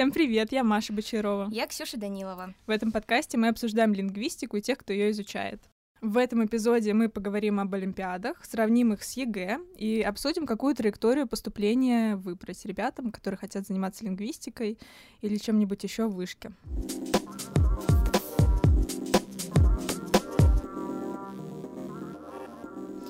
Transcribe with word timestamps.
Всем 0.00 0.12
привет, 0.12 0.50
я 0.50 0.64
Маша 0.64 0.94
Бочарова. 0.94 1.50
Я 1.52 1.66
Ксюша 1.66 1.98
Данилова. 1.98 2.54
В 2.66 2.70
этом 2.70 2.90
подкасте 2.90 3.36
мы 3.36 3.48
обсуждаем 3.48 3.92
лингвистику 3.92 4.56
и 4.56 4.62
тех, 4.62 4.78
кто 4.78 4.94
ее 4.94 5.10
изучает. 5.10 5.60
В 6.00 6.16
этом 6.16 6.42
эпизоде 6.46 6.94
мы 6.94 7.10
поговорим 7.10 7.60
об 7.60 7.74
Олимпиадах, 7.74 8.42
сравним 8.46 8.94
их 8.94 9.04
с 9.04 9.18
ЕГЭ 9.18 9.60
и 9.76 10.00
обсудим, 10.00 10.46
какую 10.46 10.74
траекторию 10.74 11.28
поступления 11.28 12.16
выбрать 12.16 12.64
ребятам, 12.64 13.12
которые 13.12 13.36
хотят 13.36 13.66
заниматься 13.66 14.02
лингвистикой 14.06 14.78
или 15.20 15.36
чем-нибудь 15.36 15.84
еще 15.84 16.06
в 16.06 16.14
вышке. 16.14 16.50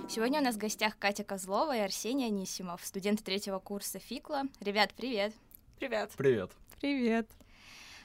Сегодня 0.09 0.41
у 0.41 0.43
нас 0.43 0.57
в 0.57 0.59
гостях 0.59 0.98
Катя 0.98 1.23
Козлова 1.23 1.77
и 1.77 1.80
Арсений 1.82 2.27
Анисимов, 2.27 2.84
студенты 2.84 3.23
третьего 3.23 3.60
курса 3.60 4.01
ФиКЛа. 4.01 4.42
Ребят, 4.59 4.91
привет! 4.96 5.32
Привет! 5.79 6.10
Привет! 6.16 6.51
Привет! 6.80 7.29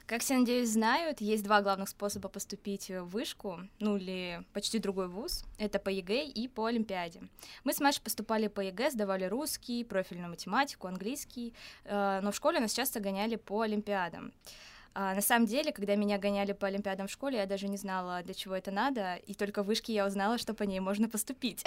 Как 0.06 0.22
все, 0.22 0.38
надеюсь, 0.38 0.68
знают, 0.68 1.22
есть 1.22 1.46
два 1.46 1.62
главных 1.62 1.88
способа 1.88 2.28
поступить 2.28 2.90
в 2.90 3.06
вышку, 3.06 3.62
ну 3.80 3.96
или 3.96 4.44
почти 4.52 4.80
другой 4.80 5.08
вуз. 5.08 5.46
Это 5.58 5.80
по 5.80 5.88
ЕГЭ 5.88 6.26
и 6.26 6.50
по 6.50 6.66
Олимпиаде. 6.66 7.22
Мы 7.64 7.72
с 7.72 7.80
Машей 7.80 8.04
поступали 8.04 8.50
по 8.50 8.60
ЕГЭ, 8.60 8.92
сдавали 8.92 9.24
русский, 9.24 9.86
профильную 9.86 10.30
математику, 10.30 10.88
английский, 10.88 11.54
э, 11.86 12.20
но 12.22 12.32
в 12.34 12.36
школе 12.36 12.60
нас 12.60 12.74
часто 12.74 13.00
гоняли 13.00 13.38
по 13.38 13.62
Олимпиадам. 13.62 14.34
А, 14.94 15.16
на 15.16 15.22
самом 15.22 15.46
деле, 15.46 15.72
когда 15.72 15.96
меня 15.96 16.18
гоняли 16.18 16.52
по 16.52 16.68
Олимпиадам 16.68 17.08
в 17.08 17.12
школе, 17.12 17.38
я 17.38 17.46
даже 17.46 17.70
не 17.70 17.78
знала, 17.78 18.24
для 18.24 18.34
чего 18.34 18.56
это 18.56 18.72
надо, 18.72 19.16
и 19.16 19.34
только 19.34 19.64
в 19.64 19.68
вышке 19.68 19.94
я 19.94 20.06
узнала, 20.06 20.38
что 20.38 20.54
по 20.54 20.64
ней 20.64 20.82
можно 20.82 21.08
поступить. 21.08 21.64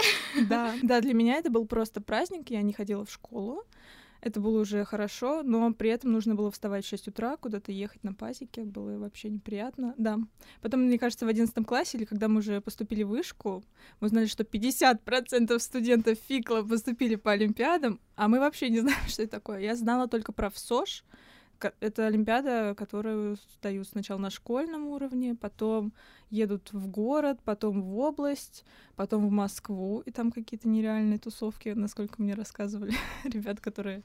Да, 0.49 0.75
да, 0.83 1.01
для 1.01 1.15
меня 1.15 1.37
это 1.37 1.51
был 1.51 1.67
просто 1.67 2.03
праздник, 2.03 2.51
я 2.51 2.61
не 2.61 2.75
ходила 2.75 3.07
в 3.07 3.11
школу, 3.11 3.65
это 4.21 4.41
было 4.41 4.61
уже 4.61 4.85
хорошо, 4.85 5.43
но 5.43 5.73
при 5.73 5.91
этом 5.91 6.13
нужно 6.13 6.35
было 6.35 6.51
вставать 6.51 6.85
в 6.85 6.89
6 6.89 7.09
утра, 7.09 7.37
куда-то 7.37 7.73
ехать 7.73 8.03
на 8.05 8.13
пасеке, 8.13 8.65
было 8.65 8.99
вообще 8.99 9.29
неприятно, 9.31 9.95
да. 9.97 10.19
Потом, 10.61 10.81
мне 10.81 10.99
кажется, 10.99 11.25
в 11.27 11.29
11 11.29 11.67
классе, 11.67 11.99
или 11.99 12.05
когда 12.05 12.29
мы 12.29 12.39
уже 12.39 12.61
поступили 12.61 13.03
в 13.03 13.09
вышку, 13.09 13.65
мы 14.01 14.07
узнали, 14.07 14.27
что 14.27 14.45
50% 14.45 15.59
студентов 15.59 16.19
ФИКЛа 16.29 16.63
поступили 16.63 17.15
по 17.15 17.33
Олимпиадам, 17.33 18.01
а 18.17 18.29
мы 18.29 18.41
вообще 18.41 18.71
не 18.71 18.81
знаем, 18.81 19.07
что 19.07 19.23
это 19.23 19.33
такое. 19.33 19.61
Я 19.61 19.77
знала 19.77 20.09
только 20.09 20.33
про 20.33 20.51
ВСОЖ, 20.51 21.05
это 21.81 22.07
Олимпиада, 22.07 22.75
которую 22.77 23.37
сдают 23.59 23.89
сначала 23.89 24.19
на 24.19 24.31
школьном 24.31 24.87
уровне, 24.87 25.35
потом 25.35 25.93
едут 26.31 26.73
в 26.73 26.89
город, 26.89 27.39
потом 27.45 27.83
в 27.83 27.99
область, 27.99 28.65
потом 28.97 29.27
в 29.27 29.31
Москву, 29.31 30.03
и 30.07 30.11
там 30.11 30.31
какие-то 30.31 30.69
нереальные 30.69 31.19
тусовки, 31.19 31.71
насколько 31.71 32.23
мне 32.23 32.35
рассказывали 32.35 32.95
ребят, 33.25 33.61
которые... 33.61 34.03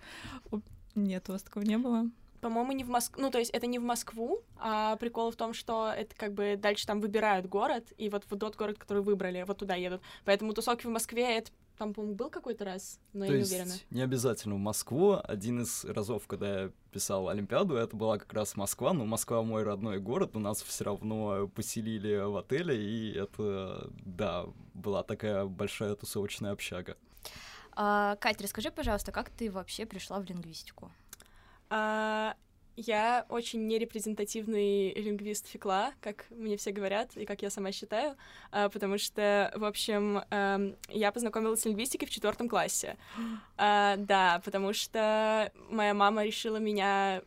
Нет, 0.96 1.30
у 1.30 1.34
вас 1.34 1.44
такого 1.44 1.64
не 1.64 1.78
было? 1.78 2.10
По-моему, 2.42 2.74
не 2.74 2.84
в 2.84 2.90
Москву. 2.90 3.22
Ну, 3.22 3.32
то 3.32 3.40
есть 3.40 3.52
это 3.52 3.68
не 3.68 3.80
в 3.80 3.84
Москву, 3.84 4.42
а 4.58 4.98
прикол 4.98 5.32
в 5.32 5.36
том, 5.38 5.54
что 5.54 5.92
это 5.96 6.14
как 6.16 6.34
бы 6.34 6.58
дальше 6.62 6.86
там 6.86 7.00
выбирают 7.00 7.48
город, 7.48 7.94
и 7.98 8.10
вот 8.10 8.26
в 8.30 8.38
тот 8.38 8.58
город, 8.58 8.78
который 8.78 9.02
выбрали, 9.02 9.44
вот 9.48 9.60
туда 9.60 9.76
едут. 9.76 10.02
Поэтому 10.26 10.54
тусовки 10.54 10.86
в 10.86 10.90
Москве 10.90 11.38
это 11.38 11.52
там, 11.78 11.94
по-моему, 11.94 12.16
был 12.16 12.30
какой-то 12.30 12.66
раз, 12.66 13.00
но 13.14 13.26
То 13.26 13.34
я 13.34 13.40
есть 13.40 13.52
не 13.52 13.58
уверена. 13.58 13.76
не 13.90 14.02
обязательно 14.02 14.56
в 14.56 14.60
Москву. 14.60 15.20
Один 15.24 15.62
из 15.62 15.84
разов, 15.86 16.28
когда 16.28 16.64
я 16.64 16.72
писал 16.92 17.30
Олимпиаду, 17.30 17.76
это 17.76 17.96
была 17.96 18.18
как 18.18 18.32
раз 18.34 18.56
Москва, 18.56 18.94
но 18.94 19.06
Москва 19.06 19.42
мой 19.42 19.64
родной 19.64 20.00
город, 20.00 20.36
у 20.36 20.40
нас 20.40 20.62
все 20.62 20.84
равно 20.84 21.48
поселили 21.48 22.18
в 22.18 22.38
отеле, 22.38 22.80
и 22.80 23.14
это, 23.14 23.90
да, 24.06 24.46
была 24.74 25.04
такая 25.04 25.46
большая 25.46 25.96
тусовочная 25.96 26.52
общага. 26.52 26.96
А, 27.76 28.16
Кать, 28.18 28.40
расскажи, 28.42 28.70
пожалуйста, 28.72 29.12
как 29.12 29.30
ты 29.32 29.50
вообще 29.52 29.86
пришла 29.86 30.20
в 30.20 30.26
лингвистику? 30.26 30.92
А, 31.70 32.36
я 32.76 33.26
очень 33.30 33.68
нерепрезентативный 33.68 34.94
лингвист 34.94 35.48
фикла, 35.48 35.92
как 36.02 36.26
мне 36.30 36.58
все 36.58 36.72
говорят, 36.72 37.16
и 37.16 37.26
как 37.26 37.42
я 37.42 37.50
сама 37.50 37.72
считаю, 37.72 38.16
а, 38.52 38.70
потому 38.70 38.98
что, 38.98 39.52
в 39.56 39.64
общем, 39.64 40.22
а, 40.30 40.60
я 40.90 41.12
познакомилась 41.12 41.62
с 41.62 41.66
лингвистикой 41.66 42.08
в 42.08 42.12
четвертом 42.12 42.50
классе. 42.50 42.98
А, 43.56 43.96
да, 43.98 44.42
потому 44.44 44.74
что 44.74 45.52
моя 45.70 45.94
мама 45.94 46.26
решила 46.26 46.58
меня 46.58 47.22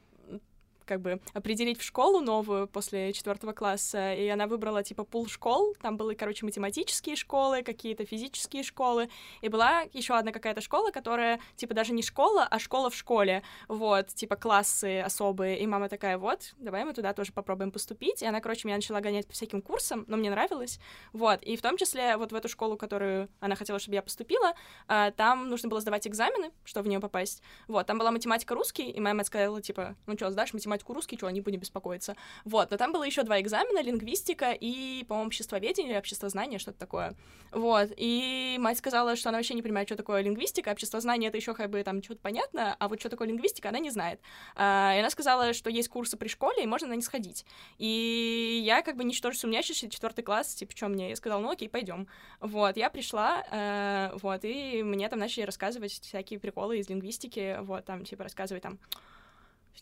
как 0.87 1.01
бы 1.01 1.21
определить 1.35 1.79
в 1.79 1.83
школу 1.83 2.21
новую 2.21 2.69
после 2.69 3.13
четвертого 3.13 3.53
класса, 3.53 4.15
и 4.15 4.27
она 4.29 4.47
выбрала 4.47 4.83
типа 4.83 5.05
пул 5.05 5.27
школ, 5.27 5.75
там 5.83 5.97
были, 5.97 6.15
короче, 6.15 6.47
математические 6.47 7.17
школы, 7.17 7.63
какие-то 7.63 8.07
физические 8.07 8.63
школы, 8.63 9.11
и 9.43 9.49
была 9.49 9.83
еще 9.93 10.15
одна 10.15 10.33
какая-то 10.33 10.61
школа, 10.61 10.91
которая 10.91 11.41
типа 11.57 11.75
даже 11.75 11.93
не 11.93 12.03
школа, 12.03 12.47
а 12.49 12.59
школа 12.59 12.91
в 12.91 12.95
школе, 12.95 13.43
вот, 13.69 14.09
типа 14.09 14.37
классы 14.37 15.01
особые, 15.01 15.59
и 15.59 15.67
мама 15.67 15.89
такая, 15.89 16.17
вот, 16.19 16.55
давай 16.59 16.85
мы 16.85 16.95
туда 16.95 17.13
тоже 17.13 17.33
попробуем 17.33 17.73
поступить, 17.73 18.23
и 18.23 18.27
она, 18.27 18.41
короче, 18.41 18.67
меня 18.67 18.77
начала 18.77 19.01
гонять 19.01 19.27
по 19.27 19.33
всяким 19.33 19.61
курсам, 19.61 20.05
но 20.09 20.17
мне 20.17 20.31
нравилось, 20.31 20.79
вот, 21.13 21.43
и 21.43 21.57
в 21.57 21.63
том 21.63 21.77
числе 21.77 22.17
вот 22.17 22.33
в 22.33 22.35
эту 22.35 22.49
школу, 22.49 22.77
которую 22.77 23.29
она 23.41 23.57
хотела, 23.57 23.79
чтобы 23.79 23.97
я 23.97 24.03
поступила, 24.03 24.55
а, 24.89 25.11
там 25.11 25.49
нужно 25.49 25.69
было 25.69 25.81
сдавать 25.81 26.07
экзамены, 26.07 26.53
чтобы 26.65 26.87
в 26.87 26.89
нее 26.89 27.01
попасть, 27.01 27.43
вот, 27.67 27.87
там 27.87 27.99
была 27.99 28.11
математика 28.13 28.55
русский, 28.55 28.91
и 28.91 29.01
моя 29.01 29.15
мать 29.15 29.27
сказала, 29.27 29.61
типа, 29.61 29.97
ну 30.07 30.15
что, 30.15 30.31
сдашь 30.31 30.53
математику 30.53 30.76
математику 30.77 30.95
русский, 30.95 31.17
что, 31.17 31.31
не 31.31 31.41
будем 31.41 31.61
беспокоиться. 31.61 32.17
Вот, 32.45 32.71
но 32.71 32.77
там 32.77 32.93
было 32.93 33.05
еще 33.05 33.23
два 33.23 33.41
экзамена, 33.41 33.83
лингвистика 33.83 34.53
и, 34.53 35.05
по-моему, 35.09 35.29
обществоведение 35.29 35.93
или 35.93 35.99
обществознание, 35.99 36.59
что-то 36.59 36.79
такое. 36.79 37.15
Вот, 37.53 37.91
и 37.97 38.57
мать 38.59 38.79
сказала, 38.79 39.17
что 39.17 39.29
она 39.31 39.39
вообще 39.39 39.55
не 39.55 39.63
понимает, 39.63 39.89
что 39.89 39.97
такое 39.97 40.21
лингвистика, 40.23 40.71
обществознание— 40.71 41.29
это 41.31 41.39
еще 41.39 41.55
как 41.55 41.71
бы 41.71 41.83
там 41.83 42.03
что-то 42.03 42.21
понятно, 42.21 42.77
а 42.79 42.89
вот 42.89 43.01
что 43.01 43.09
такое 43.09 43.29
лингвистика, 43.29 43.69
она 43.69 43.79
не 43.79 43.91
знает. 43.91 44.21
А, 44.55 44.95
и 44.97 44.99
она 44.99 45.11
сказала, 45.11 45.53
что 45.53 45.71
есть 45.71 45.89
курсы 45.89 46.17
при 46.17 46.29
школе, 46.29 46.63
и 46.63 46.67
можно 46.67 46.89
на 46.89 46.95
них 46.95 47.05
сходить. 47.05 47.47
И 47.79 48.63
я 48.65 48.83
как 48.83 48.97
бы 48.97 49.05
ничтоже 49.05 49.39
сумнящийся, 49.39 49.89
четвертый 49.89 50.23
класс, 50.23 50.55
типа, 50.55 50.77
что 50.77 50.89
мне? 50.89 51.11
Я 51.11 51.17
сказала, 51.17 51.41
ну 51.41 51.51
окей, 51.51 51.69
пойдем. 51.69 52.09
Вот, 52.41 52.77
я 52.77 52.91
пришла, 52.91 53.45
э, 53.51 54.11
вот, 54.21 54.45
и 54.45 54.83
мне 54.83 55.09
там 55.09 55.19
начали 55.19 55.45
рассказывать 55.45 55.93
всякие 55.93 56.39
приколы 56.39 56.79
из 56.79 56.89
лингвистики, 56.89 57.59
вот, 57.61 57.85
там, 57.85 58.05
типа, 58.05 58.25
рассказывать 58.25 58.63
там, 58.63 58.79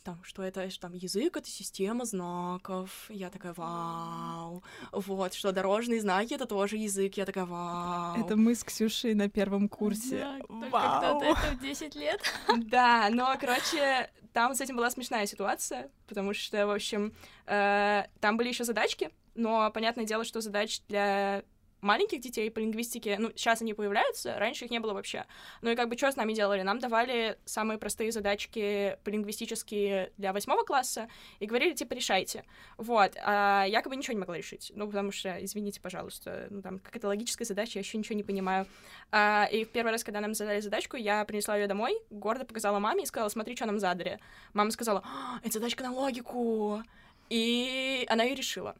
там, 0.03 0.22
что 0.25 0.43
это, 0.43 0.71
что 0.71 0.82
там 0.82 0.94
язык— 0.94 1.37
это 1.38 1.49
система 1.49 2.05
знаков. 2.05 3.06
Я 3.09 3.31
такая, 3.31 3.53
вау. 3.55 4.62
Вот, 4.93 5.34
что 5.34 5.53
дорожные 5.53 6.00
знаки— 6.00 6.34
это 6.34 6.47
тоже 6.47 6.77
язык. 6.77 7.16
Я 7.16 7.27
такая, 7.27 7.44
вау. 7.44 8.21
Это 8.21 8.37
мы 8.37 8.54
с 8.54 8.65
Ксюшей 8.65 9.15
на 9.15 9.28
первом 9.28 9.69
курсе. 9.69 10.19
Да, 10.19 10.38
вау. 10.49 11.00
когда-то 11.00 11.25
это 11.25 11.56
в 11.56 11.60
10 11.60 11.94
лет. 11.94 12.21
Да, 12.56 13.09
но, 13.10 13.37
короче, 13.38 14.10
там 14.33 14.54
с 14.54 14.60
этим 14.60 14.77
была 14.77 14.91
смешная 14.91 15.27
ситуация, 15.27 15.91
потому 16.06 16.34
что, 16.34 16.66
в 16.66 16.71
общем, 16.71 17.15
э, 17.47 18.04
там 18.21 18.37
были 18.37 18.49
еще 18.49 18.65
задачки, 18.65 19.10
но 19.34 19.71
понятное 19.71 20.04
дело, 20.04 20.25
что 20.25 20.41
задач 20.41 20.81
для 20.88 21.44
маленьких 21.84 22.21
детей 22.21 22.50
по 22.50 22.59
лингвистике, 22.59 23.17
ну, 23.19 23.31
сейчас 23.37 23.62
они 23.62 23.75
появляются, 23.75 24.37
раньше 24.39 24.65
их 24.65 24.71
не 24.71 24.81
было 24.81 24.95
вообще. 24.95 25.27
Ну 25.62 25.71
и 25.71 25.77
как 25.77 25.89
бы 25.89 25.97
что 25.97 26.11
с 26.11 26.17
нами 26.17 26.33
делали? 26.33 26.62
Нам 26.62 26.78
давали 26.78 27.39
самые 27.45 27.78
простые 27.78 28.11
задачки 28.11 28.99
по 29.05 29.11
лингвистические 29.11 30.12
для 30.17 30.33
восьмого 30.33 30.65
класса 30.65 31.09
и 31.39 31.47
говорили, 31.47 31.75
типа, 31.75 31.95
решайте. 31.95 32.45
Вот. 32.78 33.12
А 33.22 33.65
я 33.65 33.83
как 33.83 33.91
бы 33.91 33.97
ничего 33.97 34.15
не 34.15 34.21
могла 34.21 34.37
решить. 34.37 34.72
Ну, 34.75 34.87
потому 34.87 35.12
что, 35.12 35.37
извините, 35.45 35.81
пожалуйста, 35.81 36.49
ну, 36.50 36.62
там, 36.62 36.78
какая-то 36.78 37.09
логическая 37.09 37.47
задача, 37.47 37.78
я 37.78 37.81
еще 37.81 37.99
ничего 37.99 38.16
не 38.16 38.25
понимаю. 38.25 38.66
А, 39.12 39.49
и 39.53 39.65
в 39.65 39.69
первый 39.69 39.93
раз, 39.93 40.03
когда 40.03 40.21
нам 40.21 40.34
задали 40.34 40.61
задачку, 40.61 40.97
я 40.97 41.25
принесла 41.25 41.56
ее 41.56 41.66
домой, 41.66 41.97
гордо 42.11 42.45
показала 42.45 42.78
маме 42.78 43.05
и 43.05 43.06
сказала, 43.06 43.28
смотри, 43.28 43.55
что 43.55 43.66
нам 43.66 43.78
задали. 43.78 44.19
Мама 44.55 44.71
сказала, 44.71 45.03
«А, 45.05 45.39
это 45.43 45.55
задачка 45.55 45.84
на 45.84 45.93
логику. 45.93 46.83
И 47.31 48.05
она 48.09 48.25
ее 48.25 48.34
решила. 48.34 48.77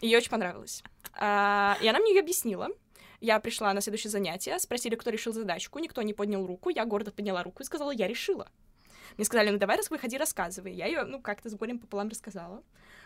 Ей 0.00 0.16
очень 0.16 0.30
понравилось. 0.30 0.82
А, 1.14 1.76
и 1.82 1.88
она 1.88 1.98
мне 1.98 2.12
ее 2.12 2.20
объяснила. 2.20 2.68
Я 3.20 3.40
пришла 3.40 3.72
на 3.74 3.80
следующее 3.80 4.10
занятие, 4.10 4.58
спросили, 4.58 4.94
кто 4.94 5.10
решил 5.10 5.32
задачку, 5.32 5.78
никто 5.80 6.02
не 6.02 6.14
поднял 6.14 6.46
руку, 6.46 6.70
я 6.70 6.84
гордо 6.84 7.10
подняла 7.10 7.42
руку 7.42 7.62
и 7.62 7.66
сказала, 7.66 7.90
я 7.90 8.06
решила. 8.06 8.48
Мне 9.16 9.24
сказали, 9.24 9.50
ну 9.50 9.58
давай, 9.58 9.78
выходи, 9.90 10.16
рассказывай. 10.16 10.72
Я 10.72 10.86
ее, 10.86 11.02
ну, 11.02 11.20
как-то 11.20 11.48
с 11.50 11.54
горем 11.54 11.80
пополам 11.80 12.08
рассказала. 12.08 12.62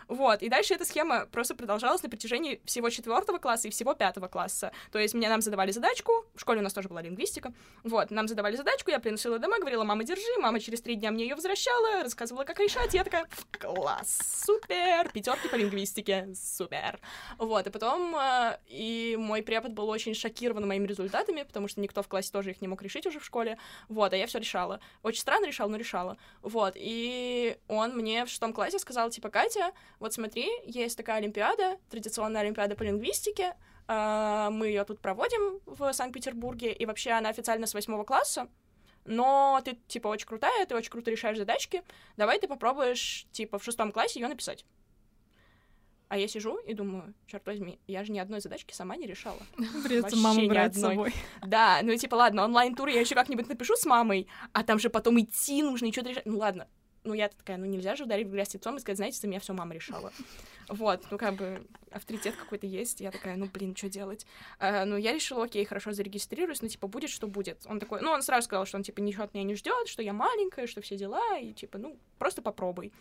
Вот, 0.09 0.43
и 0.43 0.49
дальше 0.49 0.75
эта 0.75 0.85
схема 0.85 1.27
просто 1.27 1.55
продолжалась 1.55 2.03
на 2.03 2.09
протяжении 2.09 2.61
всего 2.65 2.91
четвертого 2.91 3.39
класса 3.39 3.69
и 3.69 3.71
всего 3.71 3.95
пятого 3.95 4.29
класса. 4.29 4.73
То 4.91 4.99
есть 4.99 5.15
мне 5.15 5.29
нам 5.29 5.41
задавали 5.41 5.71
задачку, 5.71 6.27
в 6.35 6.41
школе 6.41 6.61
у 6.61 6.63
нас 6.63 6.73
тоже 6.73 6.89
была 6.89 7.03
лингвистика, 7.03 7.53
вот, 7.85 8.11
нам 8.11 8.29
задавали 8.29 8.57
задачку, 8.57 8.91
я 8.91 8.99
приносила 9.01 9.39
домой, 9.39 9.61
говорила, 9.61 9.85
мама, 9.85 10.05
держи, 10.05 10.39
мама 10.39 10.61
через 10.61 10.81
три 10.81 10.95
дня 10.95 11.11
мне 11.11 11.25
ее 11.25 11.35
возвращала, 11.35 12.03
рассказывала, 12.03 12.45
как 12.45 12.59
решать, 12.61 12.95
я 12.95 13.05
такая, 13.05 13.27
класс, 13.59 14.19
супер, 14.45 15.11
пятерки 15.13 15.49
по 15.49 15.57
лингвистике, 15.57 16.29
супер. 16.35 16.99
Вот, 17.39 17.67
и 17.67 17.71
потом, 17.71 18.17
э, 18.17 18.59
и 18.67 19.17
мой 19.19 19.43
препод 19.43 19.73
был 19.73 19.89
очень 19.89 20.15
шокирован 20.15 20.67
моими 20.67 20.87
результатами, 20.87 21.43
потому 21.43 21.69
что 21.69 21.81
никто 21.81 22.03
в 22.03 22.09
классе 22.09 22.31
тоже 22.33 22.51
их 22.51 22.61
не 22.61 22.69
мог 22.69 22.83
решить 22.83 23.07
уже 23.07 23.19
в 23.19 23.25
школе, 23.25 23.59
вот, 23.89 24.13
а 24.13 24.17
я 24.17 24.27
все 24.27 24.39
решала. 24.39 24.81
Очень 25.03 25.21
странно 25.21 25.47
решала, 25.47 25.69
но 25.71 25.77
решала. 25.77 26.17
Вот, 26.43 26.75
и 26.77 27.57
он 27.69 27.97
мне 27.97 28.25
в 28.25 28.29
шестом 28.29 28.53
классе 28.53 28.79
сказал, 28.79 29.11
типа, 29.11 29.31
Катя, 29.31 29.73
вот 30.03 30.13
смотри, 30.13 30.51
есть 30.67 30.97
такая 30.97 31.19
олимпиада, 31.19 31.79
традиционная 31.89 32.43
олимпиада 32.43 32.75
по 32.75 32.83
лингвистике, 32.83 33.55
а, 33.87 34.51
мы 34.51 34.67
ее 34.67 34.85
тут 34.85 35.01
проводим 35.01 35.61
в 35.65 35.93
Санкт-Петербурге, 35.93 36.73
и 36.73 36.85
вообще 36.87 37.13
она 37.13 37.29
официально 37.29 37.69
с 37.69 37.73
восьмого 37.73 38.03
класса, 38.03 38.49
но 39.05 39.61
ты, 39.65 39.79
типа, 39.87 40.09
очень 40.09 40.27
крутая, 40.27 40.67
ты 40.67 40.75
очень 40.75 40.91
круто 40.91 41.11
решаешь 41.11 41.39
задачки, 41.39 41.83
давай 42.17 42.41
ты 42.41 42.49
попробуешь, 42.49 43.27
типа, 43.31 43.59
в 43.59 43.65
шестом 43.65 43.93
классе 43.93 44.19
ее 44.19 44.27
написать. 44.27 44.65
А 46.09 46.19
я 46.19 46.27
сижу 46.27 46.59
и 46.59 46.75
думаю, 46.75 47.15
черт 47.29 47.47
возьми, 47.47 47.79
я 47.87 48.05
же 48.05 48.11
ни 48.11 48.19
одной 48.19 48.41
задачки 48.41 48.75
сама 48.75 48.97
не 48.97 49.07
решала. 49.07 49.41
Придется 49.85 50.17
маму 50.17 50.49
брать 50.49 50.75
с 50.75 50.81
собой. 50.81 51.15
Да, 51.47 51.79
ну 51.83 51.97
типа, 51.97 52.17
ладно, 52.17 52.45
онлайн-тур 52.45 52.89
я 52.89 53.01
еще 53.01 53.15
как-нибудь 53.15 53.49
напишу 53.49 53.77
с 53.77 53.87
мамой, 53.87 54.27
а 54.53 54.65
там 54.65 54.81
же 54.81 54.91
потом 54.91 55.21
идти 55.21 55.63
нужно 55.63 55.87
и 55.87 55.93
что-то 55.93 56.11
решать. 56.11 56.27
Ну 56.27 56.39
ладно. 56.39 56.69
Ну 57.05 57.15
я 57.15 57.29
такая, 57.29 57.57
ну 57.57 57.65
нельзя 57.67 57.97
же 57.97 58.05
ударить 58.05 58.29
в 58.29 58.31
грязь 58.31 58.55
лицом 58.55 58.77
и 58.77 58.81
сказать, 58.81 58.99
знаете, 58.99 59.19
за 59.19 59.27
меня 59.27 59.41
все 59.41 59.53
мама 59.53 59.75
решала. 59.75 60.13
Вот, 60.69 61.05
ну 61.11 61.19
как 61.19 61.35
бы 61.35 61.67
авторитет 61.91 62.37
какой-то 62.37 62.67
есть. 62.67 63.01
Я 63.01 63.11
такая, 63.11 63.37
ну 63.37 63.47
блин, 63.47 63.75
что 63.75 63.89
делать? 63.89 64.27
А, 64.59 64.85
ну 64.85 64.97
я 64.97 65.13
решила, 65.13 65.45
окей, 65.45 65.65
хорошо, 65.65 65.93
зарегистрируюсь, 65.93 66.63
ну 66.63 66.69
типа 66.69 66.87
будет, 66.87 67.11
что 67.11 67.27
будет. 67.27 67.63
Он 67.67 67.81
такой, 67.81 68.01
ну 68.01 68.11
он 68.11 68.23
сразу 68.23 68.45
сказал, 68.45 68.67
что 68.67 68.77
он 68.77 68.85
типа 68.85 69.01
ничего 69.01 69.25
от 69.25 69.35
меня 69.35 69.45
не 69.45 69.55
ждет, 69.55 69.89
что 69.89 70.03
я 70.03 70.13
маленькая, 70.13 70.67
что 70.67 70.81
все 70.81 70.97
дела, 70.97 71.39
и 71.39 71.53
типа, 71.53 71.79
ну 71.79 71.99
просто 72.19 72.43
попробуй. 72.43 72.93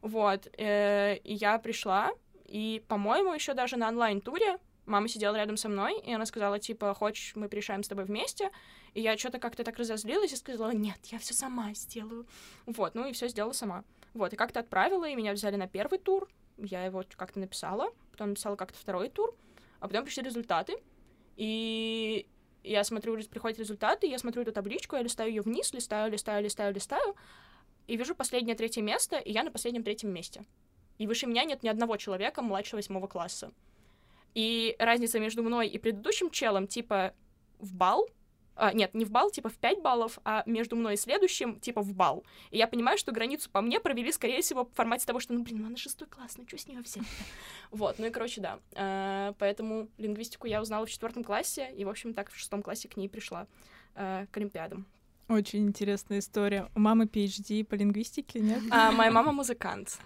Вот, 0.00 0.48
э, 0.56 1.16
и 1.24 1.34
я 1.34 1.58
пришла, 1.58 2.12
и, 2.46 2.82
по-моему, 2.88 3.34
еще 3.34 3.54
даже 3.54 3.76
на 3.76 3.88
онлайн-туре 3.88 4.58
мама 4.88 5.08
сидела 5.08 5.36
рядом 5.36 5.56
со 5.56 5.68
мной, 5.68 6.00
и 6.00 6.12
она 6.12 6.26
сказала, 6.26 6.58
типа, 6.58 6.94
хочешь, 6.94 7.36
мы 7.36 7.48
порешаем 7.48 7.82
с 7.82 7.88
тобой 7.88 8.04
вместе? 8.04 8.50
И 8.94 9.00
я 9.00 9.16
что-то 9.16 9.38
как-то 9.38 9.62
так 9.64 9.76
разозлилась 9.76 10.32
и 10.32 10.36
сказала, 10.36 10.72
нет, 10.72 10.98
я 11.04 11.18
все 11.18 11.34
сама 11.34 11.72
сделаю. 11.74 12.26
Вот, 12.66 12.94
ну 12.94 13.06
и 13.06 13.12
все 13.12 13.28
сделала 13.28 13.52
сама. 13.52 13.84
Вот, 14.14 14.32
и 14.32 14.36
как-то 14.36 14.60
отправила, 14.60 15.08
и 15.08 15.14
меня 15.14 15.32
взяли 15.32 15.56
на 15.56 15.68
первый 15.68 15.98
тур, 15.98 16.28
я 16.56 16.84
его 16.84 17.04
как-то 17.16 17.38
написала, 17.38 17.92
потом 18.10 18.30
написала 18.30 18.56
как-то 18.56 18.78
второй 18.78 19.10
тур, 19.10 19.34
а 19.80 19.86
потом 19.86 20.04
пришли 20.04 20.24
результаты, 20.24 20.76
и 21.36 22.26
я 22.64 22.82
смотрю, 22.82 23.22
приходят 23.24 23.58
результаты, 23.58 24.06
я 24.06 24.18
смотрю 24.18 24.42
эту 24.42 24.52
табличку, 24.52 24.96
я 24.96 25.02
листаю 25.02 25.30
ее 25.30 25.42
вниз, 25.42 25.72
листаю, 25.72 26.10
листаю, 26.10 26.42
листаю, 26.42 26.74
листаю, 26.74 27.14
и 27.86 27.96
вижу 27.96 28.14
последнее 28.14 28.56
третье 28.56 28.82
место, 28.82 29.18
и 29.18 29.32
я 29.32 29.44
на 29.44 29.50
последнем 29.50 29.82
третьем 29.82 30.12
месте. 30.12 30.44
И 30.98 31.06
выше 31.06 31.26
меня 31.26 31.44
нет 31.44 31.62
ни 31.62 31.68
одного 31.68 31.96
человека 31.96 32.42
младше 32.42 32.76
восьмого 32.76 33.06
класса. 33.06 33.52
И 34.34 34.76
разница 34.78 35.18
между 35.20 35.42
мной 35.42 35.68
и 35.68 35.78
предыдущим 35.78 36.30
челом, 36.30 36.66
типа, 36.66 37.14
в 37.58 37.74
балл, 37.74 38.08
а, 38.58 38.72
нет, 38.72 38.92
не 38.92 39.04
в 39.04 39.10
балл, 39.10 39.30
типа 39.30 39.48
в 39.48 39.56
5 39.56 39.82
баллов, 39.82 40.18
а 40.24 40.42
между 40.44 40.74
мной 40.74 40.94
и 40.94 40.96
следующим, 40.96 41.60
типа 41.60 41.80
в 41.80 41.94
балл. 41.94 42.24
И 42.50 42.58
я 42.58 42.66
понимаю, 42.66 42.98
что 42.98 43.12
границу 43.12 43.48
по 43.50 43.60
мне 43.60 43.78
провели, 43.78 44.10
скорее 44.10 44.42
всего, 44.42 44.64
в 44.64 44.72
формате 44.74 45.06
того, 45.06 45.20
что, 45.20 45.32
ну, 45.32 45.44
блин, 45.44 45.60
ну 45.60 45.68
она 45.68 45.76
шестой 45.76 46.08
класс, 46.08 46.36
ну 46.36 46.44
что 46.46 46.58
с 46.58 46.66
нее 46.66 46.80
взять 46.80 47.04
Вот, 47.70 48.00
ну 48.00 48.06
и, 48.06 48.10
короче, 48.10 48.40
да. 48.40 48.58
А, 48.74 49.32
поэтому 49.38 49.88
лингвистику 49.96 50.48
я 50.48 50.60
узнала 50.60 50.86
в 50.86 50.90
четвертом 50.90 51.22
классе, 51.22 51.70
и, 51.76 51.84
в 51.84 51.88
общем, 51.88 52.14
так 52.14 52.32
в 52.32 52.36
шестом 52.36 52.62
классе 52.62 52.88
к 52.88 52.96
ней 52.96 53.08
пришла, 53.08 53.46
а, 53.94 54.26
к 54.26 54.36
Олимпиадам. 54.36 54.86
Очень 55.28 55.68
интересная 55.68 56.18
история. 56.18 56.68
У 56.74 56.80
мамы 56.80 57.04
PhD 57.04 57.64
по 57.64 57.76
лингвистике, 57.76 58.40
нет? 58.40 58.62
А, 58.72 58.90
моя 58.90 59.12
мама 59.12 59.30
музыкант. 59.30 59.98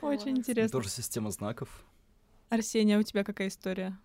Очень 0.00 0.38
интересно. 0.38 0.78
Тоже 0.78 0.88
система 0.88 1.30
знаков. 1.30 1.84
Арсения, 2.54 2.96
а 2.96 3.00
у 3.00 3.02
тебя 3.02 3.24
какая 3.24 3.48
история? 3.48 3.96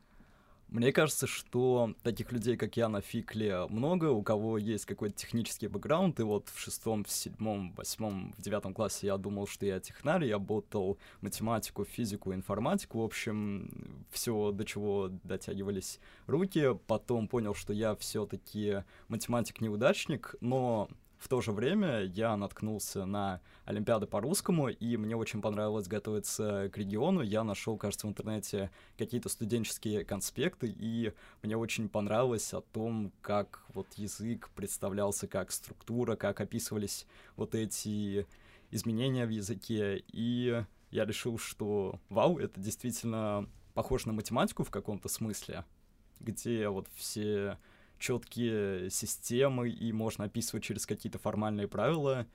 Мне 0.70 0.92
кажется, 0.92 1.26
что 1.26 1.96
таких 2.04 2.32
людей, 2.32 2.56
как 2.56 2.78
я, 2.78 2.90
на 2.90 3.02
фикле 3.02 3.66
много, 3.70 4.12
у 4.12 4.22
кого 4.22 4.60
есть 4.60 4.86
какой-то 4.86 5.16
технический 5.16 5.68
бэкграунд, 5.68 6.20
и 6.20 6.24
вот 6.24 6.48
в 6.54 6.60
шестом, 6.60 7.04
в 7.04 7.10
седьмом, 7.10 7.74
восьмом, 7.74 8.36
в 8.38 8.42
девятом 8.42 8.76
классе 8.76 9.08
я 9.08 9.18
думал, 9.18 9.48
что 9.48 9.66
я 9.66 9.80
технарь, 9.80 10.26
я 10.26 10.38
ботал 10.38 11.00
математику, 11.22 11.86
физику, 11.86 12.36
информатику, 12.36 13.00
в 13.00 13.04
общем, 13.04 14.06
все, 14.12 14.52
до 14.52 14.64
чего 14.64 15.10
дотягивались 15.24 16.00
руки, 16.28 16.78
потом 16.86 17.28
понял, 17.28 17.56
что 17.56 17.74
я 17.74 17.96
все-таки 17.96 18.84
математик-неудачник, 19.08 20.36
но 20.40 20.88
в 21.20 21.28
то 21.28 21.42
же 21.42 21.52
время 21.52 22.04
я 22.04 22.36
наткнулся 22.38 23.06
на 23.06 23.42
Олимпиады 23.66 24.08
по 24.08 24.22
русскому, 24.22 24.70
и 24.70 24.96
мне 24.96 25.16
очень 25.18 25.42
понравилось 25.42 25.88
готовиться 25.88 26.70
к 26.74 26.78
региону. 26.78 27.22
Я 27.22 27.44
нашел, 27.44 27.78
кажется, 27.78 28.08
в 28.08 28.10
интернете 28.10 28.72
какие-то 28.98 29.28
студенческие 29.28 30.06
конспекты, 30.06 30.74
и 30.74 31.14
мне 31.44 31.58
очень 31.58 31.90
понравилось 31.90 32.54
о 32.54 32.62
том, 32.62 33.12
как 33.22 33.64
вот 33.74 33.88
язык 33.96 34.50
представлялся, 34.56 35.28
как 35.28 35.52
структура, 35.52 36.16
как 36.16 36.40
описывались 36.40 37.06
вот 37.36 37.54
эти 37.54 38.26
изменения 38.72 39.26
в 39.26 39.30
языке. 39.30 40.02
И 40.14 40.64
я 40.90 41.06
решил, 41.06 41.38
что 41.38 42.00
вау, 42.08 42.40
это 42.40 42.62
действительно 42.62 43.50
похоже 43.74 44.08
на 44.08 44.14
математику 44.14 44.64
в 44.64 44.72
каком-то 44.72 45.10
смысле, 45.10 45.66
где 46.22 46.70
вот 46.70 46.88
все 46.96 47.58
четкие 48.00 48.90
системы, 48.90 49.70
и 49.70 49.92
можно 49.92 50.26
описывать 50.26 50.64
через 50.64 50.86
какие-то 50.86 51.20
формальные 51.20 51.68
правила. 51.68 52.26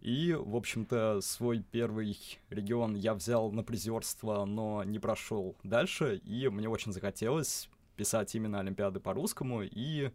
И, 0.00 0.34
в 0.34 0.54
общем-то, 0.54 1.20
свой 1.22 1.64
первый 1.70 2.18
регион 2.50 2.94
я 2.94 3.14
взял 3.14 3.50
на 3.50 3.62
призерство, 3.62 4.44
но 4.44 4.84
не 4.84 4.98
прошел 4.98 5.56
дальше, 5.62 6.16
и 6.24 6.48
мне 6.48 6.68
очень 6.68 6.92
захотелось 6.92 7.70
писать 7.96 8.34
именно 8.34 8.60
Олимпиады 8.60 9.00
по-русскому, 9.00 9.62
и 9.62 10.10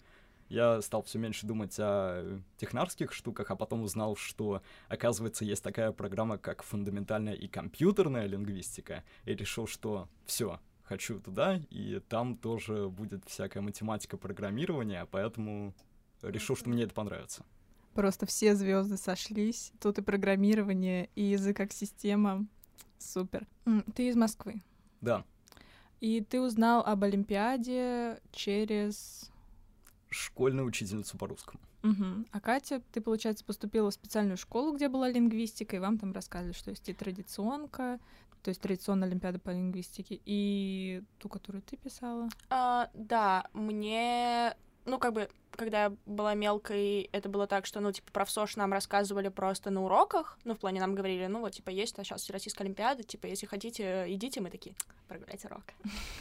я 0.50 0.82
стал 0.82 1.04
все 1.04 1.20
меньше 1.20 1.46
думать 1.46 1.76
о 1.80 2.42
технарских 2.58 3.14
штуках, 3.14 3.52
а 3.52 3.56
потом 3.56 3.84
узнал, 3.84 4.16
что, 4.16 4.62
оказывается, 4.90 5.46
есть 5.46 5.64
такая 5.64 5.92
программа, 5.92 6.38
как 6.38 6.64
фундаментальная 6.64 7.34
и 7.34 7.48
компьютерная 7.48 8.26
лингвистика, 8.26 9.04
и 9.26 9.34
решил, 9.34 9.68
что 9.68 10.10
все, 10.26 10.60
хочу 10.90 11.20
туда, 11.20 11.62
и 11.70 12.02
там 12.10 12.36
тоже 12.36 12.90
будет 12.90 13.24
всякая 13.28 13.62
математика 13.62 14.18
программирования, 14.18 15.08
поэтому 15.12 15.76
решил, 16.24 16.56
что 16.56 16.70
мне 16.70 16.84
это 16.84 16.94
понравится. 16.96 17.46
Просто 17.94 18.26
все 18.26 18.56
звезды 18.56 18.98
сошлись. 18.98 19.72
Тут 19.80 20.00
и 20.00 20.02
программирование, 20.02 21.10
и 21.16 21.24
язык 21.24 21.58
как 21.58 21.72
система. 21.74 22.48
Супер. 22.98 23.48
Ты 23.96 24.10
из 24.10 24.16
Москвы. 24.16 24.62
Да, 25.02 25.24
И 26.02 26.22
ты 26.22 26.42
узнал 26.42 26.82
об 26.82 27.04
Олимпиаде 27.04 28.20
через... 28.32 29.32
школьную 30.10 30.68
учительницу 30.68 31.18
по-русскому. 31.18 31.60
Мгм. 31.84 32.26
А 32.32 32.40
Катя, 32.42 32.82
ты, 32.92 33.00
получается, 33.00 33.46
поступила 33.46 33.90
в 33.90 33.94
специальную 33.94 34.38
школу, 34.38 34.76
где 34.76 34.90
была 34.90 35.10
лингвистика, 35.10 35.76
и 35.76 35.80
вам 35.80 35.98
там 35.98 36.12
рассказывали, 36.12 36.54
что 36.54 36.72
есть 36.72 36.90
и 36.90 36.94
традиционка, 36.94 38.00
то 38.42 38.50
есть 38.50 38.62
традиционная 38.62 39.08
Олимпиада 39.08 39.40
по 39.40 39.50
лингвистике, 39.50 40.20
и 40.26 41.04
ту, 41.18 41.30
которую 41.30 41.62
ты 41.62 41.78
писала. 41.78 42.30
А, 42.50 42.90
да, 42.94 43.46
мне, 43.54 44.56
ну, 44.86 45.00
как 45.00 45.14
бы, 45.14 45.30
когда 45.52 45.84
я 45.86 45.94
была 46.06 46.34
мелкой, 46.34 47.10
это 47.12 47.30
было 47.30 47.48
так, 47.48 47.66
что, 47.66 47.80
ну, 47.80 47.92
типа, 47.92 48.12
про 48.12 48.26
ВСОШ 48.26 48.56
нам 48.56 48.74
рассказывали 48.74 49.30
просто 49.30 49.70
на 49.70 49.84
уроках, 49.84 50.38
ну, 50.44 50.56
в 50.56 50.60
плане 50.60 50.80
нам 50.80 50.96
говорили, 50.96 51.28
ну, 51.28 51.42
вот, 51.42 51.54
типа, 51.54 51.70
есть 51.70 51.96
сейчас 51.96 52.22
Всероссийская 52.22 52.66
Олимпиада, 52.66 53.04
типа, 53.04 53.28
если 53.28 53.46
хотите, 53.46 54.06
идите, 54.08 54.42
мы 54.42 54.50
такие, 54.50 54.76
прогуляйте 55.08 55.48
урок. 55.48 55.64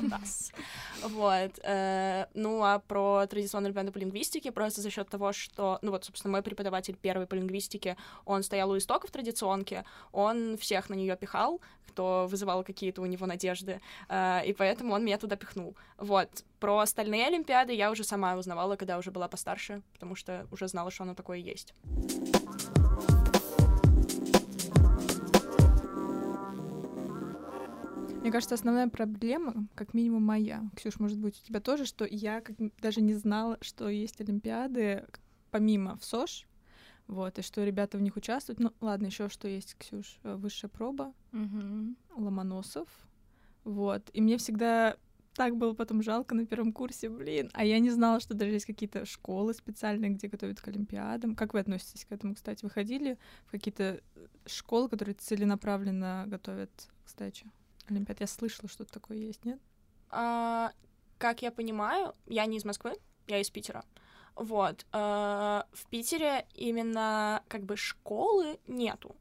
Вот. 1.03 1.53
э, 1.63 2.27
Ну, 2.35 2.63
а 2.63 2.79
про 2.79 3.27
традиционную 3.27 3.69
Олимпиаду 3.69 3.93
по 3.93 3.99
лингвистике 3.99 4.53
просто 4.53 4.81
за 4.81 4.91
счет 4.91 5.09
того, 5.09 5.33
что, 5.33 5.79
ну, 5.83 5.91
вот, 5.91 6.05
собственно, 6.05 6.33
мой 6.33 6.43
преподаватель 6.43 6.97
первый 6.97 7.27
по 7.27 7.35
лингвистике, 7.35 7.97
он 8.25 8.43
стоял 8.43 8.71
у 8.71 8.77
истоков 8.77 9.11
традиционки, 9.11 9.85
он 10.13 10.57
всех 10.57 10.89
на 10.89 10.95
нее 10.95 11.17
пихал, 11.17 11.61
кто 11.99 12.29
вызывал 12.29 12.63
какие-то 12.63 13.03
у 13.03 13.07
него 13.07 13.27
надежды, 13.27 13.81
э, 14.09 14.47
и 14.47 14.53
поэтому 14.53 14.95
он 14.95 15.05
меня 15.05 15.19
туда 15.19 15.35
пихнул. 15.35 15.75
Вот. 15.97 16.29
Про 16.61 16.79
остальные 16.79 17.27
Олимпиады 17.27 17.73
я 17.73 17.91
уже 17.91 18.05
сама 18.05 18.37
узнавала, 18.37 18.77
когда 18.77 18.99
уже 18.99 19.11
была 19.11 19.18
постарше, 19.27 19.83
потому 19.93 20.15
что 20.15 20.47
уже 20.53 20.69
знала, 20.69 20.93
что 20.93 21.03
оно 21.03 21.15
такое 21.15 21.39
есть. 21.39 21.75
Мне 28.21 28.33
кажется, 28.33 28.57
основная 28.57 28.89
проблема, 28.89 29.67
как 29.75 29.95
минимум 29.95 30.23
моя, 30.23 30.63
Ксюш, 30.77 31.01
может 31.01 31.19
быть, 31.19 31.41
у 31.43 31.47
тебя 31.47 31.61
тоже, 31.61 31.87
что 31.87 32.05
я 32.05 32.43
как 32.43 32.57
даже 32.81 33.01
не 33.01 33.15
знала, 33.15 33.57
что 33.63 33.89
есть 33.89 34.21
Олимпиады, 34.21 35.07
помимо 35.51 35.97
ВСОШ, 35.97 36.47
вот, 37.07 37.39
и 37.39 37.43
что 37.43 37.65
ребята 37.65 37.97
в 37.97 38.03
них 38.03 38.17
участвуют. 38.17 38.61
Ну, 38.61 38.73
ладно, 38.83 39.07
еще 39.07 39.31
что 39.31 39.49
есть, 39.49 39.77
Ксюш, 39.79 40.19
э, 40.25 40.35
высшая 40.35 40.69
проба, 40.69 41.15
Ломоносов, 42.15 42.89
вот. 43.65 44.11
И 44.13 44.21
мне 44.21 44.37
всегда 44.37 44.97
так 45.39 45.57
было 45.57 45.73
потом 45.73 46.03
жалко 46.03 46.35
на 46.35 46.45
первом 46.45 46.73
курсе, 46.73 47.09
блин. 47.09 47.49
А 47.55 47.65
я 47.65 47.79
не 47.79 47.91
знала, 47.91 48.19
что 48.19 48.35
даже 48.35 48.51
есть 48.51 48.67
какие-то 48.67 49.07
школы 49.07 49.55
специальные, 49.55 50.11
где 50.11 50.27
готовят 50.27 50.61
к 50.61 50.67
Олимпиадам. 50.67 51.37
Как 51.37 51.55
вы 51.55 51.61
относитесь 51.61 52.05
к 52.05 52.11
этому, 52.11 52.35
кстати? 52.35 52.65
Вы 52.65 52.71
ходили 52.71 53.19
в 53.47 53.53
какие-то 53.53 54.01
э, 54.17 54.27
школы, 54.47 54.89
которые 54.89 55.15
целенаправленно 55.15 56.25
готовят 56.27 56.71
к 57.05 57.09
сдаче 57.09 57.47
Олимпиад? 57.87 58.19
Я 58.19 58.27
слышала, 58.27 58.69
что 58.69 58.85
такое 58.85 59.19
есть, 59.19 59.45
нет? 59.45 59.61
А, 60.11 60.73
как 61.19 61.41
я 61.43 61.53
понимаю, 61.53 62.15
я 62.27 62.45
не 62.47 62.57
из 62.57 62.65
Москвы, 62.65 62.99
я 63.29 63.41
из 63.41 63.49
Питера. 63.49 63.85
Вот. 64.35 64.87
а, 64.91 65.69
в 65.73 65.87
Питере 65.89 66.47
именно 66.55 67.45
как 67.47 67.63
бы 67.63 67.77
школы 67.77 68.59
нету, 68.67 69.15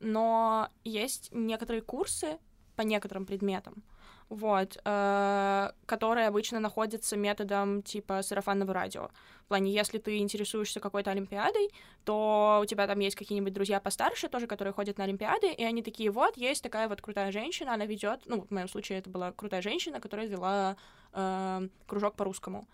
но 0.00 0.68
есть 0.82 1.28
некоторые 1.30 1.82
курсы 1.82 2.38
по 2.74 2.82
некоторым 2.82 3.24
предметам. 3.24 3.84
Вот, 4.30 4.78
э, 4.84 5.70
которые 5.86 6.28
обычно 6.28 6.60
находятся 6.60 7.16
методом 7.16 7.82
типа 7.82 8.22
сарафанного 8.22 8.72
радио. 8.72 9.10
В 9.44 9.48
плане, 9.48 9.72
если 9.72 9.98
ты 9.98 10.18
интересуешься 10.18 10.78
какой-то 10.78 11.10
олимпиадой, 11.10 11.70
то 12.04 12.60
у 12.62 12.64
тебя 12.64 12.86
там 12.86 13.00
есть 13.00 13.16
какие-нибудь 13.16 13.52
друзья 13.52 13.80
постарше 13.80 14.28
тоже, 14.28 14.46
которые 14.46 14.72
ходят 14.72 14.98
на 14.98 15.04
олимпиады, 15.04 15.52
и 15.52 15.64
они 15.64 15.82
такие, 15.82 16.10
вот, 16.12 16.36
есть 16.36 16.62
такая 16.62 16.88
вот 16.88 17.02
крутая 17.02 17.32
женщина, 17.32 17.74
она 17.74 17.86
ведет, 17.86 18.20
ну, 18.26 18.42
в 18.42 18.50
моем 18.52 18.68
случае 18.68 19.00
это 19.00 19.10
была 19.10 19.32
крутая 19.32 19.62
женщина, 19.62 20.00
которая 20.00 20.28
вела 20.28 20.76
э, 21.12 21.68
кружок 21.86 22.14
по 22.14 22.24
русскому. 22.24 22.68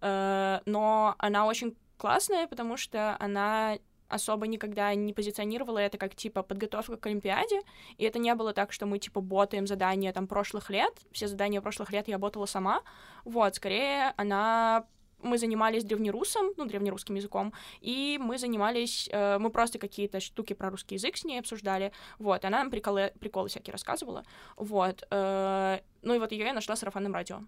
Э, 0.00 0.58
но 0.66 1.14
она 1.18 1.46
очень 1.46 1.76
классная, 1.96 2.48
потому 2.48 2.76
что 2.76 3.16
она 3.20 3.78
особо 4.08 4.46
никогда 4.46 4.94
не 4.94 5.12
позиционировала 5.12 5.78
это 5.78 5.98
как, 5.98 6.14
типа, 6.14 6.42
подготовка 6.42 6.96
к 6.96 7.06
Олимпиаде, 7.06 7.60
и 7.96 8.04
это 8.04 8.18
не 8.18 8.34
было 8.34 8.52
так, 8.52 8.72
что 8.72 8.86
мы, 8.86 8.98
типа, 8.98 9.20
ботаем 9.20 9.66
задания 9.66 10.12
там 10.12 10.26
прошлых 10.26 10.70
лет, 10.70 10.94
все 11.12 11.28
задания 11.28 11.60
прошлых 11.60 11.92
лет 11.92 12.08
я 12.08 12.18
ботала 12.18 12.46
сама, 12.46 12.82
вот, 13.24 13.54
скорее 13.56 14.14
она 14.16 14.86
мы 15.20 15.36
занимались 15.36 15.84
древнерусом, 15.84 16.52
ну, 16.56 16.64
древнерусским 16.64 17.16
языком, 17.16 17.52
и 17.80 18.18
мы 18.20 18.38
занимались, 18.38 19.08
э, 19.10 19.38
мы 19.38 19.50
просто 19.50 19.78
какие-то 19.78 20.20
штуки 20.20 20.52
про 20.52 20.70
русский 20.70 20.94
язык 20.94 21.16
с 21.16 21.24
ней 21.24 21.40
обсуждали, 21.40 21.92
вот, 22.18 22.44
она 22.44 22.58
нам 22.58 22.70
приколы, 22.70 23.12
приколы 23.18 23.48
всякие 23.48 23.72
рассказывала, 23.72 24.24
вот, 24.56 25.04
э, 25.10 25.80
ну, 26.02 26.14
и 26.14 26.18
вот 26.18 26.32
ее 26.32 26.44
я 26.46 26.52
нашла 26.52 26.76
с 26.76 26.80
сарафанным 26.80 27.14
радио. 27.14 27.40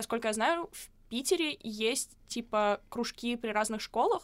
Сколько 0.00 0.28
я 0.28 0.34
знаю, 0.34 0.70
в 0.72 0.88
Питере 1.08 1.58
есть, 1.62 2.16
типа, 2.28 2.80
кружки 2.88 3.34
при 3.34 3.50
разных 3.50 3.80
школах, 3.80 4.22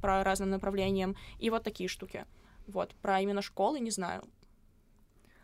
про 0.00 0.22
разным 0.24 0.50
направлениям, 0.50 1.16
и 1.38 1.50
вот 1.50 1.64
такие 1.64 1.88
штуки. 1.88 2.26
Вот, 2.66 2.94
про 3.02 3.20
именно 3.20 3.42
школы 3.42 3.80
не 3.80 3.90
знаю. 3.90 4.24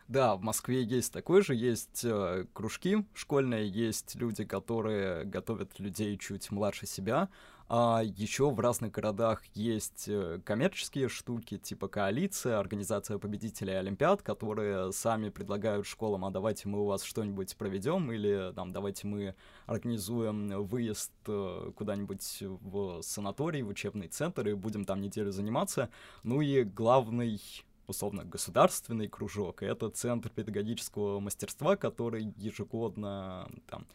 Да, 0.07 0.35
в 0.35 0.41
Москве 0.41 0.81
есть 0.81 1.13
такой 1.13 1.43
же, 1.43 1.53
есть 1.53 2.03
э, 2.03 2.45
кружки 2.53 3.05
школьные, 3.13 3.69
есть 3.69 4.15
люди, 4.15 4.43
которые 4.43 5.23
готовят 5.23 5.79
людей 5.79 6.17
чуть 6.17 6.49
младше 6.49 6.87
себя, 6.87 7.29
а 7.71 8.01
еще 8.03 8.49
в 8.49 8.59
разных 8.59 8.91
городах 8.91 9.43
есть 9.53 10.05
э, 10.07 10.39
коммерческие 10.43 11.07
штуки, 11.07 11.59
типа 11.59 11.87
коалиция, 11.87 12.57
организация 12.57 13.19
победителей 13.19 13.75
Олимпиад, 13.75 14.23
которые 14.23 14.91
сами 14.91 15.29
предлагают 15.29 15.85
школам, 15.85 16.25
а 16.25 16.31
давайте 16.31 16.67
мы 16.67 16.81
у 16.81 16.85
вас 16.85 17.03
что-нибудь 17.03 17.55
проведем, 17.55 18.11
или 18.11 18.51
там, 18.55 18.73
давайте 18.73 19.05
мы 19.05 19.35
организуем 19.67 20.63
выезд 20.63 21.11
э, 21.27 21.71
куда-нибудь 21.75 22.37
в 22.41 23.03
санаторий, 23.03 23.61
в 23.61 23.67
учебный 23.67 24.07
центр, 24.07 24.47
и 24.47 24.53
будем 24.55 24.83
там 24.83 24.99
неделю 24.99 25.31
заниматься. 25.31 25.89
Ну 26.23 26.41
и 26.41 26.63
главный 26.63 27.39
условно 27.85 28.25
государственный 28.25 29.07
кружок, 29.07 29.61
это 29.61 29.89
центр 29.89 30.29
педагогического 30.29 31.19
мастерства, 31.19 31.75
который 31.75 32.33
ежегодно 32.35 33.47
там 33.67 33.85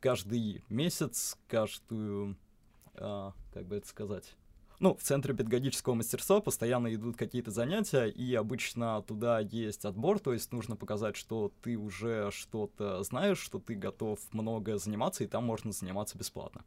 каждый 0.00 0.62
месяц, 0.68 1.36
каждую 1.48 2.36
как 2.96 3.66
бы 3.66 3.76
это 3.76 3.86
сказать, 3.86 4.34
ну, 4.78 4.94
в 4.94 5.02
Центре 5.02 5.34
педагогического 5.34 5.94
мастерства 5.94 6.40
постоянно 6.40 6.94
идут 6.94 7.16
какие-то 7.16 7.50
занятия, 7.50 8.06
и 8.06 8.34
обычно 8.34 9.02
туда 9.02 9.40
есть 9.40 9.86
отбор, 9.86 10.18
то 10.18 10.34
есть 10.34 10.52
нужно 10.52 10.76
показать, 10.76 11.16
что 11.16 11.50
ты 11.62 11.76
уже 11.78 12.30
что-то 12.30 13.02
знаешь, 13.02 13.38
что 13.38 13.58
ты 13.58 13.74
готов 13.74 14.18
много 14.32 14.76
заниматься, 14.76 15.24
и 15.24 15.26
там 15.26 15.44
можно 15.44 15.72
заниматься 15.72 16.18
бесплатно. 16.18 16.62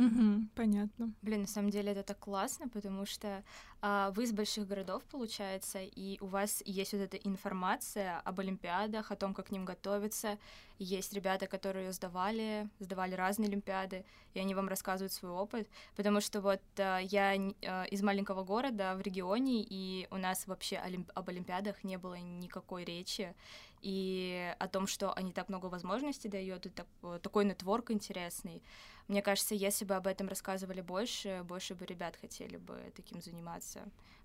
Угу, 0.00 0.48
понятно. 0.54 1.12
Блин, 1.20 1.42
на 1.42 1.46
самом 1.46 1.68
деле 1.68 1.92
это 1.92 2.02
так 2.02 2.18
классно, 2.18 2.70
потому 2.70 3.04
что 3.04 3.44
а, 3.82 4.10
вы 4.12 4.24
из 4.24 4.32
больших 4.32 4.66
городов, 4.66 5.02
получается, 5.04 5.80
и 5.82 6.16
у 6.20 6.26
вас 6.26 6.62
есть 6.64 6.94
вот 6.94 7.02
эта 7.02 7.18
информация 7.18 8.18
об 8.20 8.40
Олимпиадах, 8.40 9.10
о 9.10 9.16
том, 9.16 9.34
как 9.34 9.48
к 9.48 9.50
ним 9.50 9.66
готовиться. 9.66 10.38
Есть 10.78 11.12
ребята, 11.12 11.46
которые 11.46 11.92
сдавали, 11.92 12.66
сдавали 12.78 13.14
разные 13.14 13.48
Олимпиады, 13.48 14.06
и 14.32 14.40
они 14.40 14.54
вам 14.54 14.68
рассказывают 14.68 15.12
свой 15.12 15.32
опыт, 15.32 15.68
потому 15.96 16.22
что 16.22 16.40
вот 16.40 16.62
а, 16.78 16.98
я 17.00 17.34
а, 17.66 17.84
из 17.84 18.02
маленького 18.02 18.42
города 18.42 18.94
в 18.96 19.02
регионе, 19.02 19.62
и 19.68 20.08
у 20.10 20.16
нас 20.16 20.46
вообще 20.46 20.76
олимп- 20.76 21.12
об 21.14 21.28
Олимпиадах 21.28 21.84
не 21.84 21.98
было 21.98 22.14
никакой 22.14 22.84
речи, 22.84 23.34
и 23.80 24.54
о 24.58 24.68
том, 24.68 24.86
что 24.86 25.12
они 25.12 25.32
так 25.32 25.48
много 25.48 25.66
возможностей 25.66 26.28
дают, 26.28 26.66
и 26.66 26.68
так, 26.68 26.86
такой 27.22 27.44
нетворк 27.44 27.90
интересный. 27.90 28.62
Мне 29.08 29.22
кажется, 29.22 29.54
если 29.54 29.84
бы 29.84 29.94
об 29.94 30.06
этом 30.06 30.28
рассказывали 30.28 30.80
больше, 30.80 31.42
больше 31.44 31.74
бы 31.74 31.86
ребят 31.86 32.16
хотели 32.20 32.56
бы 32.56 32.92
таким 32.94 33.20
заниматься. 33.20 33.80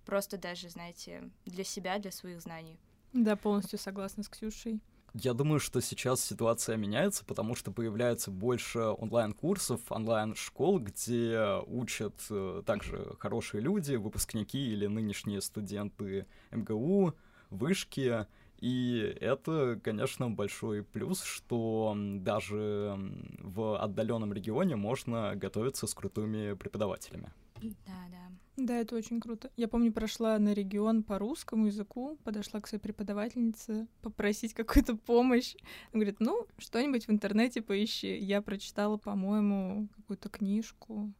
Просто 0.05 0.37
даже, 0.37 0.69
знаете, 0.69 1.29
для 1.45 1.63
себя, 1.63 1.97
для 1.97 2.11
своих 2.11 2.41
знаний. 2.41 2.79
Да, 3.13 3.35
полностью 3.35 3.79
согласна 3.79 4.23
с 4.23 4.29
Ксюшей. 4.29 4.81
Я 5.17 5.33
думаю, 5.33 5.61
что 5.61 5.79
сейчас 5.79 6.21
ситуация 6.21 6.75
меняется, 6.75 7.23
потому 7.23 7.55
что 7.55 7.71
появляется 7.71 8.31
больше 8.31 8.79
онлайн-курсов, 8.79 9.79
онлайн-школ, 9.89 10.79
где 10.79 11.61
учат 11.67 12.15
э, 12.29 12.63
также 12.65 13.15
хорошие 13.19 13.61
люди, 13.61 13.95
выпускники 13.95 14.73
или 14.73 14.87
нынешние 14.87 15.39
студенты 15.39 16.25
МГУ, 16.51 17.15
вышки, 17.49 18.27
и 18.59 19.15
это, 19.19 19.79
конечно, 19.83 20.29
большой 20.29 20.83
плюс, 20.83 21.23
что 21.23 21.95
даже 21.95 22.97
в 23.39 23.81
отдаленном 23.81 24.33
регионе 24.33 24.75
можно 24.75 25.35
готовиться 25.35 25.87
с 25.87 25.93
крутыми 25.93 26.53
преподавателями. 26.53 27.31
Да, 27.61 28.07
да. 28.09 28.25
Да, 28.57 28.77
это 28.77 28.95
очень 28.95 29.19
круто. 29.19 29.51
Я 29.57 29.67
помню, 29.67 29.91
прошла 29.91 30.39
на 30.39 30.53
регион 30.53 31.03
по 31.03 31.19
русскому 31.19 31.65
языку, 31.65 32.17
подошла 32.23 32.61
к 32.61 32.67
своей 32.67 32.81
преподавательнице 32.81 33.87
попросить 34.01 34.53
какую-то 34.53 34.95
помощь. 34.95 35.55
Она 35.91 36.01
говорит, 36.01 36.19
ну, 36.19 36.47
что-нибудь 36.57 37.07
в 37.07 37.11
интернете 37.11 37.61
поищи. 37.61 38.17
Я 38.17 38.41
прочитала, 38.41 38.95
по-моему, 38.95 39.89
какую-то 39.97 40.29
книжку 40.29 41.11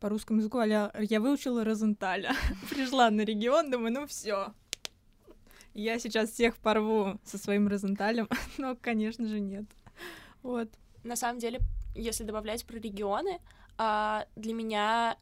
по 0.00 0.08
русскому 0.08 0.38
языку, 0.38 0.58
а 0.58 0.66
я 0.66 1.20
выучила 1.20 1.64
Розенталя. 1.64 2.32
Пришла 2.70 3.10
на 3.10 3.22
регион, 3.22 3.70
думаю, 3.70 3.92
ну 3.92 4.06
все, 4.06 4.54
я 5.78 5.98
сейчас 5.98 6.30
всех 6.30 6.56
порву 6.56 7.20
со 7.24 7.38
своим 7.38 7.68
Розенталем, 7.68 8.28
но, 8.58 8.76
конечно 8.76 9.26
же, 9.26 9.38
нет. 9.38 9.64
Вот. 10.42 10.68
На 11.04 11.16
самом 11.16 11.38
деле, 11.38 11.60
если 11.94 12.24
добавлять 12.24 12.66
про 12.66 12.78
регионы, 12.78 13.38
а, 13.76 14.26
для 14.34 14.54
меня 14.54 15.16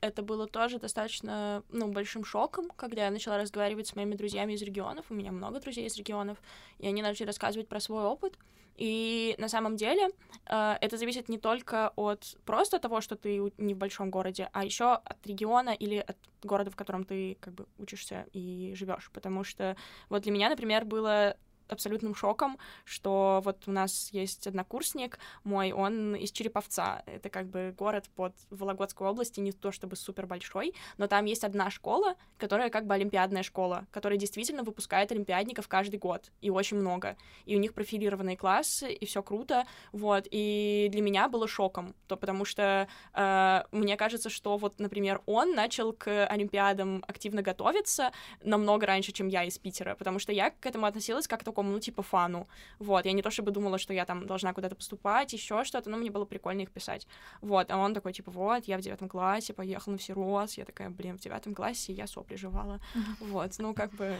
это 0.00 0.22
было 0.22 0.46
тоже 0.46 0.78
достаточно, 0.78 1.64
ну, 1.70 1.88
большим 1.88 2.24
шоком, 2.24 2.70
когда 2.76 3.06
я 3.06 3.10
начала 3.10 3.38
разговаривать 3.38 3.88
с 3.88 3.96
моими 3.96 4.14
друзьями 4.14 4.52
из 4.52 4.62
регионов. 4.62 5.06
У 5.10 5.14
меня 5.14 5.32
много 5.32 5.58
друзей 5.58 5.86
из 5.86 5.96
регионов, 5.96 6.38
и 6.78 6.86
они 6.86 7.02
начали 7.02 7.26
рассказывать 7.26 7.68
про 7.68 7.80
свой 7.80 8.04
опыт. 8.04 8.38
И 8.76 9.34
на 9.38 9.48
самом 9.48 9.76
деле 9.76 10.08
э, 10.46 10.76
это 10.80 10.96
зависит 10.96 11.28
не 11.28 11.38
только 11.38 11.92
от 11.96 12.36
просто 12.44 12.78
того, 12.78 13.00
что 13.00 13.16
ты 13.16 13.52
не 13.58 13.74
в 13.74 13.78
большом 13.78 14.10
городе, 14.10 14.48
а 14.52 14.64
еще 14.64 14.94
от 14.94 15.26
региона 15.26 15.70
или 15.70 15.96
от 15.96 16.16
города, 16.42 16.70
в 16.70 16.76
котором 16.76 17.04
ты 17.04 17.36
как 17.40 17.54
бы 17.54 17.66
учишься 17.78 18.26
и 18.32 18.74
живешь. 18.76 19.10
Потому 19.12 19.44
что 19.44 19.76
вот 20.08 20.22
для 20.22 20.32
меня, 20.32 20.48
например, 20.48 20.84
было 20.84 21.36
абсолютным 21.68 22.14
шоком, 22.14 22.58
что 22.84 23.40
вот 23.44 23.64
у 23.66 23.72
нас 23.72 24.10
есть 24.12 24.46
однокурсник 24.46 25.18
мой, 25.44 25.72
он 25.72 26.14
из 26.14 26.30
Череповца. 26.30 27.02
Это 27.06 27.28
как 27.28 27.48
бы 27.48 27.74
город 27.76 28.06
под 28.14 28.34
Вологодской 28.50 29.08
области, 29.08 29.40
не 29.40 29.52
то 29.52 29.72
чтобы 29.72 29.96
супер 29.96 30.26
большой, 30.26 30.74
но 30.98 31.06
там 31.06 31.24
есть 31.24 31.44
одна 31.44 31.70
школа, 31.70 32.14
которая 32.38 32.70
как 32.70 32.86
бы 32.86 32.94
олимпиадная 32.94 33.42
школа, 33.42 33.86
которая 33.90 34.18
действительно 34.18 34.62
выпускает 34.62 35.12
олимпиадников 35.12 35.68
каждый 35.68 35.98
год, 35.98 36.30
и 36.40 36.50
очень 36.50 36.76
много. 36.76 37.16
И 37.44 37.56
у 37.56 37.58
них 37.58 37.74
профилированные 37.74 38.36
классы, 38.36 38.92
и 38.92 39.06
все 39.06 39.22
круто, 39.22 39.66
вот. 39.92 40.26
И 40.30 40.88
для 40.90 41.02
меня 41.02 41.28
было 41.28 41.48
шоком, 41.48 41.94
то 42.06 42.16
потому 42.16 42.44
что 42.44 42.88
э, 43.14 43.62
мне 43.72 43.96
кажется, 43.96 44.30
что 44.30 44.56
вот, 44.56 44.78
например, 44.78 45.22
он 45.26 45.54
начал 45.54 45.92
к 45.92 46.26
олимпиадам 46.26 47.04
активно 47.06 47.42
готовиться 47.42 48.12
намного 48.42 48.86
раньше, 48.86 49.12
чем 49.12 49.28
я 49.28 49.44
из 49.44 49.58
Питера, 49.58 49.94
потому 49.94 50.18
что 50.18 50.32
я 50.32 50.50
к 50.50 50.66
этому 50.66 50.86
относилась 50.86 51.26
как-то 51.26 51.52
такому, 51.56 51.72
ну, 51.72 51.80
типа, 51.80 52.02
фану. 52.02 52.46
Вот, 52.78 53.06
я 53.06 53.12
не 53.12 53.22
то 53.22 53.30
чтобы 53.30 53.50
думала, 53.50 53.78
что 53.78 53.94
я 53.94 54.04
там 54.04 54.26
должна 54.26 54.52
куда-то 54.52 54.74
поступать, 54.74 55.32
еще 55.32 55.64
что-то, 55.64 55.90
но 55.90 55.96
мне 55.96 56.10
было 56.10 56.26
прикольно 56.26 56.62
их 56.62 56.70
писать. 56.70 57.06
Вот, 57.40 57.70
а 57.70 57.78
он 57.78 57.94
такой, 57.94 58.12
типа, 58.12 58.30
вот, 58.30 58.68
я 58.68 58.76
в 58.76 58.80
девятом 58.82 59.08
классе 59.08 59.54
поехал 59.54 59.92
на 59.92 59.98
всерос, 59.98 60.58
я 60.58 60.64
такая, 60.64 60.90
блин, 60.90 61.16
в 61.16 61.20
девятом 61.20 61.54
классе 61.54 61.92
я 61.92 62.06
сопли 62.06 62.36
жевала. 62.36 62.80
Вот, 63.20 63.58
ну, 63.58 63.74
как 63.74 63.90
бы... 63.92 64.16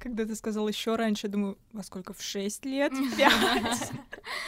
Когда 0.00 0.24
ты 0.24 0.34
сказал 0.34 0.68
еще 0.68 0.96
раньше, 0.96 1.28
думаю, 1.28 1.56
во 1.72 1.82
сколько? 1.82 2.12
В 2.12 2.22
шесть 2.22 2.64
лет? 2.64 2.92
Пять? 3.16 3.90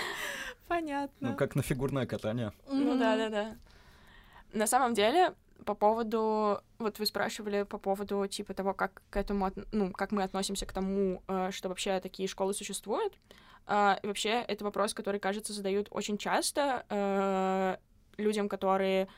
Понятно. 0.69 1.31
Ну, 1.31 1.37
как 1.37 1.57
на 1.57 1.63
фигурное 1.63 2.07
катание. 2.07 2.53
Ну, 2.69 2.99
да-да-да. 2.99 3.57
На 4.53 4.67
самом 4.67 4.95
деле, 4.95 5.35
по 5.65 5.75
поводу, 5.75 6.61
вот 6.79 6.99
вы 6.99 7.07
спрашивали 7.07 7.63
по 7.63 7.79
поводу 7.79 8.27
типа 8.27 8.55
того, 8.55 8.75
как 8.75 9.03
к 9.11 9.17
этому, 9.17 9.51
ну, 9.73 9.93
как 9.93 10.13
мы 10.13 10.23
относимся 10.23 10.67
к 10.67 10.73
тому, 10.73 11.23
э, 11.29 11.51
что 11.51 11.69
вообще 11.69 12.01
такие 12.01 12.29
школы 12.29 12.55
существуют. 12.55 13.15
А, 13.67 13.99
и 14.03 14.07
вообще 14.07 14.45
это 14.47 14.65
вопрос, 14.65 14.95
который, 14.95 15.21
кажется, 15.21 15.53
задают 15.53 15.89
очень 15.91 16.19
часто 16.19 16.85
э, 16.89 17.77
людям, 18.19 18.49
которые 18.49 19.09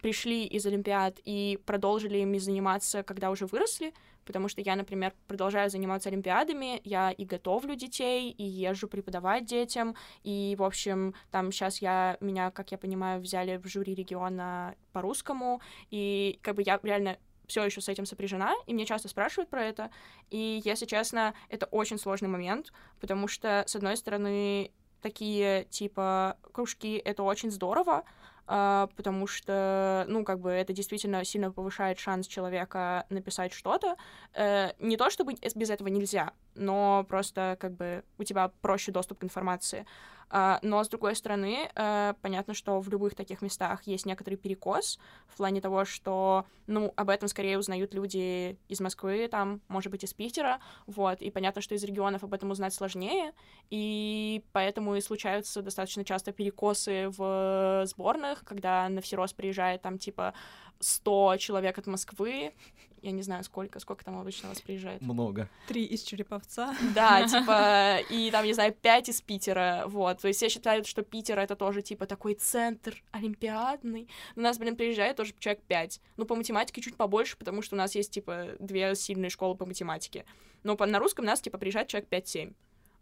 пришли 0.00 0.44
из 0.44 0.66
Олимпиад 0.66 1.18
и 1.24 1.58
продолжили 1.66 2.18
ими 2.18 2.38
заниматься, 2.38 3.02
когда 3.02 3.30
уже 3.30 3.46
выросли, 3.46 3.92
потому 4.24 4.48
что 4.48 4.60
я, 4.60 4.76
например, 4.76 5.14
продолжаю 5.26 5.70
заниматься 5.70 6.08
олимпиадами, 6.08 6.80
я 6.84 7.10
и 7.10 7.24
готовлю 7.24 7.74
детей, 7.74 8.30
и 8.30 8.44
езжу 8.44 8.88
преподавать 8.88 9.46
детям, 9.46 9.94
и, 10.22 10.54
в 10.58 10.62
общем, 10.62 11.14
там 11.30 11.52
сейчас 11.52 11.82
я, 11.82 12.16
меня, 12.20 12.50
как 12.50 12.70
я 12.72 12.78
понимаю, 12.78 13.20
взяли 13.20 13.56
в 13.56 13.66
жюри 13.66 13.94
региона 13.94 14.74
по 14.92 15.00
русскому, 15.00 15.60
и 15.90 16.38
как 16.42 16.56
бы 16.56 16.62
я 16.62 16.78
реально 16.82 17.18
все 17.46 17.64
еще 17.64 17.80
с 17.80 17.88
этим 17.88 18.04
сопряжена, 18.04 18.54
и 18.66 18.74
мне 18.74 18.84
часто 18.84 19.08
спрашивают 19.08 19.48
про 19.48 19.64
это. 19.64 19.90
И, 20.30 20.60
если 20.64 20.84
честно, 20.84 21.34
это 21.48 21.66
очень 21.66 21.98
сложный 21.98 22.28
момент, 22.28 22.72
потому 23.00 23.26
что, 23.26 23.64
с 23.66 23.74
одной 23.74 23.96
стороны, 23.96 24.70
такие 25.00 25.64
типа 25.70 26.36
кружки 26.52 26.96
это 26.96 27.22
очень 27.22 27.50
здорово, 27.50 28.04
потому 28.48 29.26
что, 29.26 30.06
ну, 30.08 30.24
как 30.24 30.40
бы 30.40 30.50
это 30.50 30.72
действительно 30.72 31.24
сильно 31.24 31.52
повышает 31.52 31.98
шанс 31.98 32.26
человека 32.26 33.04
написать 33.10 33.52
что-то. 33.52 33.96
Uh, 34.34 34.74
не 34.78 34.96
то, 34.96 35.10
чтобы 35.10 35.34
без 35.54 35.70
этого 35.70 35.88
нельзя, 35.88 36.32
но 36.54 37.04
просто 37.08 37.56
как 37.60 37.72
бы 37.72 38.04
у 38.18 38.24
тебя 38.24 38.50
проще 38.62 38.90
доступ 38.92 39.18
к 39.18 39.24
информации. 39.24 39.84
А, 40.30 40.58
но, 40.62 40.82
с 40.82 40.88
другой 40.88 41.16
стороны, 41.16 41.70
э, 41.74 42.14
понятно, 42.20 42.54
что 42.54 42.80
в 42.80 42.88
любых 42.88 43.14
таких 43.14 43.42
местах 43.42 43.82
есть 43.86 44.06
некоторый 44.06 44.36
перекос 44.36 44.98
в 45.26 45.36
плане 45.36 45.60
того, 45.60 45.84
что, 45.84 46.44
ну, 46.66 46.92
об 46.96 47.10
этом 47.10 47.28
скорее 47.28 47.58
узнают 47.58 47.94
люди 47.94 48.58
из 48.68 48.80
Москвы, 48.80 49.28
там, 49.28 49.60
может 49.68 49.90
быть, 49.90 50.04
из 50.04 50.12
Питера, 50.12 50.60
вот, 50.86 51.22
и 51.22 51.30
понятно, 51.30 51.62
что 51.62 51.74
из 51.74 51.84
регионов 51.84 52.24
об 52.24 52.34
этом 52.34 52.50
узнать 52.50 52.74
сложнее, 52.74 53.32
и 53.70 54.44
поэтому 54.52 54.96
и 54.96 55.00
случаются 55.00 55.62
достаточно 55.62 56.04
часто 56.04 56.32
перекосы 56.32 57.08
в 57.08 57.84
сборных, 57.86 58.44
когда 58.44 58.88
на 58.88 59.00
всерос 59.00 59.32
приезжает 59.32 59.82
там, 59.82 59.98
типа, 59.98 60.34
100 60.80 61.36
человек 61.38 61.78
от 61.78 61.86
Москвы, 61.86 62.52
я 63.02 63.12
не 63.12 63.22
знаю, 63.22 63.44
сколько, 63.44 63.80
сколько 63.80 64.04
там 64.04 64.18
обычно 64.18 64.48
вас 64.48 64.60
приезжает. 64.60 65.00
Много. 65.00 65.48
Три 65.66 65.84
из 65.84 66.02
Череповца. 66.02 66.74
Да, 66.94 67.26
типа, 67.28 67.98
и 68.10 68.30
там, 68.30 68.44
не 68.44 68.52
знаю, 68.52 68.72
пять 68.72 69.08
из 69.08 69.20
Питера, 69.20 69.84
вот. 69.86 70.20
То 70.20 70.28
есть 70.28 70.38
все 70.38 70.48
считают, 70.48 70.86
что 70.86 71.02
Питер— 71.02 71.38
это 71.40 71.56
тоже, 71.56 71.82
типа, 71.82 72.06
такой 72.06 72.34
центр 72.34 73.02
олимпиадный. 73.10 74.08
У 74.36 74.40
нас, 74.40 74.58
блин, 74.58 74.76
приезжает 74.76 75.16
тоже 75.16 75.34
человек 75.38 75.62
пять. 75.62 76.00
Ну, 76.16 76.24
по 76.24 76.34
математике 76.34 76.80
чуть 76.80 76.96
побольше, 76.96 77.36
потому 77.36 77.62
что 77.62 77.74
у 77.74 77.78
нас 77.78 77.94
есть, 77.94 78.10
типа, 78.10 78.56
две 78.58 78.94
сильные 78.94 79.30
школы 79.30 79.54
по 79.54 79.66
математике. 79.66 80.24
Но 80.62 80.76
по, 80.76 80.86
на 80.86 80.98
русском 80.98 81.24
нас, 81.24 81.40
типа, 81.40 81.58
приезжает 81.58 81.88
человек 81.88 82.08
5-7. 82.10 82.54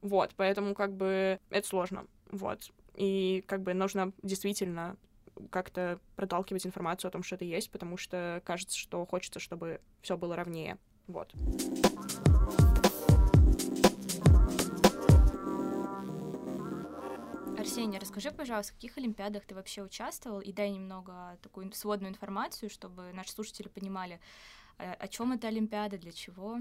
Вот, 0.02 0.32
поэтому, 0.36 0.74
как 0.74 0.94
бы, 0.94 1.40
это 1.50 1.66
сложно, 1.66 2.06
вот. 2.30 2.70
И, 2.94 3.44
как 3.46 3.62
бы, 3.62 3.74
нужно 3.74 4.12
действительно 4.22 4.96
как-то 5.50 6.00
проталкивать 6.16 6.66
информацию 6.66 7.08
о 7.08 7.12
том, 7.12 7.22
что 7.22 7.34
это 7.36 7.44
есть, 7.44 7.70
потому 7.70 7.96
что 7.96 8.42
кажется, 8.44 8.76
что 8.76 9.04
хочется, 9.06 9.40
чтобы 9.40 9.80
все 10.02 10.16
было 10.16 10.36
ровнее. 10.36 10.78
Вот. 11.06 11.32
Арсений, 17.58 17.98
расскажи, 17.98 18.30
пожалуйста, 18.30 18.72
в 18.72 18.76
каких 18.76 18.96
олимпиадах 18.98 19.44
ты 19.44 19.54
вообще 19.54 19.82
участвовал, 19.82 20.40
и 20.40 20.52
дай 20.52 20.70
немного 20.70 21.38
такую 21.42 21.72
сводную 21.72 22.10
информацию, 22.10 22.70
чтобы 22.70 23.12
наши 23.12 23.32
слушатели 23.32 23.68
понимали, 23.68 24.20
э, 24.78 24.92
о 24.92 25.08
чем 25.08 25.32
эта 25.32 25.48
олимпиада, 25.48 25.98
для 25.98 26.12
чего. 26.12 26.58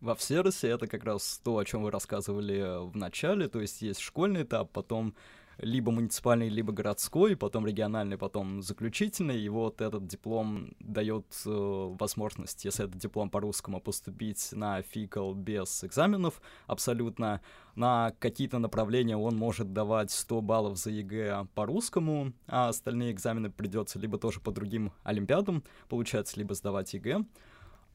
Во 0.00 0.14
Всеросе 0.14 0.68
это 0.68 0.86
как 0.86 1.04
раз 1.04 1.40
то, 1.44 1.58
о 1.58 1.64
чем 1.64 1.82
вы 1.82 1.90
рассказывали 1.90 2.86
в 2.90 2.96
начале, 2.96 3.48
то 3.48 3.60
есть 3.60 3.82
есть 3.82 4.00
школьный 4.00 4.42
этап, 4.42 4.70
потом 4.72 5.14
либо 5.62 5.92
муниципальный, 5.92 6.48
либо 6.48 6.72
городской, 6.72 7.36
потом 7.36 7.66
региональный, 7.66 8.16
потом 8.16 8.62
заключительный, 8.62 9.40
и 9.40 9.48
вот 9.48 9.80
этот 9.80 10.06
диплом 10.06 10.72
дает 10.80 11.26
э, 11.46 11.50
возможность, 11.98 12.64
если 12.64 12.86
это 12.86 12.96
диплом 12.96 13.30
по-русскому, 13.30 13.80
поступить 13.80 14.52
на 14.52 14.82
ФиКЛ 14.82 15.34
без 15.34 15.84
экзаменов 15.84 16.40
абсолютно. 16.66 17.40
На 17.76 18.12
какие-то 18.18 18.58
направления 18.58 19.16
он 19.16 19.36
может 19.36 19.72
давать 19.72 20.10
100 20.10 20.40
баллов 20.40 20.78
за 20.78 20.90
ЕГЭ 20.90 21.46
по-русскому, 21.54 22.32
а 22.46 22.68
остальные 22.68 23.12
экзамены 23.12 23.50
придется 23.50 23.98
либо 23.98 24.18
тоже 24.18 24.40
по 24.40 24.50
другим 24.50 24.92
олимпиадам, 25.04 25.62
получается, 25.88 26.38
либо 26.38 26.54
сдавать 26.54 26.92
ЕГЭ. 26.94 27.24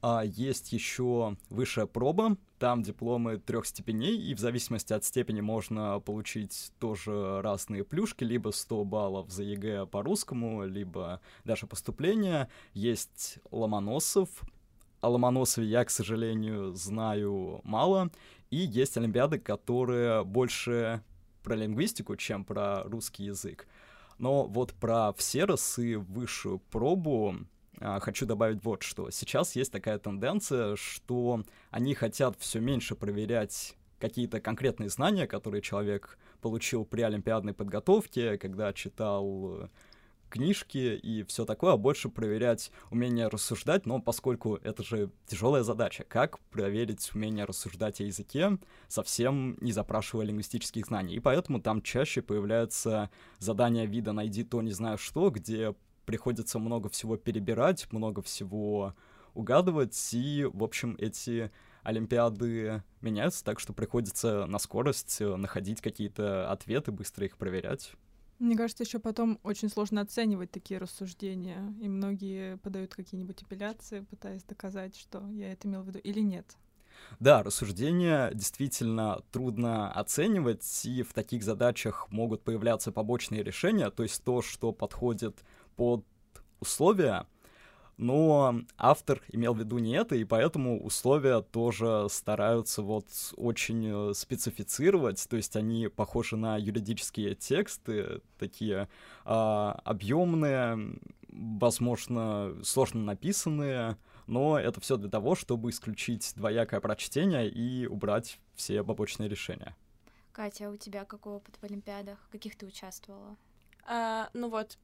А 0.08 0.22
есть 0.24 0.72
еще 0.72 1.36
высшая 1.50 1.88
проба, 1.88 2.38
там 2.60 2.84
дипломы 2.84 3.39
трех 3.39 3.65
степеней, 3.65 4.15
и 4.15 4.36
в 4.36 4.39
зависимости 4.39 4.94
от 4.94 5.04
степени 5.04 5.41
можно 5.41 6.00
получить 6.00 6.72
тоже 6.80 7.41
разные 7.41 7.84
плюшки, 7.84 8.24
либо 8.24 8.52
100 8.52 8.84
баллов 8.84 9.32
за 9.32 9.41
ЕГЭ 9.41 9.88
по-русскому, 9.88 10.63
либо 10.63 11.22
даже 11.44 11.65
поступление. 11.65 12.50
Есть 12.76 13.39
Ломоносов, 13.50 14.30
о 15.02 15.10
Ломоносове 15.10 15.65
я, 15.68 15.84
к 15.84 15.89
сожалению, 15.89 16.76
знаю 16.76 17.62
мало, 17.63 18.12
и 18.52 18.58
есть 18.58 18.98
олимпиады, 18.98 19.39
которые 19.39 20.24
больше 20.24 21.02
про 21.41 21.56
лингвистику, 21.56 22.15
чем 22.15 22.46
про 22.46 22.84
русский 22.84 23.24
язык. 23.24 23.68
Но 24.20 24.46
вот 24.46 24.72
про 24.76 25.13
все 25.13 25.46
расы 25.46 25.98
высшую 25.98 26.60
пробу 26.60 27.38
хочу 27.79 28.25
добавить 28.25 28.63
вот 28.63 28.83
что. 28.83 29.09
Сейчас 29.11 29.55
есть 29.55 29.71
такая 29.71 29.99
тенденция, 29.99 30.75
что 30.75 31.43
они 31.71 31.93
хотят 31.93 32.35
все 32.39 32.59
меньше 32.59 32.95
проверять 32.95 33.75
какие-то 33.99 34.39
конкретные 34.39 34.89
знания, 34.89 35.27
которые 35.27 35.61
человек 35.61 36.17
получил 36.41 36.85
при 36.85 37.01
олимпиадной 37.01 37.53
подготовке, 37.53 38.38
когда 38.38 38.71
читал 38.73 39.63
э, 39.63 39.67
книжки 40.29 40.99
и 41.01 41.23
все 41.23 41.45
такое, 41.45 41.73
а 41.73 41.77
больше 41.77 42.09
проверять 42.09 42.71
умение 42.91 43.27
рассуждать, 43.27 43.85
но 43.85 43.99
поскольку 44.01 44.55
это 44.57 44.83
же 44.83 45.09
тяжелая 45.27 45.63
задача, 45.63 46.03
как 46.03 46.39
проверить 46.51 47.09
умение 47.15 47.45
рассуждать 47.45 48.01
о 48.01 48.03
языке, 48.03 48.57
совсем 48.88 49.57
не 49.61 49.71
запрашивая 49.71 50.25
лингвистических 50.25 50.85
знаний. 50.85 51.15
И 51.15 51.19
поэтому 51.19 51.61
там 51.61 51.81
чаще 51.81 52.21
появляется 52.21 53.09
задание 53.39 53.85
вида 53.85 54.11
«найди 54.11 54.43
то, 54.43 54.61
не 54.61 54.71
знаю 54.71 54.97
что», 54.97 55.29
где 55.29 55.73
приходится 56.06 56.60
много 56.60 56.89
всего 56.89 57.18
перебирать, 57.18 57.91
много 57.91 58.22
всего 58.22 58.96
угадывать, 59.34 60.10
и, 60.13 60.50
в 60.52 60.63
общем, 60.63 60.96
эти 61.00 61.52
Олимпиады 61.84 62.84
меняются, 63.02 63.44
так 63.44 63.60
что 63.60 63.74
приходится 63.74 64.46
на 64.46 64.58
скорость 64.60 65.18
э, 65.20 65.36
находить 65.36 65.82
какие-то 65.82 66.50
ответы, 66.52 66.91
быстро 66.91 67.26
их 67.26 67.38
проверять. 67.38 67.94
Мне 68.39 68.58
кажется, 68.58 68.84
еще 68.84 69.00
потом 69.00 69.39
очень 69.44 69.70
сложно 69.70 70.02
оценивать 70.02 70.52
такие 70.52 70.78
рассуждения, 70.80 71.74
и 71.80 71.88
многие 71.88 72.58
подают 72.58 72.94
какие-нибудь 72.94 73.41
апелляции, 73.44 74.02
пытаясь 74.02 74.44
доказать, 74.44 74.96
что 74.96 75.26
я 75.30 75.54
это 75.54 75.68
имел 75.68 75.84
в 75.84 75.88
виду 75.88 76.00
или 76.00 76.20
нет. 76.20 76.58
Да, 77.20 77.44
рассуждения 77.44 78.32
действительно 78.34 79.22
трудно 79.32 79.91
оценивать, 79.91 80.86
и 80.86 81.04
в 81.04 81.13
таких 81.13 81.44
задачах 81.44 82.08
могут 82.10 82.44
появляться 82.44 82.91
побочные 82.91 83.44
решения, 83.44 83.89
то 83.89 84.04
есть 84.04 84.24
то, 84.24 84.41
что 84.41 84.72
подходит 84.72 85.38
под 85.75 86.05
условия, 86.59 87.27
но 87.97 88.61
автор 88.77 89.21
имел 89.29 89.53
в 89.53 89.59
виду 89.59 89.77
не 89.77 89.93
это, 89.95 90.15
и 90.15 90.25
поэтому 90.25 90.83
условия 90.83 91.41
тоже 91.41 92.07
стараются 92.09 92.81
вот 92.81 93.07
очень 93.38 94.11
э, 94.11 94.13
специфицировать, 94.13 95.25
то 95.29 95.38
есть 95.38 95.55
они 95.55 95.88
похожи 95.88 96.35
на 96.35 96.57
юридические 96.57 97.35
тексты, 97.35 98.21
такие 98.38 98.89
а, 99.23 99.79
объемные, 99.85 100.99
возможно, 101.29 102.53
сложно 102.63 103.01
написанные, 103.01 103.97
но 104.27 104.59
это 104.59 104.81
все 104.81 104.97
для 104.97 105.09
того, 105.09 105.35
чтобы 105.35 105.69
исключить 105.69 106.33
двоякое 106.35 106.81
прочтение 106.81 107.49
и 107.49 107.88
убрать 107.88 108.39
все 108.55 108.83
побочные 108.83 109.29
решения. 109.29 109.75
Катя, 110.31 110.67
а 110.67 110.71
у 110.71 110.75
тебя 110.75 111.05
какой 111.05 111.33
опыт 111.33 111.55
в 111.61 111.63
Олимпиадах? 111.63 112.19
Каких 112.29 112.57
ты 112.57 112.65
участвовала? 112.65 113.38
А, 113.88 114.29
ну 114.33 114.49
вот, 114.49 114.77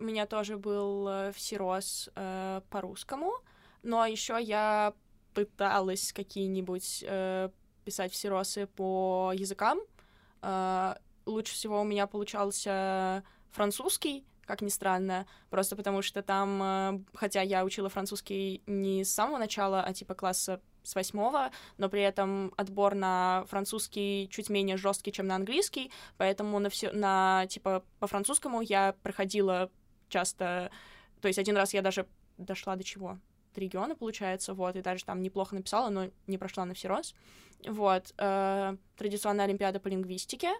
у 0.00 0.04
меня 0.04 0.26
тоже 0.26 0.56
был 0.56 1.06
э, 1.08 1.32
всерос 1.32 2.08
э, 2.16 2.62
по-русскому, 2.70 3.32
но 3.82 4.06
еще 4.06 4.38
я 4.40 4.94
пыталась 5.34 6.12
какие-нибудь 6.12 7.04
э, 7.06 7.50
писать 7.84 8.12
всеросы 8.12 8.66
по 8.66 9.32
языкам. 9.34 9.78
Э, 10.42 10.94
лучше 11.26 11.54
всего 11.54 11.82
у 11.82 11.84
меня 11.84 12.06
получался 12.06 13.22
французский, 13.50 14.24
как 14.46 14.62
ни 14.62 14.68
странно, 14.68 15.26
просто 15.50 15.76
потому 15.76 16.00
что 16.02 16.22
там, 16.22 16.62
э, 16.62 17.00
хотя 17.14 17.42
я 17.42 17.64
учила 17.64 17.90
французский 17.90 18.62
не 18.66 19.04
с 19.04 19.12
самого 19.12 19.36
начала, 19.38 19.82
а 19.82 19.92
типа 19.92 20.14
класса 20.14 20.62
с 20.82 20.94
восьмого, 20.94 21.50
но 21.76 21.90
при 21.90 22.00
этом 22.00 22.54
отбор 22.56 22.94
на 22.94 23.44
французский 23.48 24.28
чуть 24.32 24.48
менее 24.48 24.78
жесткий, 24.78 25.12
чем 25.12 25.26
на 25.26 25.36
английский, 25.36 25.92
поэтому 26.16 26.58
на 26.58 26.70
все, 26.70 26.90
на 26.90 27.46
типа 27.48 27.84
по 27.98 28.06
французскому 28.06 28.62
я 28.62 28.94
проходила 29.02 29.70
часто... 30.10 30.70
То 31.20 31.28
есть 31.28 31.38
один 31.38 31.56
раз 31.56 31.74
я 31.74 31.82
даже 31.82 32.06
дошла 32.38 32.76
до 32.76 32.84
чего? 32.84 33.18
До 33.54 33.60
региона, 33.60 33.96
получается, 33.96 34.54
вот, 34.54 34.76
и 34.76 34.82
даже 34.82 35.04
там 35.04 35.22
неплохо 35.22 35.54
написала, 35.54 35.88
но 35.88 36.10
не 36.26 36.38
прошла 36.38 36.64
на 36.64 36.74
всерос. 36.74 37.14
Вот. 37.66 38.14
Э, 38.18 38.76
традиционная 38.96 39.46
олимпиада 39.46 39.80
по 39.80 39.88
лингвистике. 39.88 40.50